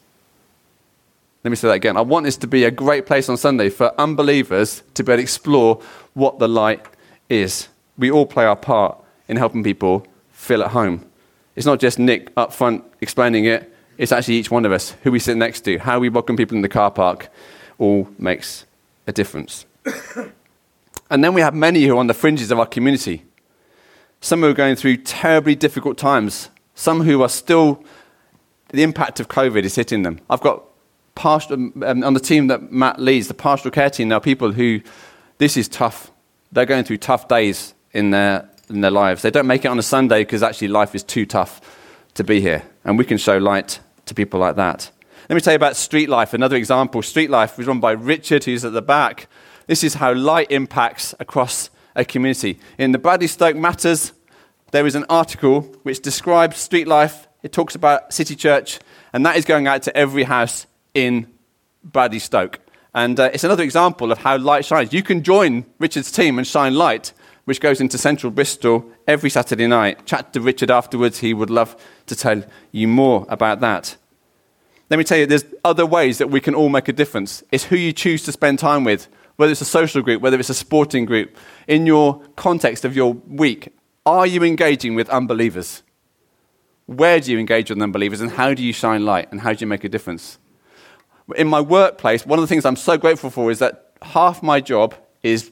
Let 1.44 1.50
me 1.50 1.56
say 1.56 1.68
that 1.70 1.76
again. 1.76 1.98
I 1.98 2.02
want 2.02 2.26
this 2.26 2.38
to 2.38 2.48
be 2.48 2.66
a 2.66 2.72
great 2.72 3.06
place 3.06 3.30
on 3.30 3.38
Sunday 3.38 3.70
for 3.70 4.00
unbelievers 4.00 4.84
to 4.94 5.04
be 5.04 5.12
able 5.12 5.18
to 5.18 5.24
explore 5.24 5.82
what 6.14 6.38
the 6.38 6.48
light 6.48 6.86
is. 7.30 7.70
We 7.98 8.12
all 8.12 8.26
play 8.26 8.46
our 8.46 8.56
part 8.56 8.98
in 9.28 9.38
helping 9.38 9.64
people 9.64 10.06
feel 10.32 10.62
at 10.62 10.72
home. 10.72 11.07
It's 11.58 11.66
not 11.66 11.80
just 11.80 11.98
Nick 11.98 12.32
up 12.38 12.54
front 12.54 12.84
explaining 13.02 13.46
it, 13.46 13.74
it's 13.98 14.12
actually 14.12 14.36
each 14.36 14.52
one 14.52 14.64
of 14.64 14.72
us, 14.72 14.92
who 15.02 15.12
we 15.12 15.18
sit 15.18 15.38
next 15.38 15.62
to, 15.62 15.80
how 15.80 16.00
we 16.00 16.08
welcome 16.08 16.38
people 16.38 16.56
in 16.56 16.62
the 16.62 16.70
car 16.70 16.92
park, 16.92 17.30
all 17.80 18.08
makes 18.20 18.66
a 19.08 19.12
difference. 19.12 19.66
and 21.10 21.24
then 21.24 21.34
we 21.34 21.42
have 21.42 21.56
many 21.56 21.84
who 21.84 21.96
are 21.96 22.00
on 22.00 22.06
the 22.06 22.14
fringes 22.14 22.52
of 22.52 22.60
our 22.60 22.68
community. 22.68 23.24
Some 24.22 24.42
who 24.42 24.50
are 24.50 24.54
going 24.54 24.76
through 24.76 24.98
terribly 24.98 25.56
difficult 25.56 25.98
times. 25.98 26.50
Some 26.76 27.02
who 27.02 27.24
are 27.24 27.30
still, 27.30 27.84
the 28.70 28.84
impact 28.84 29.20
of 29.20 29.28
COVID 29.28 29.64
is 29.64 29.74
hitting 29.74 30.04
them. 30.04 30.20
I've 30.30 30.42
got 30.42 30.64
pastoral, 31.16 31.72
um, 31.84 32.04
on 32.04 32.14
the 32.14 32.20
team 32.20 32.48
that 32.48 32.72
Matt 32.72 33.00
leads, 33.00 33.30
the 33.30 33.34
pastoral 33.34 33.72
care 33.72 33.90
team, 33.90 34.10
there 34.10 34.20
are 34.20 34.22
people 34.22 34.52
who, 34.52 34.82
this 35.40 35.58
is 35.58 35.68
tough. 35.68 36.12
They're 36.52 36.68
going 36.68 36.84
through 36.84 36.98
tough 36.98 37.28
days 37.28 37.74
in 37.94 38.12
their, 38.12 38.48
in 38.70 38.82
their 38.82 38.92
lives. 38.92 39.22
They 39.22 39.32
don't 39.32 39.48
make 39.48 39.66
it 39.66 39.70
on 39.70 39.80
a 39.80 39.84
Sunday 39.84 40.22
because 40.22 40.44
actually 40.44 40.68
life 40.70 40.96
is 40.96 41.04
too 41.04 41.26
tough 41.26 41.62
to 42.16 42.24
be 42.24 42.42
here. 42.42 42.64
And 42.84 42.98
we 42.98 43.06
can 43.06 43.18
show 43.18 43.38
light 43.38 43.80
to 44.06 44.14
people 44.14 44.40
like 44.40 44.56
that. 44.56 44.92
Let 45.30 45.36
me 45.36 45.42
tell 45.42 45.54
you 45.54 45.58
about 45.58 45.76
Street 45.76 46.10
Life, 46.10 46.34
another 46.34 46.56
example. 46.56 47.02
Street 47.02 47.30
Life 47.30 47.58
was 47.58 47.68
run 47.68 47.80
by 47.80 47.92
Richard, 47.92 48.46
who's 48.46 48.64
at 48.64 48.74
the 48.74 48.82
back. 48.82 49.28
This 49.68 49.84
is 49.84 49.96
how 49.96 50.14
light 50.14 50.50
impacts 50.52 51.14
across 51.20 51.70
a 51.96 52.06
community. 52.06 52.60
In 52.78 52.94
the 52.94 52.98
Bradley 52.98 53.28
Stoke 53.28 53.58
Matters, 53.58 54.14
there 54.72 54.86
is 54.86 54.96
an 54.96 55.06
article 55.10 55.62
which 55.84 56.02
describes 56.02 56.58
street 56.58 56.88
life. 56.88 57.28
It 57.44 57.52
talks 57.52 57.76
about 57.76 58.14
City 58.14 58.36
Church, 58.36 58.80
and 59.12 59.26
that 59.26 59.36
is 59.36 59.44
going 59.44 59.68
out 59.68 59.84
to 59.84 59.98
every 59.98 60.24
house 60.24 60.66
in 60.94 61.28
Bradley 61.84 62.20
Stoke. 62.20 62.60
And 62.94 63.20
uh, 63.20 63.30
it's 63.34 63.44
another 63.44 63.64
example 63.64 64.12
of 64.12 64.20
how 64.20 64.38
light 64.38 64.66
shines. 64.66 64.94
You 64.94 65.04
can 65.04 65.24
join 65.24 65.66
Richard's 65.78 66.12
team 66.12 66.38
and 66.38 66.48
shine 66.48 66.76
light, 66.76 67.12
which 67.48 67.62
goes 67.62 67.80
into 67.80 67.98
central 67.98 68.30
Bristol 68.30 68.86
every 69.08 69.30
Saturday 69.30 69.68
night. 69.68 70.06
Chat 70.06 70.34
to 70.34 70.42
Richard 70.42 70.70
afterwards. 70.70 71.20
He 71.20 71.34
would 71.34 71.50
love 71.50 71.82
to 72.08 72.14
tell 72.14 72.44
you 72.74 72.90
more 72.90 73.26
about 73.30 73.62
that. 73.62 73.96
Let 74.90 74.98
me 74.98 75.06
tell 75.06 75.18
you, 75.18 75.26
there's 75.26 75.46
other 75.64 75.86
ways 75.86 76.18
that 76.18 76.30
we 76.30 76.42
can 76.42 76.54
all 76.54 76.68
make 76.68 76.90
a 76.90 76.92
difference. 76.92 77.46
It's 77.50 77.64
who 77.64 77.78
you 77.78 77.94
choose 77.94 78.24
to 78.24 78.34
spend 78.34 78.60
time 78.60 78.84
with, 78.84 79.08
whether 79.38 79.54
it's 79.54 79.62
a 79.62 79.66
social 79.66 80.02
group, 80.02 80.22
whether 80.22 80.38
it's 80.38 80.50
a 80.50 80.54
sporting 80.54 81.06
group. 81.06 81.38
In 81.70 81.86
your 81.86 82.22
context 82.36 82.84
of 82.84 82.98
your 82.98 83.14
week, 83.14 83.74
are 84.06 84.28
you 84.28 84.44
engaging 84.44 84.96
with 84.96 85.10
unbelievers? 85.10 85.84
Where 86.86 87.22
do 87.22 87.32
you 87.32 87.40
engage 87.40 87.70
with 87.70 87.82
unbelievers, 87.82 88.20
and 88.20 88.32
how 88.32 88.54
do 88.56 88.62
you 88.62 88.74
shine 88.74 89.06
light, 89.06 89.32
and 89.32 89.40
how 89.40 89.54
do 89.54 89.64
you 89.64 89.68
make 89.68 89.86
a 89.86 89.90
difference? 89.90 90.38
In 91.38 91.48
my 91.48 91.62
workplace, 91.62 92.26
one 92.26 92.40
of 92.40 92.44
the 92.44 92.48
things 92.48 92.66
I'm 92.66 92.76
so 92.76 92.98
grateful 92.98 93.30
for 93.30 93.52
is 93.52 93.60
that 93.60 93.94
half 94.02 94.44
my 94.44 94.60
job 94.60 94.96
is 95.24 95.50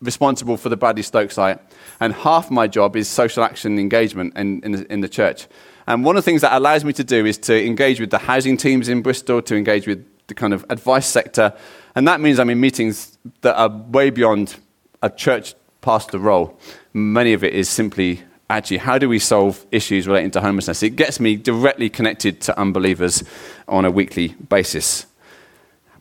responsible 0.00 0.56
for 0.56 0.68
the 0.68 0.76
Bradley 0.76 1.02
Stoke 1.02 1.30
site, 1.30 1.58
and 2.00 2.12
half 2.12 2.50
my 2.50 2.66
job 2.66 2.96
is 2.96 3.08
social 3.08 3.44
action 3.44 3.78
engagement 3.78 4.36
in, 4.36 4.62
in, 4.62 4.86
in 4.86 5.00
the 5.00 5.08
church. 5.08 5.46
And 5.86 6.04
one 6.04 6.16
of 6.16 6.24
the 6.24 6.30
things 6.30 6.40
that 6.42 6.56
allows 6.56 6.84
me 6.84 6.92
to 6.94 7.04
do 7.04 7.26
is 7.26 7.36
to 7.38 7.66
engage 7.66 8.00
with 8.00 8.10
the 8.10 8.18
housing 8.18 8.56
teams 8.56 8.88
in 8.88 9.02
Bristol, 9.02 9.42
to 9.42 9.56
engage 9.56 9.86
with 9.86 10.06
the 10.28 10.34
kind 10.34 10.54
of 10.54 10.64
advice 10.70 11.06
sector. 11.06 11.52
And 11.94 12.06
that 12.08 12.20
means 12.20 12.38
I'm 12.38 12.50
in 12.50 12.60
meetings 12.60 13.18
that 13.42 13.56
are 13.56 13.68
way 13.68 14.10
beyond 14.10 14.56
a 15.02 15.10
church 15.10 15.54
pastor 15.80 16.18
role. 16.18 16.58
Many 16.92 17.32
of 17.32 17.44
it 17.44 17.54
is 17.54 17.68
simply 17.68 18.22
actually 18.48 18.78
how 18.78 18.98
do 18.98 19.08
we 19.08 19.18
solve 19.18 19.64
issues 19.70 20.06
relating 20.06 20.30
to 20.32 20.40
homelessness? 20.40 20.82
It 20.82 20.90
gets 20.90 21.20
me 21.20 21.36
directly 21.36 21.90
connected 21.90 22.40
to 22.42 22.58
unbelievers 22.58 23.22
on 23.68 23.84
a 23.84 23.90
weekly 23.90 24.28
basis. 24.28 25.06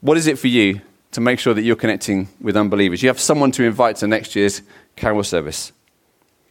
What 0.01 0.17
is 0.17 0.27
it 0.27 0.37
for 0.37 0.47
you 0.47 0.81
to 1.11 1.21
make 1.21 1.39
sure 1.39 1.53
that 1.53 1.63
you're 1.63 1.75
connecting 1.75 2.29
with 2.39 2.55
unbelievers? 2.55 3.01
You 3.01 3.09
have 3.09 3.19
someone 3.19 3.51
to 3.53 3.63
invite 3.63 3.97
to 3.97 4.07
next 4.07 4.35
year's 4.35 4.61
carol 4.95 5.23
service. 5.23 5.71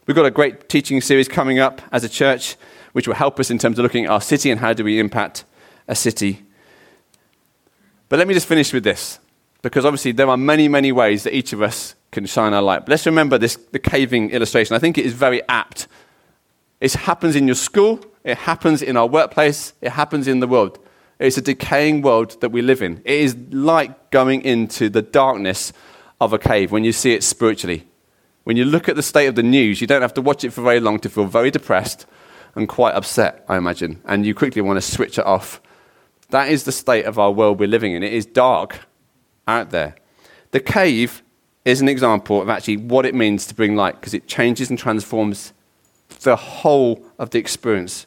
We've 0.06 0.16
got 0.16 0.26
a 0.26 0.30
great 0.30 0.68
teaching 0.68 1.00
series 1.00 1.28
coming 1.28 1.58
up 1.58 1.82
as 1.92 2.02
a 2.04 2.08
church 2.08 2.56
which 2.92 3.06
will 3.06 3.14
help 3.14 3.38
us 3.38 3.50
in 3.50 3.58
terms 3.58 3.78
of 3.78 3.82
looking 3.82 4.06
at 4.06 4.10
our 4.10 4.20
city 4.20 4.50
and 4.50 4.60
how 4.60 4.72
do 4.72 4.82
we 4.82 4.98
impact 4.98 5.44
a 5.86 5.94
city. 5.94 6.42
But 8.08 8.18
let 8.18 8.26
me 8.26 8.34
just 8.34 8.46
finish 8.46 8.72
with 8.72 8.84
this, 8.84 9.18
because 9.62 9.84
obviously 9.84 10.12
there 10.12 10.28
are 10.28 10.36
many, 10.36 10.66
many 10.66 10.92
ways 10.92 11.24
that 11.24 11.34
each 11.34 11.52
of 11.52 11.60
us 11.60 11.94
can 12.10 12.24
shine 12.24 12.54
our 12.54 12.62
light. 12.62 12.80
But 12.80 12.88
let's 12.88 13.06
remember 13.06 13.36
this 13.36 13.56
the 13.56 13.78
caving 13.78 14.30
illustration. 14.30 14.74
I 14.74 14.78
think 14.78 14.96
it 14.96 15.04
is 15.04 15.12
very 15.12 15.46
apt. 15.48 15.86
It 16.80 16.94
happens 16.94 17.36
in 17.36 17.46
your 17.46 17.56
school, 17.56 18.00
it 18.24 18.38
happens 18.38 18.82
in 18.82 18.96
our 18.96 19.06
workplace, 19.06 19.74
it 19.82 19.90
happens 19.90 20.26
in 20.26 20.40
the 20.40 20.46
world. 20.46 20.78
It's 21.18 21.36
a 21.36 21.42
decaying 21.42 22.02
world 22.02 22.40
that 22.40 22.50
we 22.50 22.62
live 22.62 22.82
in. 22.82 23.02
It 23.04 23.20
is 23.20 23.36
like 23.50 24.10
going 24.10 24.42
into 24.42 24.88
the 24.88 25.02
darkness 25.02 25.72
of 26.20 26.32
a 26.32 26.38
cave 26.38 26.70
when 26.70 26.84
you 26.84 26.92
see 26.92 27.12
it 27.12 27.24
spiritually. 27.24 27.86
When 28.44 28.56
you 28.56 28.64
look 28.64 28.88
at 28.88 28.96
the 28.96 29.02
state 29.02 29.26
of 29.26 29.34
the 29.34 29.42
news, 29.42 29.80
you 29.80 29.86
don't 29.86 30.02
have 30.02 30.14
to 30.14 30.22
watch 30.22 30.44
it 30.44 30.50
for 30.50 30.62
very 30.62 30.80
long 30.80 30.98
to 31.00 31.10
feel 31.10 31.26
very 31.26 31.50
depressed 31.50 32.06
and 32.54 32.68
quite 32.68 32.94
upset, 32.94 33.44
I 33.48 33.56
imagine, 33.56 34.00
and 34.04 34.24
you 34.24 34.34
quickly 34.34 34.62
want 34.62 34.78
to 34.78 34.80
switch 34.80 35.18
it 35.18 35.26
off. 35.26 35.60
That 36.30 36.48
is 36.48 36.64
the 36.64 36.72
state 36.72 37.04
of 37.04 37.18
our 37.18 37.30
world 37.30 37.58
we're 37.58 37.68
living 37.68 37.92
in. 37.92 38.02
It 38.02 38.12
is 38.12 38.26
dark 38.26 38.80
out 39.46 39.70
there. 39.70 39.96
The 40.52 40.60
cave 40.60 41.22
is 41.64 41.80
an 41.80 41.88
example 41.88 42.40
of 42.40 42.48
actually 42.48 42.78
what 42.78 43.04
it 43.04 43.14
means 43.14 43.46
to 43.46 43.54
bring 43.54 43.76
light 43.76 44.00
because 44.00 44.14
it 44.14 44.26
changes 44.26 44.70
and 44.70 44.78
transforms 44.78 45.52
the 46.20 46.36
whole 46.36 47.04
of 47.18 47.30
the 47.30 47.38
experience. 47.38 48.06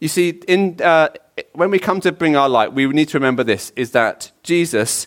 You 0.00 0.08
see, 0.08 0.30
in, 0.48 0.80
uh, 0.82 1.08
when 1.52 1.70
we 1.70 1.78
come 1.78 2.00
to 2.00 2.12
bring 2.12 2.36
our 2.36 2.48
light, 2.48 2.72
we 2.72 2.86
need 2.86 3.08
to 3.08 3.18
remember 3.18 3.44
this 3.44 3.72
is 3.76 3.90
that 3.92 4.30
Jesus, 4.42 5.06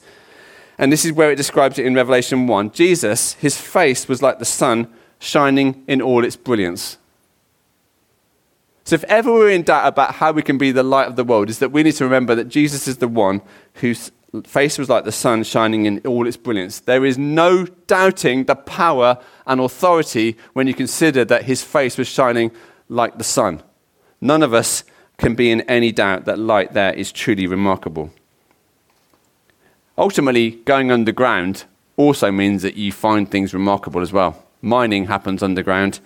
and 0.78 0.92
this 0.92 1.06
is 1.06 1.12
where 1.12 1.32
it 1.32 1.36
describes 1.36 1.80
it 1.80 1.86
in 1.86 1.96
Revelation 1.96 2.48
1 2.48 2.72
Jesus, 2.72 3.34
his 3.34 3.60
face 3.60 4.08
was 4.08 4.22
like 4.22 4.40
the 4.40 4.46
sun 4.46 4.88
shining 5.20 5.84
in 5.88 6.02
all 6.02 6.24
its 6.24 6.36
brilliance. 6.36 6.98
So, 8.86 8.96
if 8.96 9.04
ever 9.06 9.32
we're 9.32 9.52
in 9.52 9.64
doubt 9.64 9.88
about 9.88 10.16
how 10.16 10.32
we 10.32 10.42
can 10.42 10.58
be 10.58 10.72
the 10.72 10.84
light 10.84 11.08
of 11.08 11.16
the 11.16 11.24
world, 11.24 11.50
is 11.50 11.60
that 11.60 11.72
we 11.72 11.84
need 11.84 11.94
to 11.94 12.06
remember 12.06 12.34
that 12.36 12.48
Jesus 12.48 12.88
is 12.88 12.98
the 12.98 13.08
one 13.08 13.42
whose 13.76 14.12
face 14.44 14.78
was 14.78 14.90
like 14.90 15.06
the 15.06 15.12
sun 15.12 15.44
shining 15.44 15.86
in 15.86 16.00
all 16.06 16.28
its 16.28 16.38
brilliance. 16.38 16.80
There 16.80 17.06
is 17.06 17.18
no 17.18 17.66
doubting 17.88 18.46
the 18.46 18.56
power 18.56 19.18
and 19.46 19.60
authority 19.60 20.38
when 20.54 20.68
you 20.68 20.74
consider 20.74 21.26
that 21.26 21.46
his 21.46 21.64
face 21.64 21.98
was 21.98 22.08
shining 22.08 22.52
like 22.88 23.18
the 23.18 23.24
sun. 23.24 23.64
None 24.22 24.44
of 24.44 24.54
us 24.54 24.84
can 25.20 25.36
be 25.36 25.52
in 25.52 25.62
any 25.62 25.92
doubt 25.92 26.26
that 26.26 26.40
light 26.40 26.74
there 26.74 26.94
is 26.94 27.12
truly 27.12 27.46
remarkable. 27.46 28.10
Ultimately, 29.98 30.52
going 30.52 30.92
underground 30.92 31.66
also 31.98 32.32
means 32.32 32.62
that 32.62 32.76
you 32.76 32.92
find 32.92 33.30
things 33.30 33.54
remarkable 33.54 34.02
as 34.02 34.14
well. 34.14 34.46
Mining 34.62 35.08
happens 35.08 35.44
underground. 35.44 36.00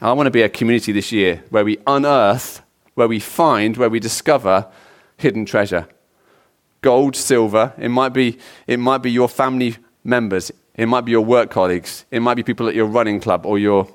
I 0.00 0.12
want 0.12 0.26
to 0.26 0.30
be 0.30 0.42
a 0.42 0.48
community 0.50 0.92
this 0.92 1.10
year 1.10 1.42
where 1.48 1.64
we 1.64 1.78
unearth, 1.86 2.62
where 2.94 3.08
we 3.08 3.18
find, 3.18 3.76
where 3.78 3.88
we 3.88 3.98
discover 3.98 4.66
hidden 5.16 5.46
treasure. 5.46 5.88
Gold, 6.82 7.16
silver, 7.16 7.72
it 7.78 7.88
might 7.88 8.10
be, 8.10 8.38
it 8.66 8.78
might 8.78 8.98
be 8.98 9.10
your 9.10 9.28
family 9.28 9.76
members, 10.04 10.52
it 10.74 10.86
might 10.86 11.06
be 11.06 11.10
your 11.10 11.24
work 11.24 11.50
colleagues, 11.50 12.04
it 12.10 12.20
might 12.20 12.34
be 12.34 12.42
people 12.42 12.68
at 12.68 12.74
your 12.74 12.86
running 12.86 13.18
club 13.18 13.46
or 13.46 13.58
your 13.58 13.88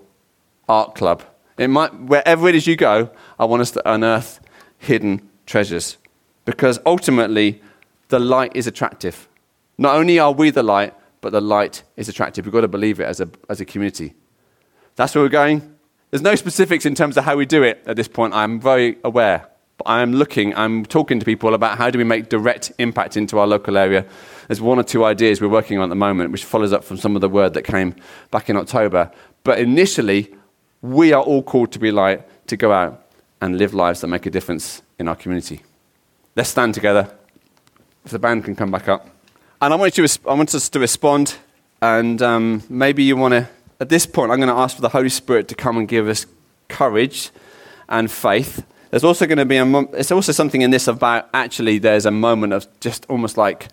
art 0.67 0.95
club. 0.95 1.23
It 1.57 1.69
might, 1.69 1.93
wherever 1.93 2.49
it 2.49 2.55
is 2.55 2.65
you 2.65 2.75
go, 2.75 3.11
I 3.37 3.45
want 3.45 3.61
us 3.61 3.71
to 3.71 3.89
unearth 3.89 4.39
hidden 4.83 5.29
treasures. 5.45 5.97
Because 6.45 6.79
ultimately, 6.85 7.61
the 8.09 8.19
light 8.19 8.51
is 8.55 8.67
attractive. 8.67 9.27
Not 9.77 9.95
only 9.95 10.19
are 10.19 10.31
we 10.31 10.49
the 10.49 10.63
light, 10.63 10.93
but 11.21 11.31
the 11.31 11.41
light 11.41 11.83
is 11.95 12.09
attractive. 12.09 12.45
We've 12.45 12.53
got 12.53 12.61
to 12.61 12.67
believe 12.67 12.99
it 12.99 13.05
as 13.05 13.19
a, 13.19 13.29
as 13.49 13.61
a 13.61 13.65
community. 13.65 14.13
That's 14.95 15.15
where 15.15 15.23
we're 15.23 15.29
going. 15.29 15.75
There's 16.11 16.21
no 16.21 16.35
specifics 16.35 16.85
in 16.85 16.95
terms 16.95 17.17
of 17.17 17.23
how 17.23 17.35
we 17.35 17.45
do 17.45 17.63
it 17.63 17.81
at 17.87 17.95
this 17.95 18.07
point. 18.07 18.33
I'm 18.33 18.59
very 18.59 18.97
aware. 19.03 19.47
But 19.77 19.89
I'm 19.89 20.13
looking, 20.13 20.53
I'm 20.55 20.85
talking 20.85 21.19
to 21.19 21.25
people 21.25 21.53
about 21.55 21.77
how 21.77 21.89
do 21.89 21.97
we 21.97 22.03
make 22.03 22.29
direct 22.29 22.71
impact 22.77 23.17
into 23.17 23.39
our 23.39 23.47
local 23.47 23.77
area. 23.77 24.05
There's 24.47 24.61
one 24.61 24.77
or 24.77 24.83
two 24.83 25.03
ideas 25.03 25.41
we're 25.41 25.47
working 25.47 25.79
on 25.79 25.85
at 25.85 25.89
the 25.89 25.95
moment, 25.95 26.31
which 26.31 26.43
follows 26.43 26.73
up 26.73 26.83
from 26.83 26.97
some 26.97 27.15
of 27.15 27.21
the 27.21 27.29
word 27.29 27.55
that 27.55 27.63
came 27.63 27.95
back 28.29 28.49
in 28.49 28.57
October. 28.57 29.11
But 29.43 29.57
initially, 29.59 30.35
we 30.81 31.13
are 31.13 31.23
all 31.23 31.41
called 31.41 31.71
to 31.71 31.79
be 31.79 31.89
light, 31.89 32.27
to 32.47 32.57
go 32.57 32.71
out 32.71 33.02
and 33.43 33.57
live 33.57 33.73
lives 33.73 34.01
that 34.01 34.07
make 34.07 34.25
a 34.25 34.29
difference 34.29 34.81
in 34.97 35.07
our 35.07 35.15
community. 35.15 35.61
Let's 36.35 36.49
stand 36.49 36.73
together. 36.73 37.11
If 38.05 38.11
the 38.11 38.19
band 38.19 38.45
can 38.45 38.55
come 38.55 38.71
back 38.71 38.87
up. 38.87 39.07
And 39.61 39.73
I 39.73 39.75
want, 39.75 39.97
you 39.97 40.07
to, 40.07 40.19
I 40.29 40.33
want 40.33 40.55
us 40.55 40.69
to 40.69 40.79
respond, 40.79 41.35
and 41.81 42.21
um, 42.21 42.63
maybe 42.69 43.03
you 43.03 43.17
want 43.17 43.33
to 43.33 43.47
at 43.83 43.89
this 43.89 44.05
point, 44.05 44.31
I'm 44.31 44.37
going 44.37 44.47
to 44.47 44.55
ask 44.55 44.77
for 44.77 44.81
the 44.81 44.87
Holy 44.87 45.09
Spirit 45.09 45.49
to 45.49 45.55
come 45.55 45.77
and 45.77 45.89
give 45.89 46.07
us 46.07 46.25
courage 46.69 47.31
and 47.89 48.09
faith. 48.09 48.65
There's 48.91 49.03
also 49.03 49.25
going 49.25 49.39
to 49.39 49.45
be 49.45 49.57
a, 49.57 49.65
there's 49.91 50.11
also 50.11 50.31
something 50.31 50.61
in 50.61 50.71
this 50.71 50.87
about 50.87 51.27
actually 51.33 51.79
there's 51.79 52.05
a 52.05 52.11
moment 52.11 52.53
of 52.53 52.65
just 52.79 53.05
almost 53.09 53.37
like 53.37 53.67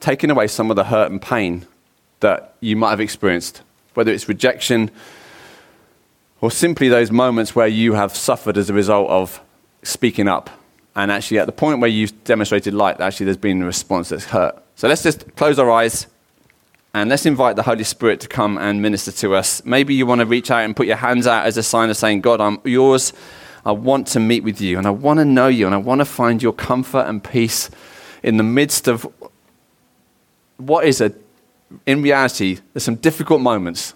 taking 0.00 0.30
away 0.30 0.46
some 0.46 0.70
of 0.70 0.76
the 0.76 0.84
hurt 0.84 1.10
and 1.10 1.20
pain 1.20 1.66
that 2.20 2.54
you 2.60 2.74
might 2.74 2.88
have 2.88 3.00
experienced, 3.00 3.60
whether 3.92 4.10
it's 4.10 4.28
rejection 4.28 4.90
or 6.40 6.50
simply 6.50 6.88
those 6.88 7.10
moments 7.10 7.54
where 7.54 7.66
you 7.66 7.94
have 7.94 8.16
suffered 8.16 8.56
as 8.56 8.70
a 8.70 8.74
result 8.74 9.10
of 9.10 9.40
speaking 9.82 10.28
up. 10.28 10.50
And 10.96 11.10
actually, 11.10 11.38
at 11.38 11.46
the 11.46 11.52
point 11.52 11.80
where 11.80 11.90
you've 11.90 12.24
demonstrated 12.24 12.74
light, 12.74 13.00
actually, 13.00 13.26
there's 13.26 13.36
been 13.36 13.62
a 13.62 13.66
response 13.66 14.08
that's 14.08 14.24
hurt. 14.24 14.60
So 14.74 14.88
let's 14.88 15.02
just 15.02 15.36
close 15.36 15.58
our 15.58 15.70
eyes 15.70 16.06
and 16.92 17.08
let's 17.08 17.26
invite 17.26 17.56
the 17.56 17.62
Holy 17.62 17.84
Spirit 17.84 18.20
to 18.20 18.28
come 18.28 18.58
and 18.58 18.82
minister 18.82 19.12
to 19.12 19.34
us. 19.36 19.64
Maybe 19.64 19.94
you 19.94 20.06
want 20.06 20.20
to 20.20 20.26
reach 20.26 20.50
out 20.50 20.64
and 20.64 20.74
put 20.74 20.86
your 20.86 20.96
hands 20.96 21.26
out 21.26 21.46
as 21.46 21.56
a 21.56 21.62
sign 21.62 21.88
of 21.90 21.96
saying, 21.96 22.22
God, 22.22 22.40
I'm 22.40 22.58
yours. 22.64 23.12
I 23.64 23.72
want 23.72 24.08
to 24.08 24.20
meet 24.20 24.42
with 24.42 24.60
you 24.60 24.78
and 24.78 24.86
I 24.86 24.90
want 24.90 25.18
to 25.18 25.24
know 25.24 25.46
you 25.46 25.66
and 25.66 25.74
I 25.74 25.78
want 25.78 26.00
to 26.00 26.04
find 26.04 26.42
your 26.42 26.52
comfort 26.52 27.06
and 27.06 27.22
peace 27.22 27.70
in 28.22 28.38
the 28.38 28.42
midst 28.42 28.88
of 28.88 29.06
what 30.56 30.84
is 30.86 31.00
a, 31.00 31.12
in 31.86 32.02
reality, 32.02 32.58
there's 32.72 32.84
some 32.84 32.96
difficult 32.96 33.40
moments 33.40 33.94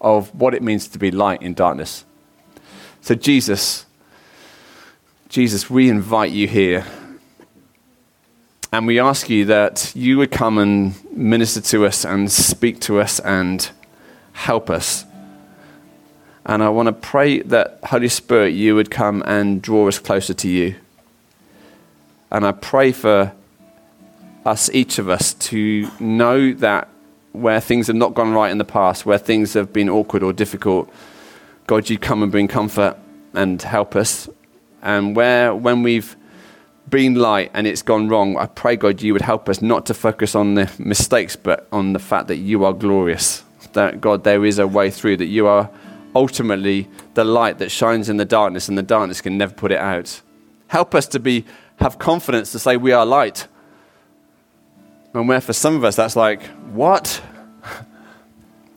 of 0.00 0.34
what 0.34 0.54
it 0.54 0.62
means 0.62 0.88
to 0.88 0.98
be 0.98 1.10
light 1.10 1.42
in 1.42 1.54
darkness. 1.54 2.04
So, 3.00 3.14
Jesus, 3.14 3.86
Jesus, 5.28 5.68
we 5.68 5.88
invite 5.88 6.30
you 6.30 6.46
here 6.48 6.84
and 8.72 8.86
we 8.86 9.00
ask 9.00 9.30
you 9.30 9.46
that 9.46 9.92
you 9.94 10.18
would 10.18 10.30
come 10.30 10.58
and 10.58 10.94
minister 11.10 11.60
to 11.60 11.86
us 11.86 12.04
and 12.04 12.30
speak 12.30 12.80
to 12.80 13.00
us 13.00 13.18
and 13.20 13.70
help 14.32 14.68
us. 14.68 15.06
And 16.44 16.62
I 16.62 16.68
want 16.68 16.86
to 16.86 16.92
pray 16.92 17.40
that, 17.42 17.78
Holy 17.84 18.08
Spirit, 18.08 18.50
you 18.50 18.74
would 18.74 18.90
come 18.90 19.22
and 19.26 19.60
draw 19.62 19.88
us 19.88 19.98
closer 19.98 20.34
to 20.34 20.48
you. 20.48 20.76
And 22.30 22.46
I 22.46 22.52
pray 22.52 22.92
for 22.92 23.32
us, 24.44 24.70
each 24.70 24.98
of 24.98 25.08
us, 25.08 25.34
to 25.34 25.90
know 25.98 26.52
that 26.54 26.88
where 27.32 27.60
things 27.60 27.86
have 27.86 27.96
not 27.96 28.14
gone 28.14 28.32
right 28.32 28.50
in 28.50 28.58
the 28.58 28.64
past, 28.64 29.06
where 29.06 29.18
things 29.18 29.54
have 29.54 29.72
been 29.72 29.88
awkward 29.88 30.22
or 30.22 30.32
difficult, 30.32 30.92
God, 31.66 31.88
you 31.90 31.98
come 31.98 32.22
and 32.22 32.32
bring 32.32 32.48
comfort 32.48 32.96
and 33.34 33.60
help 33.60 33.94
us. 33.94 34.28
And 34.82 35.14
where, 35.14 35.54
when 35.54 35.82
we've 35.82 36.16
been 36.88 37.14
light 37.14 37.50
and 37.52 37.66
it's 37.66 37.82
gone 37.82 38.08
wrong, 38.08 38.36
I 38.36 38.46
pray, 38.46 38.76
God, 38.76 39.02
you 39.02 39.12
would 39.12 39.22
help 39.22 39.48
us 39.48 39.60
not 39.60 39.86
to 39.86 39.94
focus 39.94 40.34
on 40.34 40.54
the 40.54 40.70
mistakes, 40.78 41.36
but 41.36 41.68
on 41.70 41.92
the 41.92 41.98
fact 41.98 42.28
that 42.28 42.36
you 42.36 42.64
are 42.64 42.72
glorious. 42.72 43.44
That, 43.74 44.00
God, 44.00 44.24
there 44.24 44.44
is 44.44 44.58
a 44.58 44.66
way 44.66 44.90
through, 44.90 45.18
that 45.18 45.26
you 45.26 45.46
are 45.46 45.68
ultimately 46.14 46.88
the 47.14 47.24
light 47.24 47.58
that 47.58 47.70
shines 47.70 48.08
in 48.08 48.16
the 48.16 48.24
darkness, 48.24 48.68
and 48.68 48.78
the 48.78 48.82
darkness 48.82 49.20
can 49.20 49.36
never 49.36 49.52
put 49.52 49.70
it 49.70 49.78
out. 49.78 50.22
Help 50.68 50.94
us 50.94 51.06
to 51.08 51.20
be, 51.20 51.44
have 51.76 51.98
confidence 51.98 52.50
to 52.52 52.58
say 52.58 52.76
we 52.76 52.92
are 52.92 53.04
light. 53.04 53.46
And 55.14 55.28
where 55.28 55.40
for 55.40 55.52
some 55.52 55.74
of 55.76 55.84
us 55.84 55.96
that's 55.96 56.16
like, 56.16 56.42
what? 56.72 57.22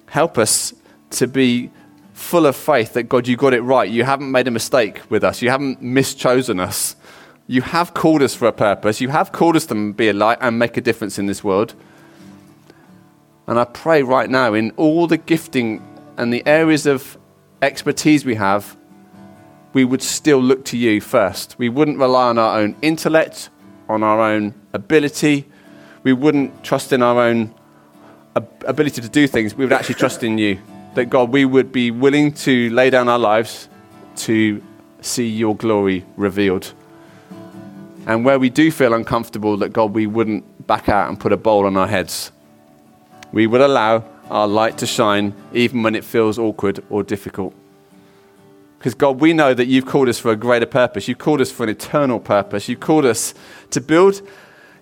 Help 0.07 0.37
us 0.37 0.73
to 1.11 1.27
be 1.27 1.71
full 2.13 2.45
of 2.45 2.55
faith 2.55 2.93
that 2.93 3.03
God, 3.03 3.27
you 3.27 3.35
got 3.35 3.53
it 3.53 3.61
right. 3.61 3.89
You 3.89 4.03
haven't 4.03 4.31
made 4.31 4.47
a 4.47 4.51
mistake 4.51 5.01
with 5.09 5.23
us. 5.23 5.41
You 5.41 5.49
haven't 5.49 5.81
mischosen 5.81 6.59
us. 6.59 6.95
You 7.47 7.61
have 7.61 7.93
called 7.93 8.21
us 8.21 8.33
for 8.33 8.47
a 8.47 8.51
purpose. 8.51 9.01
You 9.01 9.09
have 9.09 9.31
called 9.31 9.55
us 9.55 9.65
to 9.67 9.93
be 9.93 10.09
a 10.09 10.13
light 10.13 10.37
and 10.39 10.57
make 10.57 10.77
a 10.77 10.81
difference 10.81 11.19
in 11.19 11.25
this 11.25 11.43
world. 11.43 11.73
And 13.47 13.59
I 13.59 13.65
pray 13.65 14.03
right 14.03 14.29
now, 14.29 14.53
in 14.53 14.71
all 14.77 15.07
the 15.07 15.17
gifting 15.17 15.81
and 16.15 16.31
the 16.31 16.45
areas 16.45 16.85
of 16.85 17.17
expertise 17.61 18.23
we 18.23 18.35
have, 18.35 18.77
we 19.73 19.83
would 19.83 20.01
still 20.01 20.41
look 20.41 20.63
to 20.65 20.77
you 20.77 21.01
first. 21.01 21.57
We 21.57 21.67
wouldn't 21.67 21.97
rely 21.97 22.29
on 22.29 22.37
our 22.37 22.59
own 22.59 22.75
intellect, 22.81 23.49
on 23.89 24.03
our 24.03 24.21
own 24.21 24.53
ability. 24.73 25.47
We 26.03 26.13
wouldn't 26.13 26.63
trust 26.63 26.93
in 26.93 27.01
our 27.01 27.21
own 27.21 27.53
ability 28.35 29.01
to 29.01 29.09
do 29.09 29.27
things. 29.27 29.55
We 29.55 29.65
would 29.65 29.73
actually 29.73 29.95
trust 29.95 30.23
in 30.23 30.37
you. 30.37 30.59
That 30.95 31.05
God, 31.05 31.29
we 31.31 31.45
would 31.45 31.71
be 31.71 31.91
willing 31.91 32.33
to 32.33 32.69
lay 32.71 32.89
down 32.89 33.07
our 33.07 33.19
lives 33.19 33.69
to 34.17 34.61
see 35.01 35.27
your 35.27 35.55
glory 35.55 36.05
revealed. 36.17 36.73
And 38.05 38.25
where 38.25 38.39
we 38.39 38.49
do 38.49 38.71
feel 38.71 38.93
uncomfortable, 38.93 39.57
that 39.57 39.69
God, 39.69 39.93
we 39.93 40.07
wouldn't 40.07 40.67
back 40.67 40.89
out 40.89 41.07
and 41.07 41.19
put 41.19 41.31
a 41.31 41.37
bowl 41.37 41.65
on 41.65 41.77
our 41.77 41.87
heads. 41.87 42.31
We 43.31 43.47
would 43.47 43.61
allow 43.61 44.03
our 44.29 44.47
light 44.47 44.77
to 44.79 44.87
shine 44.87 45.33
even 45.53 45.83
when 45.83 45.95
it 45.95 46.03
feels 46.03 46.39
awkward 46.39 46.83
or 46.89 47.03
difficult. 47.03 47.53
Because, 48.79 48.95
God, 48.95 49.21
we 49.21 49.33
know 49.33 49.53
that 49.53 49.67
you've 49.67 49.85
called 49.85 50.09
us 50.09 50.17
for 50.17 50.31
a 50.31 50.35
greater 50.35 50.65
purpose. 50.65 51.07
You've 51.07 51.19
called 51.19 51.39
us 51.39 51.51
for 51.51 51.63
an 51.63 51.69
eternal 51.69 52.19
purpose. 52.19 52.67
You've 52.67 52.79
called 52.79 53.05
us 53.05 53.33
to 53.69 53.79
build 53.79 54.21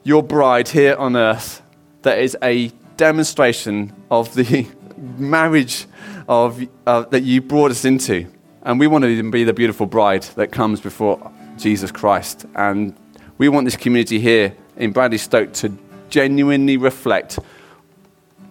your 0.04 0.24
bride 0.24 0.70
here 0.70 0.96
on 0.96 1.16
earth 1.16 1.62
that 2.02 2.20
is 2.20 2.38
a 2.42 2.70
demonstration 2.98 3.94
of 4.10 4.34
the 4.36 4.68
marriage 5.18 5.86
of, 6.28 6.62
uh, 6.86 7.02
that 7.04 7.24
you 7.24 7.42
brought 7.42 7.72
us 7.72 7.86
into. 7.86 8.28
And 8.64 8.80
we 8.80 8.88
want 8.88 9.04
to 9.04 9.32
be 9.32 9.44
the 9.44 9.54
beautiful 9.54 9.86
bride 9.86 10.24
that 10.36 10.52
comes 10.52 10.82
before 10.82 11.32
Jesus 11.58 11.92
Christ. 11.92 12.46
And 12.56 12.96
we 13.38 13.50
want 13.50 13.66
this 13.66 13.76
community 13.76 14.20
here 14.20 14.56
in 14.78 14.92
Bradley 14.92 15.18
Stoke 15.18 15.54
to 15.54 15.78
genuinely 16.10 16.78
reflect 16.78 17.40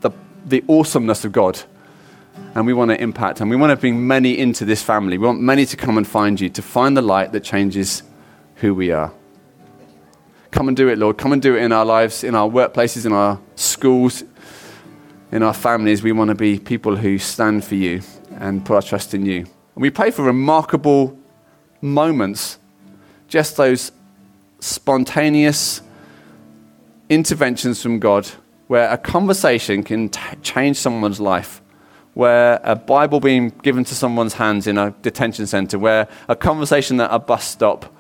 the, 0.00 0.10
the 0.46 0.64
awesomeness 0.68 1.24
of 1.24 1.32
God 1.32 1.60
and 2.54 2.66
we 2.66 2.72
want 2.72 2.90
to 2.90 3.00
impact 3.00 3.40
and 3.40 3.50
we 3.50 3.56
want 3.56 3.70
to 3.70 3.76
bring 3.76 4.06
many 4.06 4.38
into 4.38 4.64
this 4.64 4.82
family. 4.82 5.18
We 5.18 5.26
want 5.26 5.40
many 5.40 5.66
to 5.66 5.76
come 5.76 5.98
and 5.98 6.06
find 6.06 6.40
you, 6.40 6.48
to 6.50 6.62
find 6.62 6.96
the 6.96 7.02
light 7.02 7.32
that 7.32 7.44
changes 7.44 8.02
who 8.56 8.74
we 8.74 8.90
are. 8.90 9.12
Come 10.50 10.68
and 10.68 10.76
do 10.76 10.88
it, 10.88 10.98
Lord. 10.98 11.18
Come 11.18 11.32
and 11.32 11.42
do 11.42 11.56
it 11.56 11.62
in 11.62 11.72
our 11.72 11.84
lives, 11.84 12.24
in 12.24 12.34
our 12.34 12.48
workplaces, 12.48 13.04
in 13.04 13.12
our 13.12 13.40
schools, 13.54 14.24
in 15.30 15.42
our 15.42 15.54
families. 15.54 16.02
We 16.02 16.12
want 16.12 16.28
to 16.28 16.34
be 16.34 16.58
people 16.58 16.96
who 16.96 17.18
stand 17.18 17.64
for 17.64 17.74
you 17.74 18.02
and 18.38 18.64
put 18.64 18.74
our 18.74 18.82
trust 18.82 19.14
in 19.14 19.26
you. 19.26 19.38
And 19.38 19.82
we 19.82 19.90
pray 19.90 20.10
for 20.10 20.22
remarkable 20.22 21.18
moments, 21.80 22.58
just 23.28 23.56
those 23.56 23.92
spontaneous 24.60 25.82
interventions 27.08 27.82
from 27.82 27.98
God 27.98 28.26
where 28.66 28.90
a 28.90 28.98
conversation 28.98 29.82
can 29.82 30.08
t- 30.08 30.20
change 30.42 30.76
someone's 30.76 31.20
life 31.20 31.62
where 32.18 32.60
a 32.64 32.74
Bible 32.74 33.20
being 33.20 33.50
given 33.62 33.84
to 33.84 33.94
someone's 33.94 34.34
hands 34.34 34.66
in 34.66 34.76
a 34.76 34.90
detention 35.02 35.46
center, 35.46 35.78
where 35.78 36.08
a 36.26 36.34
conversation 36.34 37.00
at 37.00 37.08
a 37.12 37.18
bus 37.18 37.44
stop, 37.44 37.94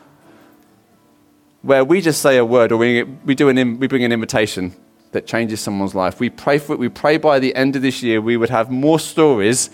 where 1.68 1.84
we 1.84 2.00
just 2.00 2.22
say 2.22 2.38
a 2.38 2.44
word 2.46 2.72
or 2.72 2.78
we, 2.78 3.02
we, 3.02 3.34
do 3.34 3.50
an, 3.50 3.78
we 3.78 3.86
bring 3.86 4.02
an 4.02 4.10
invitation 4.10 4.74
that 5.12 5.26
changes 5.26 5.60
someone's 5.60 5.94
life. 5.94 6.18
We 6.18 6.30
pray 6.30 6.56
for 6.56 6.72
it. 6.72 6.78
We 6.78 6.88
pray 6.88 7.18
by 7.18 7.38
the 7.40 7.54
end 7.54 7.76
of 7.76 7.82
this 7.82 8.02
year 8.02 8.22
we 8.22 8.38
would 8.38 8.48
have 8.48 8.70
more 8.70 8.98
stories 8.98 9.68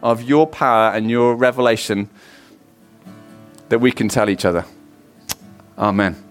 of 0.00 0.22
your 0.22 0.46
power 0.46 0.94
and 0.94 1.10
your 1.10 1.34
revelation 1.34 2.08
that 3.68 3.80
we 3.80 3.90
can 3.90 4.06
tell 4.08 4.30
each 4.30 4.44
other. 4.44 4.64
Amen. 5.76 6.29